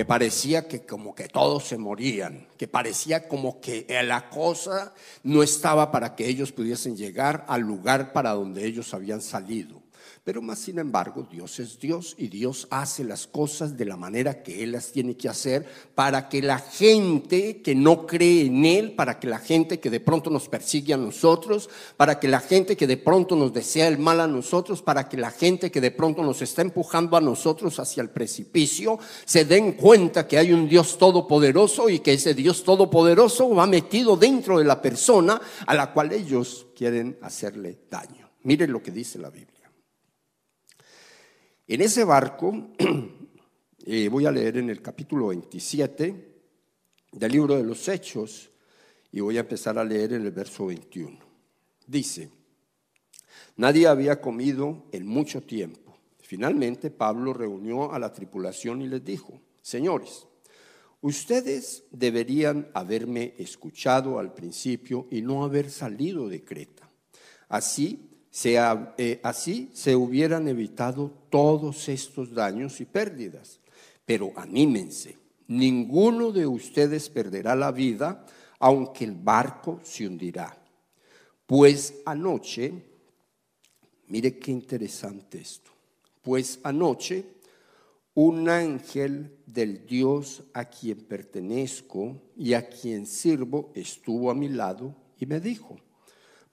que 0.00 0.06
parecía 0.06 0.66
que 0.66 0.86
como 0.86 1.14
que 1.14 1.28
todos 1.28 1.64
se 1.64 1.76
morían, 1.76 2.46
que 2.56 2.66
parecía 2.66 3.28
como 3.28 3.60
que 3.60 3.84
la 4.02 4.30
cosa 4.30 4.94
no 5.24 5.42
estaba 5.42 5.92
para 5.92 6.16
que 6.16 6.26
ellos 6.26 6.52
pudiesen 6.52 6.96
llegar 6.96 7.44
al 7.48 7.60
lugar 7.60 8.14
para 8.14 8.30
donde 8.30 8.64
ellos 8.64 8.94
habían 8.94 9.20
salido. 9.20 9.79
Pero 10.22 10.42
más 10.42 10.58
sin 10.58 10.78
embargo, 10.78 11.26
Dios 11.30 11.58
es 11.60 11.78
Dios 11.78 12.14
y 12.18 12.28
Dios 12.28 12.68
hace 12.70 13.04
las 13.04 13.26
cosas 13.26 13.78
de 13.78 13.86
la 13.86 13.96
manera 13.96 14.42
que 14.42 14.62
Él 14.62 14.72
las 14.72 14.92
tiene 14.92 15.16
que 15.16 15.30
hacer 15.30 15.66
para 15.94 16.28
que 16.28 16.42
la 16.42 16.58
gente 16.58 17.62
que 17.62 17.74
no 17.74 18.06
cree 18.06 18.44
en 18.44 18.66
Él, 18.66 18.92
para 18.92 19.18
que 19.18 19.26
la 19.26 19.38
gente 19.38 19.80
que 19.80 19.88
de 19.88 20.00
pronto 20.00 20.28
nos 20.28 20.46
persigue 20.46 20.92
a 20.92 20.98
nosotros, 20.98 21.70
para 21.96 22.20
que 22.20 22.28
la 22.28 22.40
gente 22.40 22.76
que 22.76 22.86
de 22.86 22.98
pronto 22.98 23.34
nos 23.34 23.54
desea 23.54 23.88
el 23.88 23.96
mal 23.96 24.20
a 24.20 24.26
nosotros, 24.26 24.82
para 24.82 25.08
que 25.08 25.16
la 25.16 25.30
gente 25.30 25.70
que 25.70 25.80
de 25.80 25.90
pronto 25.90 26.22
nos 26.22 26.42
está 26.42 26.60
empujando 26.60 27.16
a 27.16 27.22
nosotros 27.22 27.80
hacia 27.80 28.02
el 28.02 28.10
precipicio, 28.10 28.98
se 29.24 29.46
den 29.46 29.72
cuenta 29.72 30.28
que 30.28 30.36
hay 30.36 30.52
un 30.52 30.68
Dios 30.68 30.98
todopoderoso 30.98 31.88
y 31.88 32.00
que 32.00 32.12
ese 32.12 32.34
Dios 32.34 32.62
todopoderoso 32.62 33.48
va 33.54 33.66
metido 33.66 34.18
dentro 34.18 34.58
de 34.58 34.64
la 34.64 34.82
persona 34.82 35.40
a 35.66 35.74
la 35.74 35.94
cual 35.94 36.12
ellos 36.12 36.66
quieren 36.76 37.18
hacerle 37.22 37.78
daño. 37.90 38.30
Miren 38.42 38.70
lo 38.70 38.82
que 38.82 38.90
dice 38.90 39.18
la 39.18 39.30
Biblia. 39.30 39.59
En 41.70 41.80
ese 41.82 42.02
barco, 42.02 42.72
eh, 43.86 44.08
voy 44.08 44.26
a 44.26 44.32
leer 44.32 44.56
en 44.56 44.70
el 44.70 44.82
capítulo 44.82 45.28
27 45.28 46.42
del 47.12 47.30
libro 47.30 47.54
de 47.54 47.62
los 47.62 47.86
Hechos 47.86 48.50
y 49.12 49.20
voy 49.20 49.36
a 49.36 49.42
empezar 49.42 49.78
a 49.78 49.84
leer 49.84 50.14
en 50.14 50.26
el 50.26 50.32
verso 50.32 50.66
21. 50.66 51.16
Dice, 51.86 52.28
nadie 53.54 53.86
había 53.86 54.20
comido 54.20 54.86
en 54.90 55.06
mucho 55.06 55.42
tiempo. 55.44 55.96
Finalmente 56.18 56.90
Pablo 56.90 57.32
reunió 57.32 57.92
a 57.92 58.00
la 58.00 58.12
tripulación 58.12 58.82
y 58.82 58.88
les 58.88 59.04
dijo, 59.04 59.40
señores, 59.62 60.26
ustedes 61.02 61.84
deberían 61.92 62.68
haberme 62.74 63.34
escuchado 63.38 64.18
al 64.18 64.34
principio 64.34 65.06
y 65.08 65.22
no 65.22 65.44
haber 65.44 65.70
salido 65.70 66.28
de 66.28 66.42
Creta. 66.42 66.90
Así 67.48 68.09
eh, 68.32 69.20
así 69.22 69.70
se 69.72 69.96
hubieran 69.96 70.46
evitado 70.48 71.10
todos 71.30 71.88
estos 71.88 72.32
daños 72.32 72.80
y 72.80 72.84
pérdidas. 72.84 73.60
Pero 74.04 74.32
anímense, 74.36 75.16
ninguno 75.48 76.32
de 76.32 76.46
ustedes 76.46 77.08
perderá 77.10 77.54
la 77.54 77.72
vida, 77.72 78.24
aunque 78.58 79.04
el 79.04 79.14
barco 79.14 79.80
se 79.82 80.06
hundirá. 80.06 80.56
Pues 81.46 81.94
anoche, 82.04 82.72
mire 84.06 84.38
qué 84.38 84.52
interesante 84.52 85.38
esto, 85.38 85.72
pues 86.22 86.60
anoche 86.62 87.24
un 88.14 88.48
ángel 88.48 89.38
del 89.46 89.86
Dios 89.86 90.42
a 90.52 90.64
quien 90.66 90.98
pertenezco 91.04 92.20
y 92.36 92.54
a 92.54 92.68
quien 92.68 93.06
sirvo 93.06 93.72
estuvo 93.74 94.30
a 94.30 94.34
mi 94.34 94.48
lado 94.48 94.94
y 95.18 95.26
me 95.26 95.40
dijo, 95.40 95.76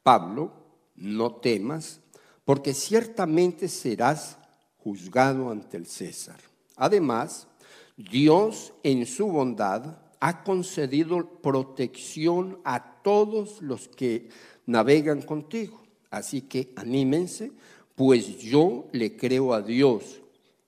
Pablo, 0.04 0.67
no 0.98 1.36
temas, 1.36 2.02
porque 2.44 2.74
ciertamente 2.74 3.68
serás 3.68 4.38
juzgado 4.78 5.52
ante 5.52 5.78
el 5.78 5.86
César. 5.86 6.40
Además, 6.76 7.48
Dios 7.96 8.74
en 8.84 9.06
su 9.06 9.28
bondad 9.28 10.00
ha 10.20 10.44
concedido 10.44 11.42
protección 11.42 12.60
a 12.64 13.02
todos 13.02 13.62
los 13.62 13.88
que 13.88 14.30
navegan 14.66 15.22
contigo. 15.22 15.82
Así 16.10 16.42
que 16.42 16.74
anímense, 16.76 17.52
pues 17.96 18.40
yo 18.40 18.88
le 18.92 19.16
creo 19.16 19.54
a 19.54 19.62
Dios 19.62 20.22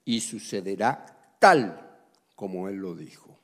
y 0.05 0.21
sucederá 0.21 1.36
tal 1.39 1.99
como 2.36 2.67
Él 2.67 2.77
lo 2.77 2.95
dijo. 2.95 3.38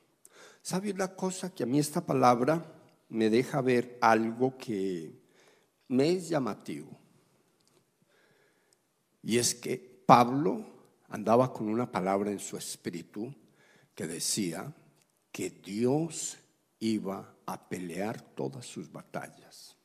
¿Sabe 0.62 0.90
una 0.90 1.14
cosa 1.14 1.54
que 1.54 1.62
a 1.62 1.66
mí 1.66 1.78
esta 1.78 2.04
palabra 2.04 2.72
me 3.08 3.30
deja 3.30 3.60
ver 3.60 3.98
algo 4.00 4.56
que 4.58 5.12
me 5.88 6.12
es 6.12 6.28
llamativo. 6.28 6.90
Y 9.22 9.38
es 9.38 9.54
que 9.54 9.76
Pablo 10.06 10.64
andaba 11.08 11.52
con 11.52 11.68
una 11.68 11.90
palabra 11.90 12.30
en 12.30 12.38
su 12.38 12.56
espíritu 12.56 13.34
que 13.94 14.06
decía 14.06 14.72
que 15.32 15.50
Dios 15.50 16.38
iba 16.78 17.34
a 17.46 17.68
pelear 17.68 18.20
todas 18.20 18.66
sus 18.66 18.90
batallas. 18.90 19.76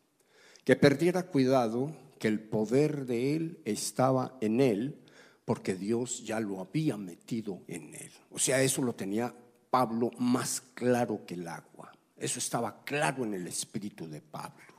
Que 0.64 0.76
perdiera 0.76 1.24
cuidado 1.28 1.92
que 2.20 2.28
el 2.28 2.40
poder 2.40 3.06
de 3.06 3.36
él 3.36 3.62
estaba 3.66 4.38
en 4.42 4.62
él 4.62 5.02
porque 5.46 5.74
Dios 5.76 6.24
ya 6.24 6.40
lo 6.40 6.60
había 6.60 6.98
metido 6.98 7.64
en 7.68 7.96
él. 7.96 8.12
O 8.30 8.38
sea, 8.38 8.62
eso 8.62 8.82
lo 8.84 8.94
tenía 8.94 9.34
Pablo 9.70 10.12
más 10.20 10.62
claro 10.74 11.26
que 11.26 11.34
el 11.34 11.48
agua. 11.48 11.92
Eso 12.16 12.38
estaba 12.38 12.84
claro 12.84 13.24
en 13.24 13.34
el 13.34 13.48
espíritu 13.48 14.08
de 14.08 14.22
Pablo. 14.22 14.71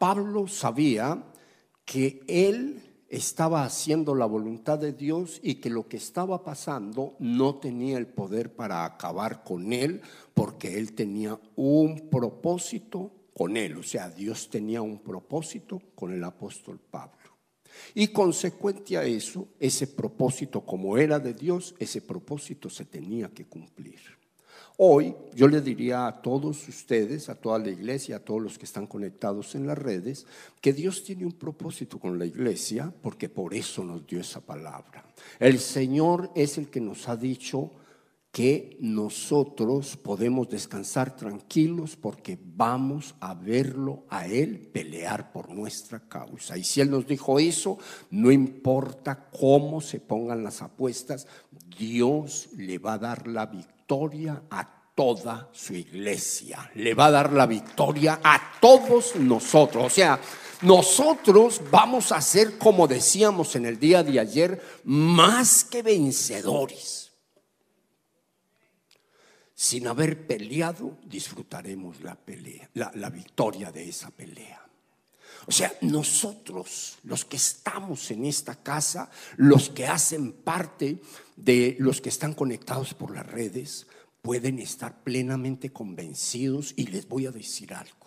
Pablo 0.00 0.48
sabía 0.48 1.22
que 1.84 2.22
él 2.26 3.04
estaba 3.10 3.64
haciendo 3.64 4.14
la 4.14 4.24
voluntad 4.24 4.78
de 4.78 4.94
Dios 4.94 5.38
y 5.42 5.56
que 5.56 5.68
lo 5.68 5.88
que 5.88 5.98
estaba 5.98 6.42
pasando 6.42 7.16
no 7.18 7.56
tenía 7.56 7.98
el 7.98 8.06
poder 8.06 8.56
para 8.56 8.86
acabar 8.86 9.44
con 9.44 9.74
él, 9.74 10.00
porque 10.32 10.78
él 10.78 10.94
tenía 10.94 11.38
un 11.54 12.08
propósito 12.08 13.12
con 13.34 13.58
él, 13.58 13.76
o 13.76 13.82
sea, 13.82 14.08
Dios 14.08 14.48
tenía 14.48 14.80
un 14.80 15.00
propósito 15.00 15.82
con 15.94 16.14
el 16.14 16.24
apóstol 16.24 16.80
Pablo. 16.80 17.36
Y 17.94 18.08
consecuente 18.08 18.96
a 18.96 19.04
eso, 19.04 19.48
ese 19.58 19.86
propósito, 19.86 20.62
como 20.62 20.96
era 20.96 21.18
de 21.18 21.34
Dios, 21.34 21.74
ese 21.78 22.00
propósito 22.00 22.70
se 22.70 22.86
tenía 22.86 23.28
que 23.28 23.44
cumplir. 23.44 24.19
Hoy 24.82 25.14
yo 25.34 25.46
le 25.46 25.60
diría 25.60 26.06
a 26.06 26.22
todos 26.22 26.66
ustedes, 26.66 27.28
a 27.28 27.34
toda 27.34 27.58
la 27.58 27.68
iglesia, 27.68 28.16
a 28.16 28.20
todos 28.20 28.40
los 28.40 28.56
que 28.56 28.64
están 28.64 28.86
conectados 28.86 29.54
en 29.54 29.66
las 29.66 29.76
redes, 29.76 30.26
que 30.58 30.72
Dios 30.72 31.04
tiene 31.04 31.26
un 31.26 31.34
propósito 31.34 31.98
con 31.98 32.18
la 32.18 32.24
iglesia, 32.24 32.90
porque 33.02 33.28
por 33.28 33.52
eso 33.52 33.84
nos 33.84 34.06
dio 34.06 34.20
esa 34.20 34.40
palabra. 34.40 35.04
El 35.38 35.58
Señor 35.58 36.30
es 36.34 36.56
el 36.56 36.70
que 36.70 36.80
nos 36.80 37.10
ha 37.10 37.16
dicho 37.18 37.72
que 38.32 38.78
nosotros 38.80 39.98
podemos 39.98 40.48
descansar 40.48 41.14
tranquilos 41.14 41.96
porque 41.96 42.38
vamos 42.42 43.14
a 43.20 43.34
verlo 43.34 44.04
a 44.08 44.26
Él 44.28 44.70
pelear 44.72 45.30
por 45.30 45.50
nuestra 45.50 46.08
causa. 46.08 46.56
Y 46.56 46.64
si 46.64 46.80
Él 46.80 46.90
nos 46.90 47.06
dijo 47.06 47.38
eso, 47.38 47.76
no 48.10 48.32
importa 48.32 49.28
cómo 49.28 49.82
se 49.82 50.00
pongan 50.00 50.42
las 50.42 50.62
apuestas, 50.62 51.26
Dios 51.78 52.48
le 52.56 52.78
va 52.78 52.94
a 52.94 52.98
dar 52.98 53.26
la 53.28 53.44
victoria 53.44 53.79
a 54.50 54.92
toda 54.94 55.48
su 55.52 55.74
iglesia. 55.74 56.70
Le 56.74 56.94
va 56.94 57.06
a 57.06 57.10
dar 57.10 57.32
la 57.32 57.46
victoria 57.46 58.20
a 58.22 58.58
todos 58.60 59.16
nosotros. 59.16 59.84
O 59.86 59.90
sea, 59.90 60.20
nosotros 60.62 61.60
vamos 61.70 62.12
a 62.12 62.20
ser, 62.20 62.58
como 62.58 62.86
decíamos 62.86 63.56
en 63.56 63.66
el 63.66 63.80
día 63.80 64.02
de 64.02 64.20
ayer, 64.20 64.62
más 64.84 65.64
que 65.64 65.82
vencedores. 65.82 67.12
Sin 69.54 69.86
haber 69.88 70.26
peleado, 70.26 70.98
disfrutaremos 71.04 72.00
la 72.00 72.14
pelea, 72.14 72.70
la, 72.74 72.92
la 72.94 73.10
victoria 73.10 73.72
de 73.72 73.88
esa 73.88 74.10
pelea. 74.10 74.69
O 75.46 75.52
sea, 75.52 75.72
nosotros, 75.80 76.98
los 77.02 77.24
que 77.24 77.36
estamos 77.36 78.10
en 78.10 78.24
esta 78.24 78.62
casa, 78.62 79.10
los 79.36 79.70
que 79.70 79.86
hacen 79.86 80.32
parte 80.32 81.00
de 81.36 81.76
los 81.78 82.00
que 82.00 82.08
están 82.08 82.34
conectados 82.34 82.94
por 82.94 83.14
las 83.14 83.26
redes, 83.26 83.86
pueden 84.22 84.58
estar 84.58 85.02
plenamente 85.02 85.72
convencidos 85.72 86.74
y 86.76 86.86
les 86.86 87.08
voy 87.08 87.26
a 87.26 87.30
decir 87.30 87.72
algo. 87.72 87.99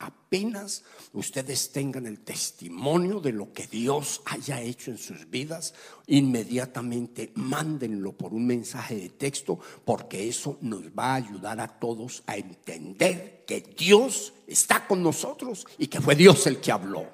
Apenas 0.00 0.82
ustedes 1.12 1.72
tengan 1.72 2.06
el 2.06 2.20
testimonio 2.20 3.20
de 3.20 3.32
lo 3.32 3.52
que 3.52 3.66
Dios 3.66 4.22
haya 4.24 4.62
hecho 4.62 4.90
en 4.90 4.96
sus 4.96 5.28
vidas, 5.28 5.74
inmediatamente 6.06 7.32
mándenlo 7.34 8.12
por 8.12 8.32
un 8.32 8.46
mensaje 8.46 8.96
de 8.96 9.10
texto, 9.10 9.58
porque 9.84 10.26
eso 10.26 10.56
nos 10.62 10.84
va 10.86 11.12
a 11.12 11.14
ayudar 11.16 11.60
a 11.60 11.68
todos 11.68 12.22
a 12.26 12.38
entender 12.38 13.44
que 13.46 13.60
Dios 13.60 14.32
está 14.46 14.86
con 14.86 15.02
nosotros 15.02 15.66
y 15.76 15.88
que 15.88 16.00
fue 16.00 16.14
Dios 16.14 16.46
el 16.46 16.62
que 16.62 16.72
habló. 16.72 17.06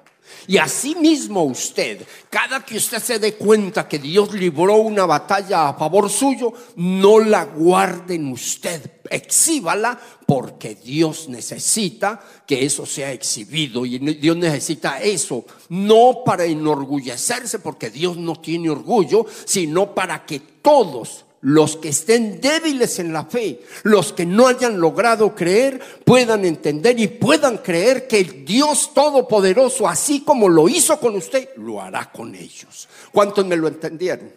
Y 0.47 0.57
así 0.57 0.95
mismo 0.95 1.43
usted, 1.43 2.05
cada 2.29 2.63
que 2.63 2.77
usted 2.77 3.01
se 3.01 3.19
dé 3.19 3.35
cuenta 3.35 3.87
que 3.87 3.99
Dios 3.99 4.33
libró 4.33 4.75
una 4.75 5.05
batalla 5.05 5.69
a 5.69 5.73
favor 5.73 6.09
suyo, 6.09 6.53
no 6.77 7.19
la 7.19 7.45
guarde 7.45 8.15
en 8.15 8.31
usted, 8.31 8.91
exhíbala 9.09 9.99
porque 10.25 10.75
Dios 10.75 11.29
necesita 11.29 12.19
que 12.45 12.65
eso 12.65 12.85
sea 12.85 13.11
exhibido 13.11 13.85
y 13.85 13.97
Dios 13.97 14.37
necesita 14.37 15.01
eso, 15.01 15.45
no 15.69 16.23
para 16.25 16.45
enorgullecerse 16.45 17.59
porque 17.59 17.89
Dios 17.89 18.17
no 18.17 18.39
tiene 18.39 18.69
orgullo, 18.69 19.25
sino 19.45 19.93
para 19.93 20.25
que 20.25 20.39
todos 20.39 21.25
los 21.47 21.77
que 21.77 21.89
estén 21.89 22.41
débiles 22.41 22.99
en 22.99 23.13
la 23.13 23.23
fe, 23.23 23.61
los 23.83 24.11
que 24.11 24.25
no 24.25 24.47
hayan 24.47 24.81
logrado 24.81 25.33
creer, 25.33 25.79
puedan 26.03 26.43
entender 26.43 26.99
y 26.99 27.07
puedan 27.07 27.59
creer 27.59 28.05
que 28.05 28.19
el 28.19 28.43
Dios 28.43 28.93
Todopoderoso, 28.93 29.87
así 29.87 30.25
como 30.25 30.49
lo 30.49 30.67
hizo 30.67 30.99
con 30.99 31.15
usted, 31.15 31.55
lo 31.55 31.81
hará 31.81 32.11
con 32.11 32.35
ellos. 32.35 32.89
¿Cuántos 33.13 33.45
me 33.45 33.55
lo 33.55 33.69
entendieron? 33.69 34.29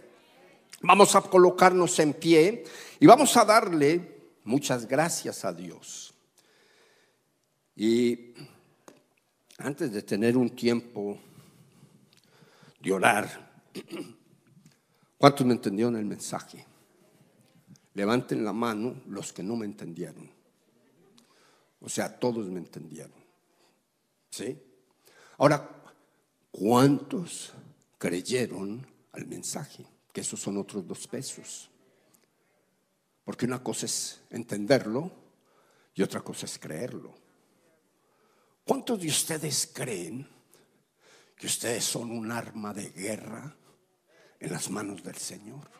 Vamos 0.83 1.17
a 1.17 1.23
colocarnos 1.23 1.99
en 1.99 2.13
pie 2.13 2.63
y 3.01 3.07
vamos 3.07 3.37
a 3.37 3.45
darle 3.45 4.01
muchas 4.45 4.87
gracias 4.87 5.45
a 5.45 5.53
Dios. 5.53 6.15
Y 7.75 8.35
antes 9.59 9.91
de 9.91 10.03
tener 10.03 10.37
un 10.37 10.51
tiempo 10.51 11.19
de 12.79 12.93
orar, 12.93 13.51
¿cuántos 15.19 15.45
me 15.45 15.55
entendieron 15.55 15.97
el 15.97 16.05
mensaje? 16.05 16.70
Levanten 17.95 18.45
la 18.45 18.53
mano 18.53 19.03
los 19.07 19.33
que 19.33 19.43
no 19.43 19.57
me 19.57 19.67
entendieron. 19.67 20.31
O 21.81 21.89
sea, 21.89 22.19
todos 22.19 22.47
me 22.49 22.59
entendieron. 22.59 23.21
¿Sí? 24.31 24.57
Ahora, 25.39 25.69
¿cuántos 26.51 27.53
creyeron 27.99 28.87
al 29.13 29.27
mensaje? 29.27 29.87
Que 30.13 30.21
esos 30.21 30.41
son 30.41 30.59
otros 30.59 30.87
dos 30.87 31.07
pesos. 31.09 31.71
Porque 33.25 33.47
una 33.47 33.63
cosa 33.63 33.87
es 33.87 34.21
entenderlo 34.31 35.11
y 35.95 36.03
otra 36.03 36.21
cosa 36.21 36.47
es 36.47 36.59
creerlo. 36.59 37.15
¿Cuántos 38.65 39.01
de 39.01 39.09
ustedes 39.09 39.71
creen 39.73 40.29
que 41.37 41.47
ustedes 41.47 41.85
son 41.85 42.11
un 42.11 42.31
arma 42.31 42.73
de 42.73 42.91
guerra 42.91 43.57
en 44.39 44.53
las 44.53 44.71
manos 44.71 45.03
del 45.03 45.17
Señor? 45.17 45.80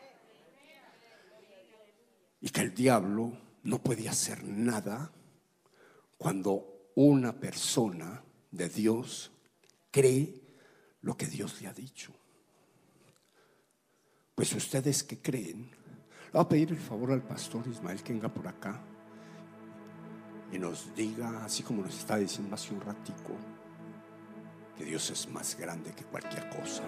Y 2.41 2.49
que 2.49 2.61
el 2.61 2.73
diablo 2.73 3.31
no 3.63 3.77
puede 3.81 4.09
hacer 4.09 4.43
nada 4.43 5.11
cuando 6.17 6.91
una 6.95 7.39
persona 7.39 8.23
de 8.49 8.67
Dios 8.67 9.31
cree 9.91 10.41
lo 11.01 11.15
que 11.15 11.27
Dios 11.27 11.61
le 11.61 11.67
ha 11.67 11.73
dicho. 11.73 12.11
Pues 14.35 14.53
ustedes 14.53 15.03
que 15.03 15.19
creen, 15.19 15.69
le 15.69 16.31
voy 16.33 16.41
a 16.41 16.49
pedir 16.49 16.71
el 16.71 16.79
favor 16.79 17.11
al 17.11 17.23
pastor 17.23 17.67
Ismael 17.67 18.01
que 18.01 18.13
venga 18.13 18.33
por 18.33 18.47
acá 18.47 18.81
y 20.51 20.59
nos 20.59 20.93
diga, 20.95 21.45
así 21.45 21.63
como 21.63 21.83
nos 21.83 21.97
está 21.97 22.17
diciendo 22.17 22.55
hace 22.55 22.73
un 22.73 22.81
ratico, 22.81 23.35
que 24.77 24.83
Dios 24.83 25.09
es 25.11 25.29
más 25.29 25.55
grande 25.57 25.93
que 25.93 26.03
cualquier 26.03 26.49
cosa. 26.49 26.83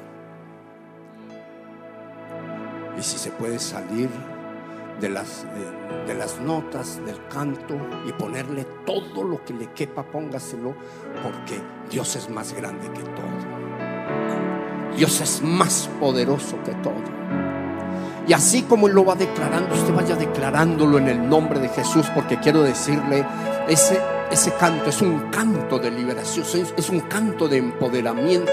Y 2.98 3.02
si 3.02 3.18
se 3.18 3.32
puede 3.32 3.60
salir 3.60 4.10
de 5.00 5.10
las, 5.10 5.46
de, 6.08 6.14
las 6.14 6.40
notas, 6.40 7.04
del 7.06 7.26
canto 7.28 7.76
y 8.08 8.14
ponerle 8.14 8.66
todo 8.86 9.24
lo 9.24 9.44
que 9.44 9.54
le 9.54 9.68
quepa, 9.72 10.04
póngaselo, 10.04 10.76
porque 11.22 11.60
Dios 11.90 12.16
es 12.16 12.30
más 12.30 12.54
grande 12.54 12.88
que 12.92 13.04
todo. 13.04 14.96
Dios 14.96 15.22
es 15.22 15.42
más 15.42 15.90
poderoso 16.00 16.62
que 16.64 16.74
todo. 16.76 17.53
Y 18.28 18.34
así 18.34 18.64
como 18.64 18.88
Él 18.88 18.94
lo 18.94 19.06
va 19.06 19.16
declarando, 19.16 19.76
usted 19.76 19.94
vaya 19.94 20.16
declarándolo 20.16 20.98
en 20.98 21.10
el 21.10 21.30
nombre 21.30 21.60
de 21.60 21.70
Jesús, 21.70 22.06
porque 22.16 22.40
quiero 22.40 22.64
decirle, 22.64 23.26
ese 23.68 24.00
ese 24.34 24.52
canto 24.54 24.90
es 24.90 25.00
un 25.00 25.30
canto 25.30 25.78
de 25.78 25.92
liberación, 25.92 26.44
es, 26.76 26.90
un 26.90 27.02
canto 27.02 27.48
de 27.48 27.58
empoderamiento, 27.58 28.52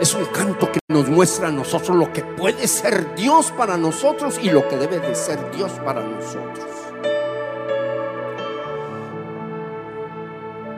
es 0.00 0.14
un 0.14 0.24
canto 0.24 0.72
que 0.72 0.80
nos 0.88 1.06
muestra 1.08 1.48
a 1.48 1.50
nosotros 1.50 1.98
lo 1.98 2.10
que 2.14 2.22
puede 2.22 2.66
ser 2.66 3.14
Dios 3.14 3.52
para 3.52 3.76
nosotros 3.76 4.38
y 4.42 4.48
lo 4.48 4.66
que 4.66 4.78
debe 4.78 4.98
de 5.00 5.14
ser 5.14 5.50
Dios 5.50 5.70
para 5.84 6.02
nosotros. 6.02 6.66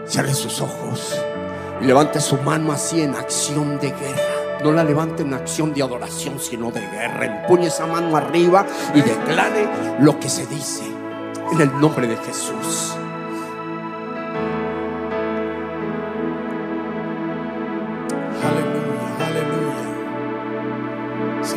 Cierre 0.04 0.34
sus 0.34 0.60
ojos 0.60 1.16
y 1.80 1.84
levante 1.84 2.20
su 2.20 2.36
mano 2.38 2.72
así 2.72 3.02
en 3.02 3.14
acción 3.14 3.78
de 3.78 3.90
guerra. 3.90 4.39
No 4.62 4.72
la 4.72 4.84
levante 4.84 5.22
en 5.22 5.32
acción 5.34 5.72
de 5.72 5.82
adoración, 5.82 6.38
sino 6.38 6.70
de 6.70 6.80
guerra. 6.80 7.40
Empuñe 7.42 7.68
esa 7.68 7.86
mano 7.86 8.16
arriba 8.16 8.66
y 8.94 9.00
declare 9.00 9.68
lo 10.00 10.18
que 10.20 10.28
se 10.28 10.46
dice 10.46 10.84
en 11.52 11.60
el 11.60 11.80
nombre 11.80 12.06
de 12.06 12.16
Jesús. 12.16 12.94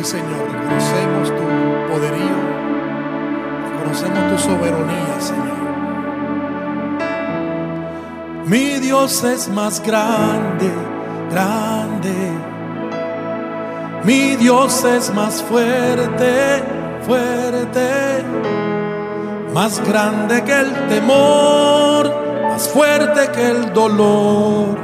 Señor, 0.04 0.52
reconocemos 0.52 1.28
tu 1.30 1.44
poderío, 1.90 2.36
reconocemos 3.70 4.30
tu 4.30 4.38
soberanía, 4.38 5.18
Señor. 5.18 5.64
Mi 8.44 8.80
Dios 8.80 9.24
es 9.24 9.48
más 9.48 9.82
grande, 9.82 10.70
grande. 11.30 12.53
Mi 14.04 14.36
Dios 14.36 14.84
es 14.84 15.12
más 15.14 15.42
fuerte, 15.42 16.62
fuerte. 17.06 18.22
Más 19.54 19.80
grande 19.88 20.44
que 20.44 20.52
el 20.52 20.72
temor, 20.88 22.12
más 22.42 22.68
fuerte 22.68 23.30
que 23.32 23.48
el 23.48 23.72
dolor. 23.72 24.76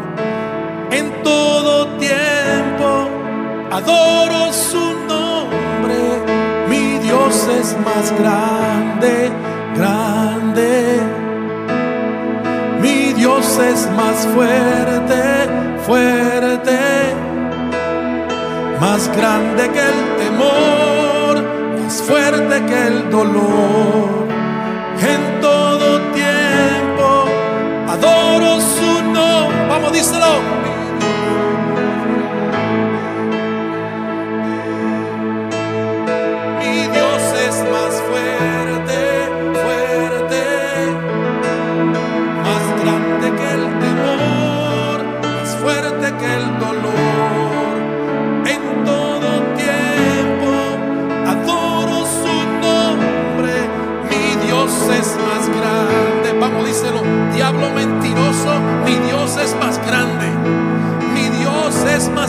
En 0.91 1.23
todo 1.23 1.99
tiempo 1.99 3.11
adoro 3.71 4.53
su 4.55 4.95
nombre. 5.07 6.01
Mi 6.69 6.99
Dios 7.01 7.47
es 7.61 7.77
más 7.85 8.19
grande, 8.19 9.31
grande. 9.77 10.99
Mi 12.81 13.13
Dios 13.13 13.59
es 13.59 13.87
más 13.91 14.27
fuerte, 14.35 15.23
fuerte. 15.87 16.60
Más 19.01 19.17
grande 19.17 19.63
que 19.71 19.81
el 19.81 20.17
temor, 20.19 21.43
más 21.83 22.03
fuerte 22.03 22.67
que 22.67 22.87
el 22.87 23.09
dolor. 23.09 24.29
En 25.01 25.41
todo 25.41 26.01
tiempo 26.13 27.25
adoro 27.89 28.61
su 28.61 29.03
nombre. 29.05 29.69
Vamos, 29.71 29.93
díselo. 29.95 30.60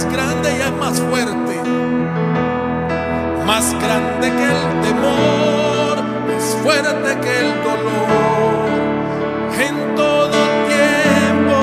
Más 0.01 0.13
grande 0.13 0.57
y 0.57 0.61
es 0.61 0.71
más 0.79 0.99
fuerte 0.99 1.61
más 3.45 3.73
grande 3.73 4.31
que 4.31 4.45
el 4.45 4.81
temor, 4.81 6.03
más 6.27 6.57
fuerte 6.63 7.19
que 7.19 7.39
el 7.39 7.63
dolor. 7.63 8.69
En 9.59 9.95
todo 9.95 10.31
tiempo 10.71 11.57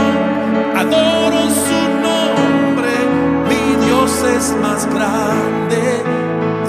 adoro 0.77 1.41
su 1.49 1.81
nombre, 2.07 2.93
mi 3.49 3.87
Dios 3.87 4.23
es 4.37 4.55
más 4.61 4.87
grande. 4.87 6.05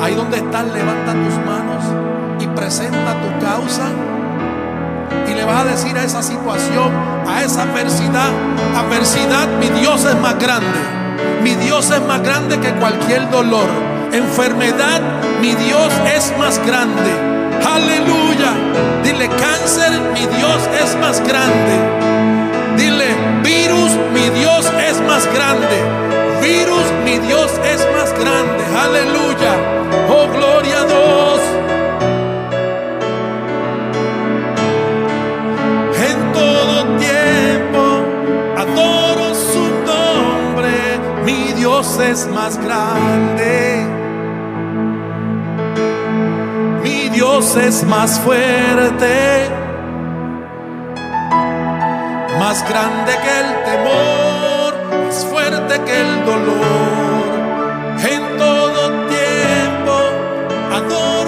Ahí 0.01 0.15
donde 0.15 0.37
estás, 0.37 0.65
levanta 0.65 1.11
tus 1.11 1.35
manos 1.45 1.83
y 2.39 2.47
presenta 2.47 3.13
tu 3.21 3.45
causa. 3.45 3.89
Y 5.29 5.33
le 5.33 5.43
vas 5.43 5.61
a 5.61 5.65
decir 5.65 5.97
a 5.97 6.03
esa 6.03 6.23
situación, 6.23 6.91
a 7.27 7.43
esa 7.43 7.63
adversidad, 7.63 8.31
adversidad, 8.75 9.47
mi 9.59 9.67
Dios 9.79 10.05
es 10.05 10.15
más 10.21 10.39
grande. 10.39 10.98
Mi 11.43 11.55
Dios 11.55 11.89
es 11.91 12.01
más 12.01 12.21
grande 12.21 12.59
que 12.59 12.71
cualquier 12.73 13.29
dolor 13.29 13.67
enfermedad, 14.13 15.01
mi 15.41 15.53
Dios 15.55 15.93
es 16.15 16.33
más 16.37 16.59
grande. 16.65 17.11
Aleluya. 17.65 18.53
Dile 19.03 19.27
cáncer, 19.27 19.91
mi 20.13 20.25
Dios 20.37 20.69
es 20.81 20.95
más 20.97 21.19
grande. 21.27 21.75
Dile 22.77 23.07
virus, 23.43 23.91
mi 24.13 24.29
Dios 24.39 24.65
es 24.87 24.99
más 25.01 25.25
grande. 25.33 25.77
Virus, 26.41 26.85
mi 27.05 27.17
Dios 27.19 27.51
es 27.63 27.85
más 27.95 28.13
grande. 28.13 28.63
Aleluya. 28.77 29.53
Oh, 30.09 30.27
gloria 30.27 30.81
a 30.81 30.85
Dios. 30.85 31.78
Dios 41.79 41.97
es 41.99 42.27
más 42.27 42.57
grande. 42.57 43.85
Mi 46.83 47.07
Dios 47.07 47.55
es 47.55 47.85
más 47.85 48.19
fuerte, 48.19 49.47
más 52.37 52.67
grande 52.69 53.13
que 53.23 53.39
el 53.43 53.63
temor, 53.63 55.05
más 55.05 55.25
fuerte 55.25 55.79
que 55.85 56.01
el 56.01 56.25
dolor. 56.25 57.29
En 58.11 58.37
todo 58.37 59.07
tiempo 59.07 59.95
adoro 60.73 61.18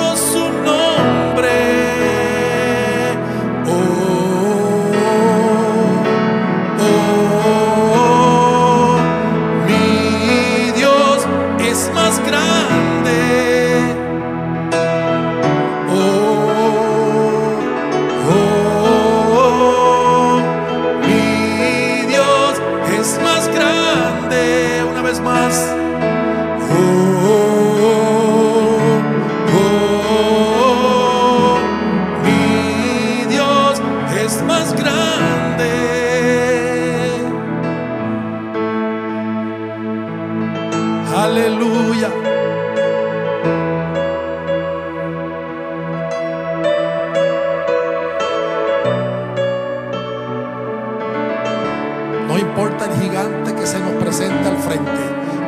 El 52.82 53.00
gigante 53.00 53.54
que 53.54 53.68
se 53.68 53.80
nos 53.80 53.92
presente 54.04 54.50
al 54.50 54.58
frente, 54.58 54.92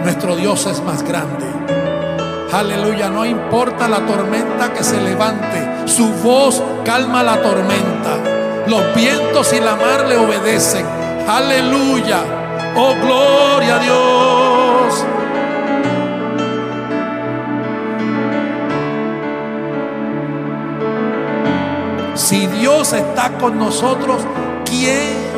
nuestro 0.03 0.35
Dios 0.35 0.67
es 0.67 0.83
más 0.83 1.01
grande. 1.01 1.45
Aleluya, 2.51 3.09
no 3.09 3.25
importa 3.25 3.87
la 3.87 4.05
tormenta 4.05 4.71
que 4.71 4.83
se 4.83 5.01
levante, 5.01 5.87
su 5.87 6.09
voz 6.23 6.61
calma 6.85 7.23
la 7.23 7.41
tormenta. 7.41 8.17
Los 8.67 8.93
vientos 8.93 9.51
y 9.51 9.59
la 9.59 9.75
mar 9.75 10.05
le 10.07 10.17
obedecen. 10.17 10.85
Aleluya, 11.27 12.19
oh 12.75 12.93
gloria 13.01 13.77
a 13.77 13.79
Dios. 13.79 15.05
Si 22.13 22.45
Dios 22.45 22.93
está 22.93 23.31
con 23.39 23.57
nosotros, 23.57 24.21
¿quién 24.65 25.32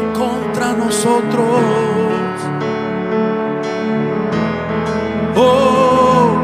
contra 0.65 0.73
nosotros? 0.73 1.61
Oh, 5.35 6.41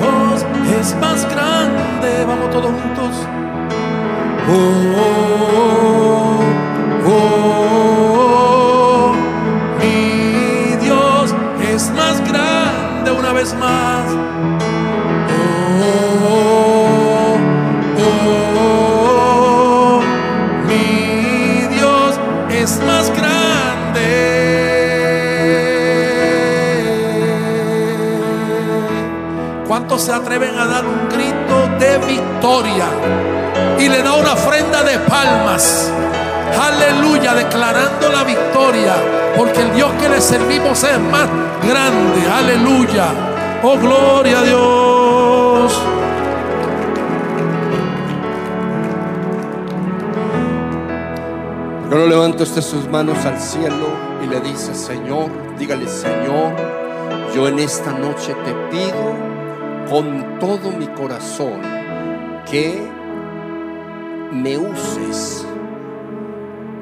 Dios 0.00 0.46
es 0.80 0.94
más 1.00 1.28
grande. 1.30 2.24
Vamos 2.26 2.50
todos 2.50 2.66
juntos. 2.66 3.26
Oh, 4.46 4.52
oh, 7.06 9.14
mi 9.80 10.76
Dios 10.84 11.34
es 11.72 11.90
más 11.90 12.20
grande. 12.28 13.10
Una 13.10 13.32
vez 13.32 13.54
más. 13.54 14.23
¿Cuántos 29.86 30.06
se 30.06 30.12
atreven 30.14 30.58
a 30.58 30.66
dar 30.66 30.82
un 30.86 31.10
grito 31.10 31.68
de 31.78 31.98
victoria? 32.06 32.86
Y 33.78 33.86
le 33.86 34.02
da 34.02 34.14
una 34.14 34.32
ofrenda 34.32 34.82
de 34.82 34.98
palmas. 35.00 35.92
Aleluya, 36.58 37.34
declarando 37.34 38.08
la 38.08 38.24
victoria. 38.24 38.94
Porque 39.36 39.60
el 39.60 39.74
Dios 39.74 39.92
que 40.00 40.08
le 40.08 40.22
servimos 40.22 40.82
es 40.84 40.98
más 40.98 41.28
grande. 41.68 42.26
Aleluya. 42.34 43.08
Oh, 43.62 43.76
gloria 43.76 44.38
a 44.38 44.42
Dios. 44.42 45.82
¿Por 51.82 51.90
qué 51.90 51.96
no 51.96 52.06
levanta 52.06 52.42
usted 52.44 52.62
sus 52.62 52.88
manos 52.88 53.22
al 53.26 53.38
cielo 53.38 53.88
y 54.24 54.28
le 54.28 54.40
dice, 54.40 54.74
Señor, 54.74 55.28
dígale, 55.58 55.86
Señor, 55.86 56.54
yo 57.34 57.46
en 57.48 57.58
esta 57.58 57.92
noche 57.92 58.34
te 58.46 58.54
pido 58.70 59.33
con 59.88 60.38
todo 60.38 60.70
mi 60.70 60.86
corazón 60.88 61.60
que 62.50 62.80
me 64.32 64.58
uses 64.58 65.46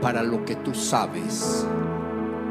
para 0.00 0.22
lo 0.22 0.44
que 0.44 0.56
tú 0.56 0.74
sabes 0.74 1.66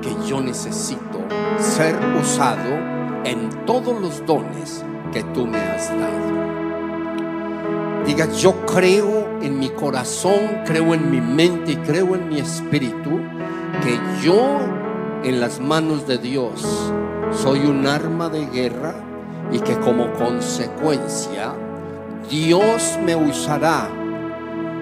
que 0.01 0.15
yo 0.27 0.41
necesito 0.41 1.19
ser 1.57 1.95
usado 2.19 2.75
en 3.23 3.49
todos 3.65 3.99
los 3.99 4.25
dones 4.25 4.83
que 5.11 5.23
tú 5.23 5.45
me 5.45 5.57
has 5.57 5.89
dado. 5.89 6.31
Diga, 8.05 8.27
yo 8.31 8.65
creo 8.65 9.27
en 9.41 9.59
mi 9.59 9.69
corazón, 9.69 10.63
creo 10.65 10.93
en 10.93 11.11
mi 11.11 11.21
mente 11.21 11.73
y 11.73 11.75
creo 11.77 12.15
en 12.15 12.29
mi 12.29 12.39
espíritu 12.39 13.19
que 13.83 13.99
yo 14.25 14.59
en 15.23 15.39
las 15.39 15.59
manos 15.59 16.07
de 16.07 16.17
Dios 16.17 16.91
soy 17.31 17.59
un 17.65 17.85
arma 17.85 18.29
de 18.29 18.47
guerra 18.47 19.10
y 19.51 19.59
que 19.59 19.77
como 19.79 20.11
consecuencia 20.13 21.53
Dios 22.29 22.97
me 23.03 23.15
usará 23.15 23.89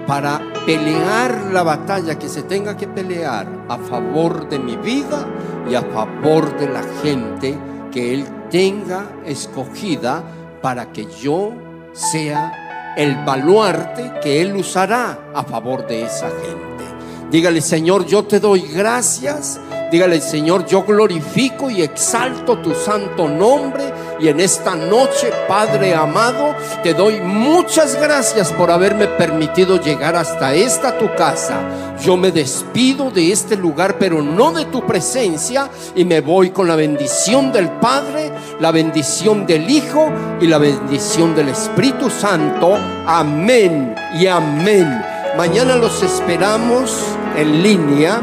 para 0.06 0.42
pelear 0.66 1.50
la 1.52 1.64
batalla 1.64 2.18
que 2.18 2.28
se 2.28 2.44
tenga 2.44 2.76
que 2.76 2.88
pelear 2.88 3.48
a 3.68 3.78
favor 3.78 4.50
de 4.50 4.60
mi 4.60 4.76
vida 4.76 5.26
y 5.70 5.76
a 5.76 5.82
favor 5.82 6.58
de 6.58 6.68
la 6.68 6.84
gente 7.04 7.58
que 7.92 8.14
Él 8.14 8.26
tenga 8.50 9.06
escogida 9.26 10.24
para 10.62 10.92
que 10.92 11.06
yo 11.06 11.54
sea 11.94 12.94
el 12.98 13.24
baluarte 13.24 14.14
que 14.22 14.42
Él 14.42 14.56
usará 14.56 15.32
a 15.34 15.44
favor 15.44 15.86
de 15.88 16.04
esa 16.04 16.28
gente. 16.30 17.30
Dígale, 17.32 17.62
Señor, 17.62 18.06
yo 18.06 18.26
te 18.26 18.40
doy 18.40 18.62
gracias 18.62 19.60
Dígale, 19.92 20.22
Señor, 20.22 20.68
yo 20.68 20.84
glorifico 20.84 21.72
y 21.72 21.82
exalto 21.82 22.60
tu 22.60 22.76
santo 22.76 23.28
nombre. 23.28 23.92
Y 24.20 24.28
en 24.28 24.40
esta 24.40 24.76
noche, 24.76 25.32
Padre 25.48 25.96
amado, 25.96 26.54
te 26.84 26.94
doy 26.94 27.22
muchas 27.22 27.96
gracias 28.00 28.52
por 28.52 28.70
haberme 28.70 29.08
permitido 29.08 29.80
llegar 29.80 30.16
hasta 30.16 30.54
esta 30.54 30.98
tu 30.98 31.14
casa. 31.16 31.96
Yo 32.02 32.18
me 32.18 32.32
despido 32.32 33.12
de 33.12 33.32
este 33.32 33.56
lugar, 33.56 33.98
pero 33.98 34.22
no 34.22 34.52
de 34.52 34.66
tu 34.66 34.86
presencia. 34.86 35.70
Y 35.96 36.04
me 36.04 36.20
voy 36.20 36.50
con 36.50 36.68
la 36.68 36.76
bendición 36.76 37.52
del 37.52 37.70
Padre, 37.70 38.32
la 38.60 38.72
bendición 38.72 39.46
del 39.46 39.70
Hijo 39.70 40.12
y 40.42 40.48
la 40.48 40.58
bendición 40.58 41.34
del 41.34 41.50
Espíritu 41.50 42.10
Santo. 42.10 42.78
Amén 43.06 43.96
y 44.20 44.28
amén. 44.28 45.02
Mañana 45.38 45.76
los 45.76 46.04
esperamos 46.04 46.92
en 47.38 47.64
línea 47.64 48.20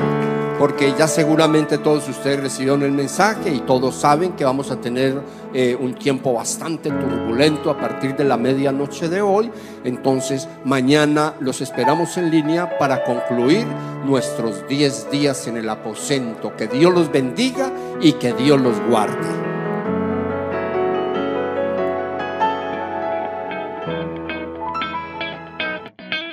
porque 0.59 0.95
ya 0.99 1.07
seguramente 1.09 1.79
todos 1.79 2.09
ustedes 2.09 2.41
recibieron 2.41 2.83
el 2.83 2.93
mensaje 2.93 3.51
y 3.51 3.61
todos 3.61 3.95
saben 3.95 4.33
que 4.33 4.45
vamos 4.45 4.71
a 4.71 4.81
tener 4.81 5.21
eh, 5.53 5.77
un 5.79 5.95
tiempo 5.95 6.33
bastante 6.33 6.91
turbulento 6.91 7.71
a 7.71 7.79
partir 7.79 8.17
de 8.17 8.25
la 8.25 8.37
medianoche 8.37 9.09
de 9.09 9.23
hoy. 9.23 9.51
Entonces, 9.85 10.49
mañana 10.65 11.35
los 11.41 11.61
esperamos 11.61 12.17
en 12.17 12.31
línea 12.31 12.79
para 12.79 13.05
concluir 13.05 13.67
nuestros 14.05 14.67
10 14.69 15.11
días 15.11 15.47
en 15.47 15.57
el 15.57 15.69
aposento. 15.69 16.57
Que 16.57 16.69
Dios 16.69 16.93
los 16.93 17.11
bendiga 17.11 17.71
y 18.01 18.13
que 18.13 18.33
Dios 18.33 18.61
los 18.61 18.79
guarde. 18.89 19.56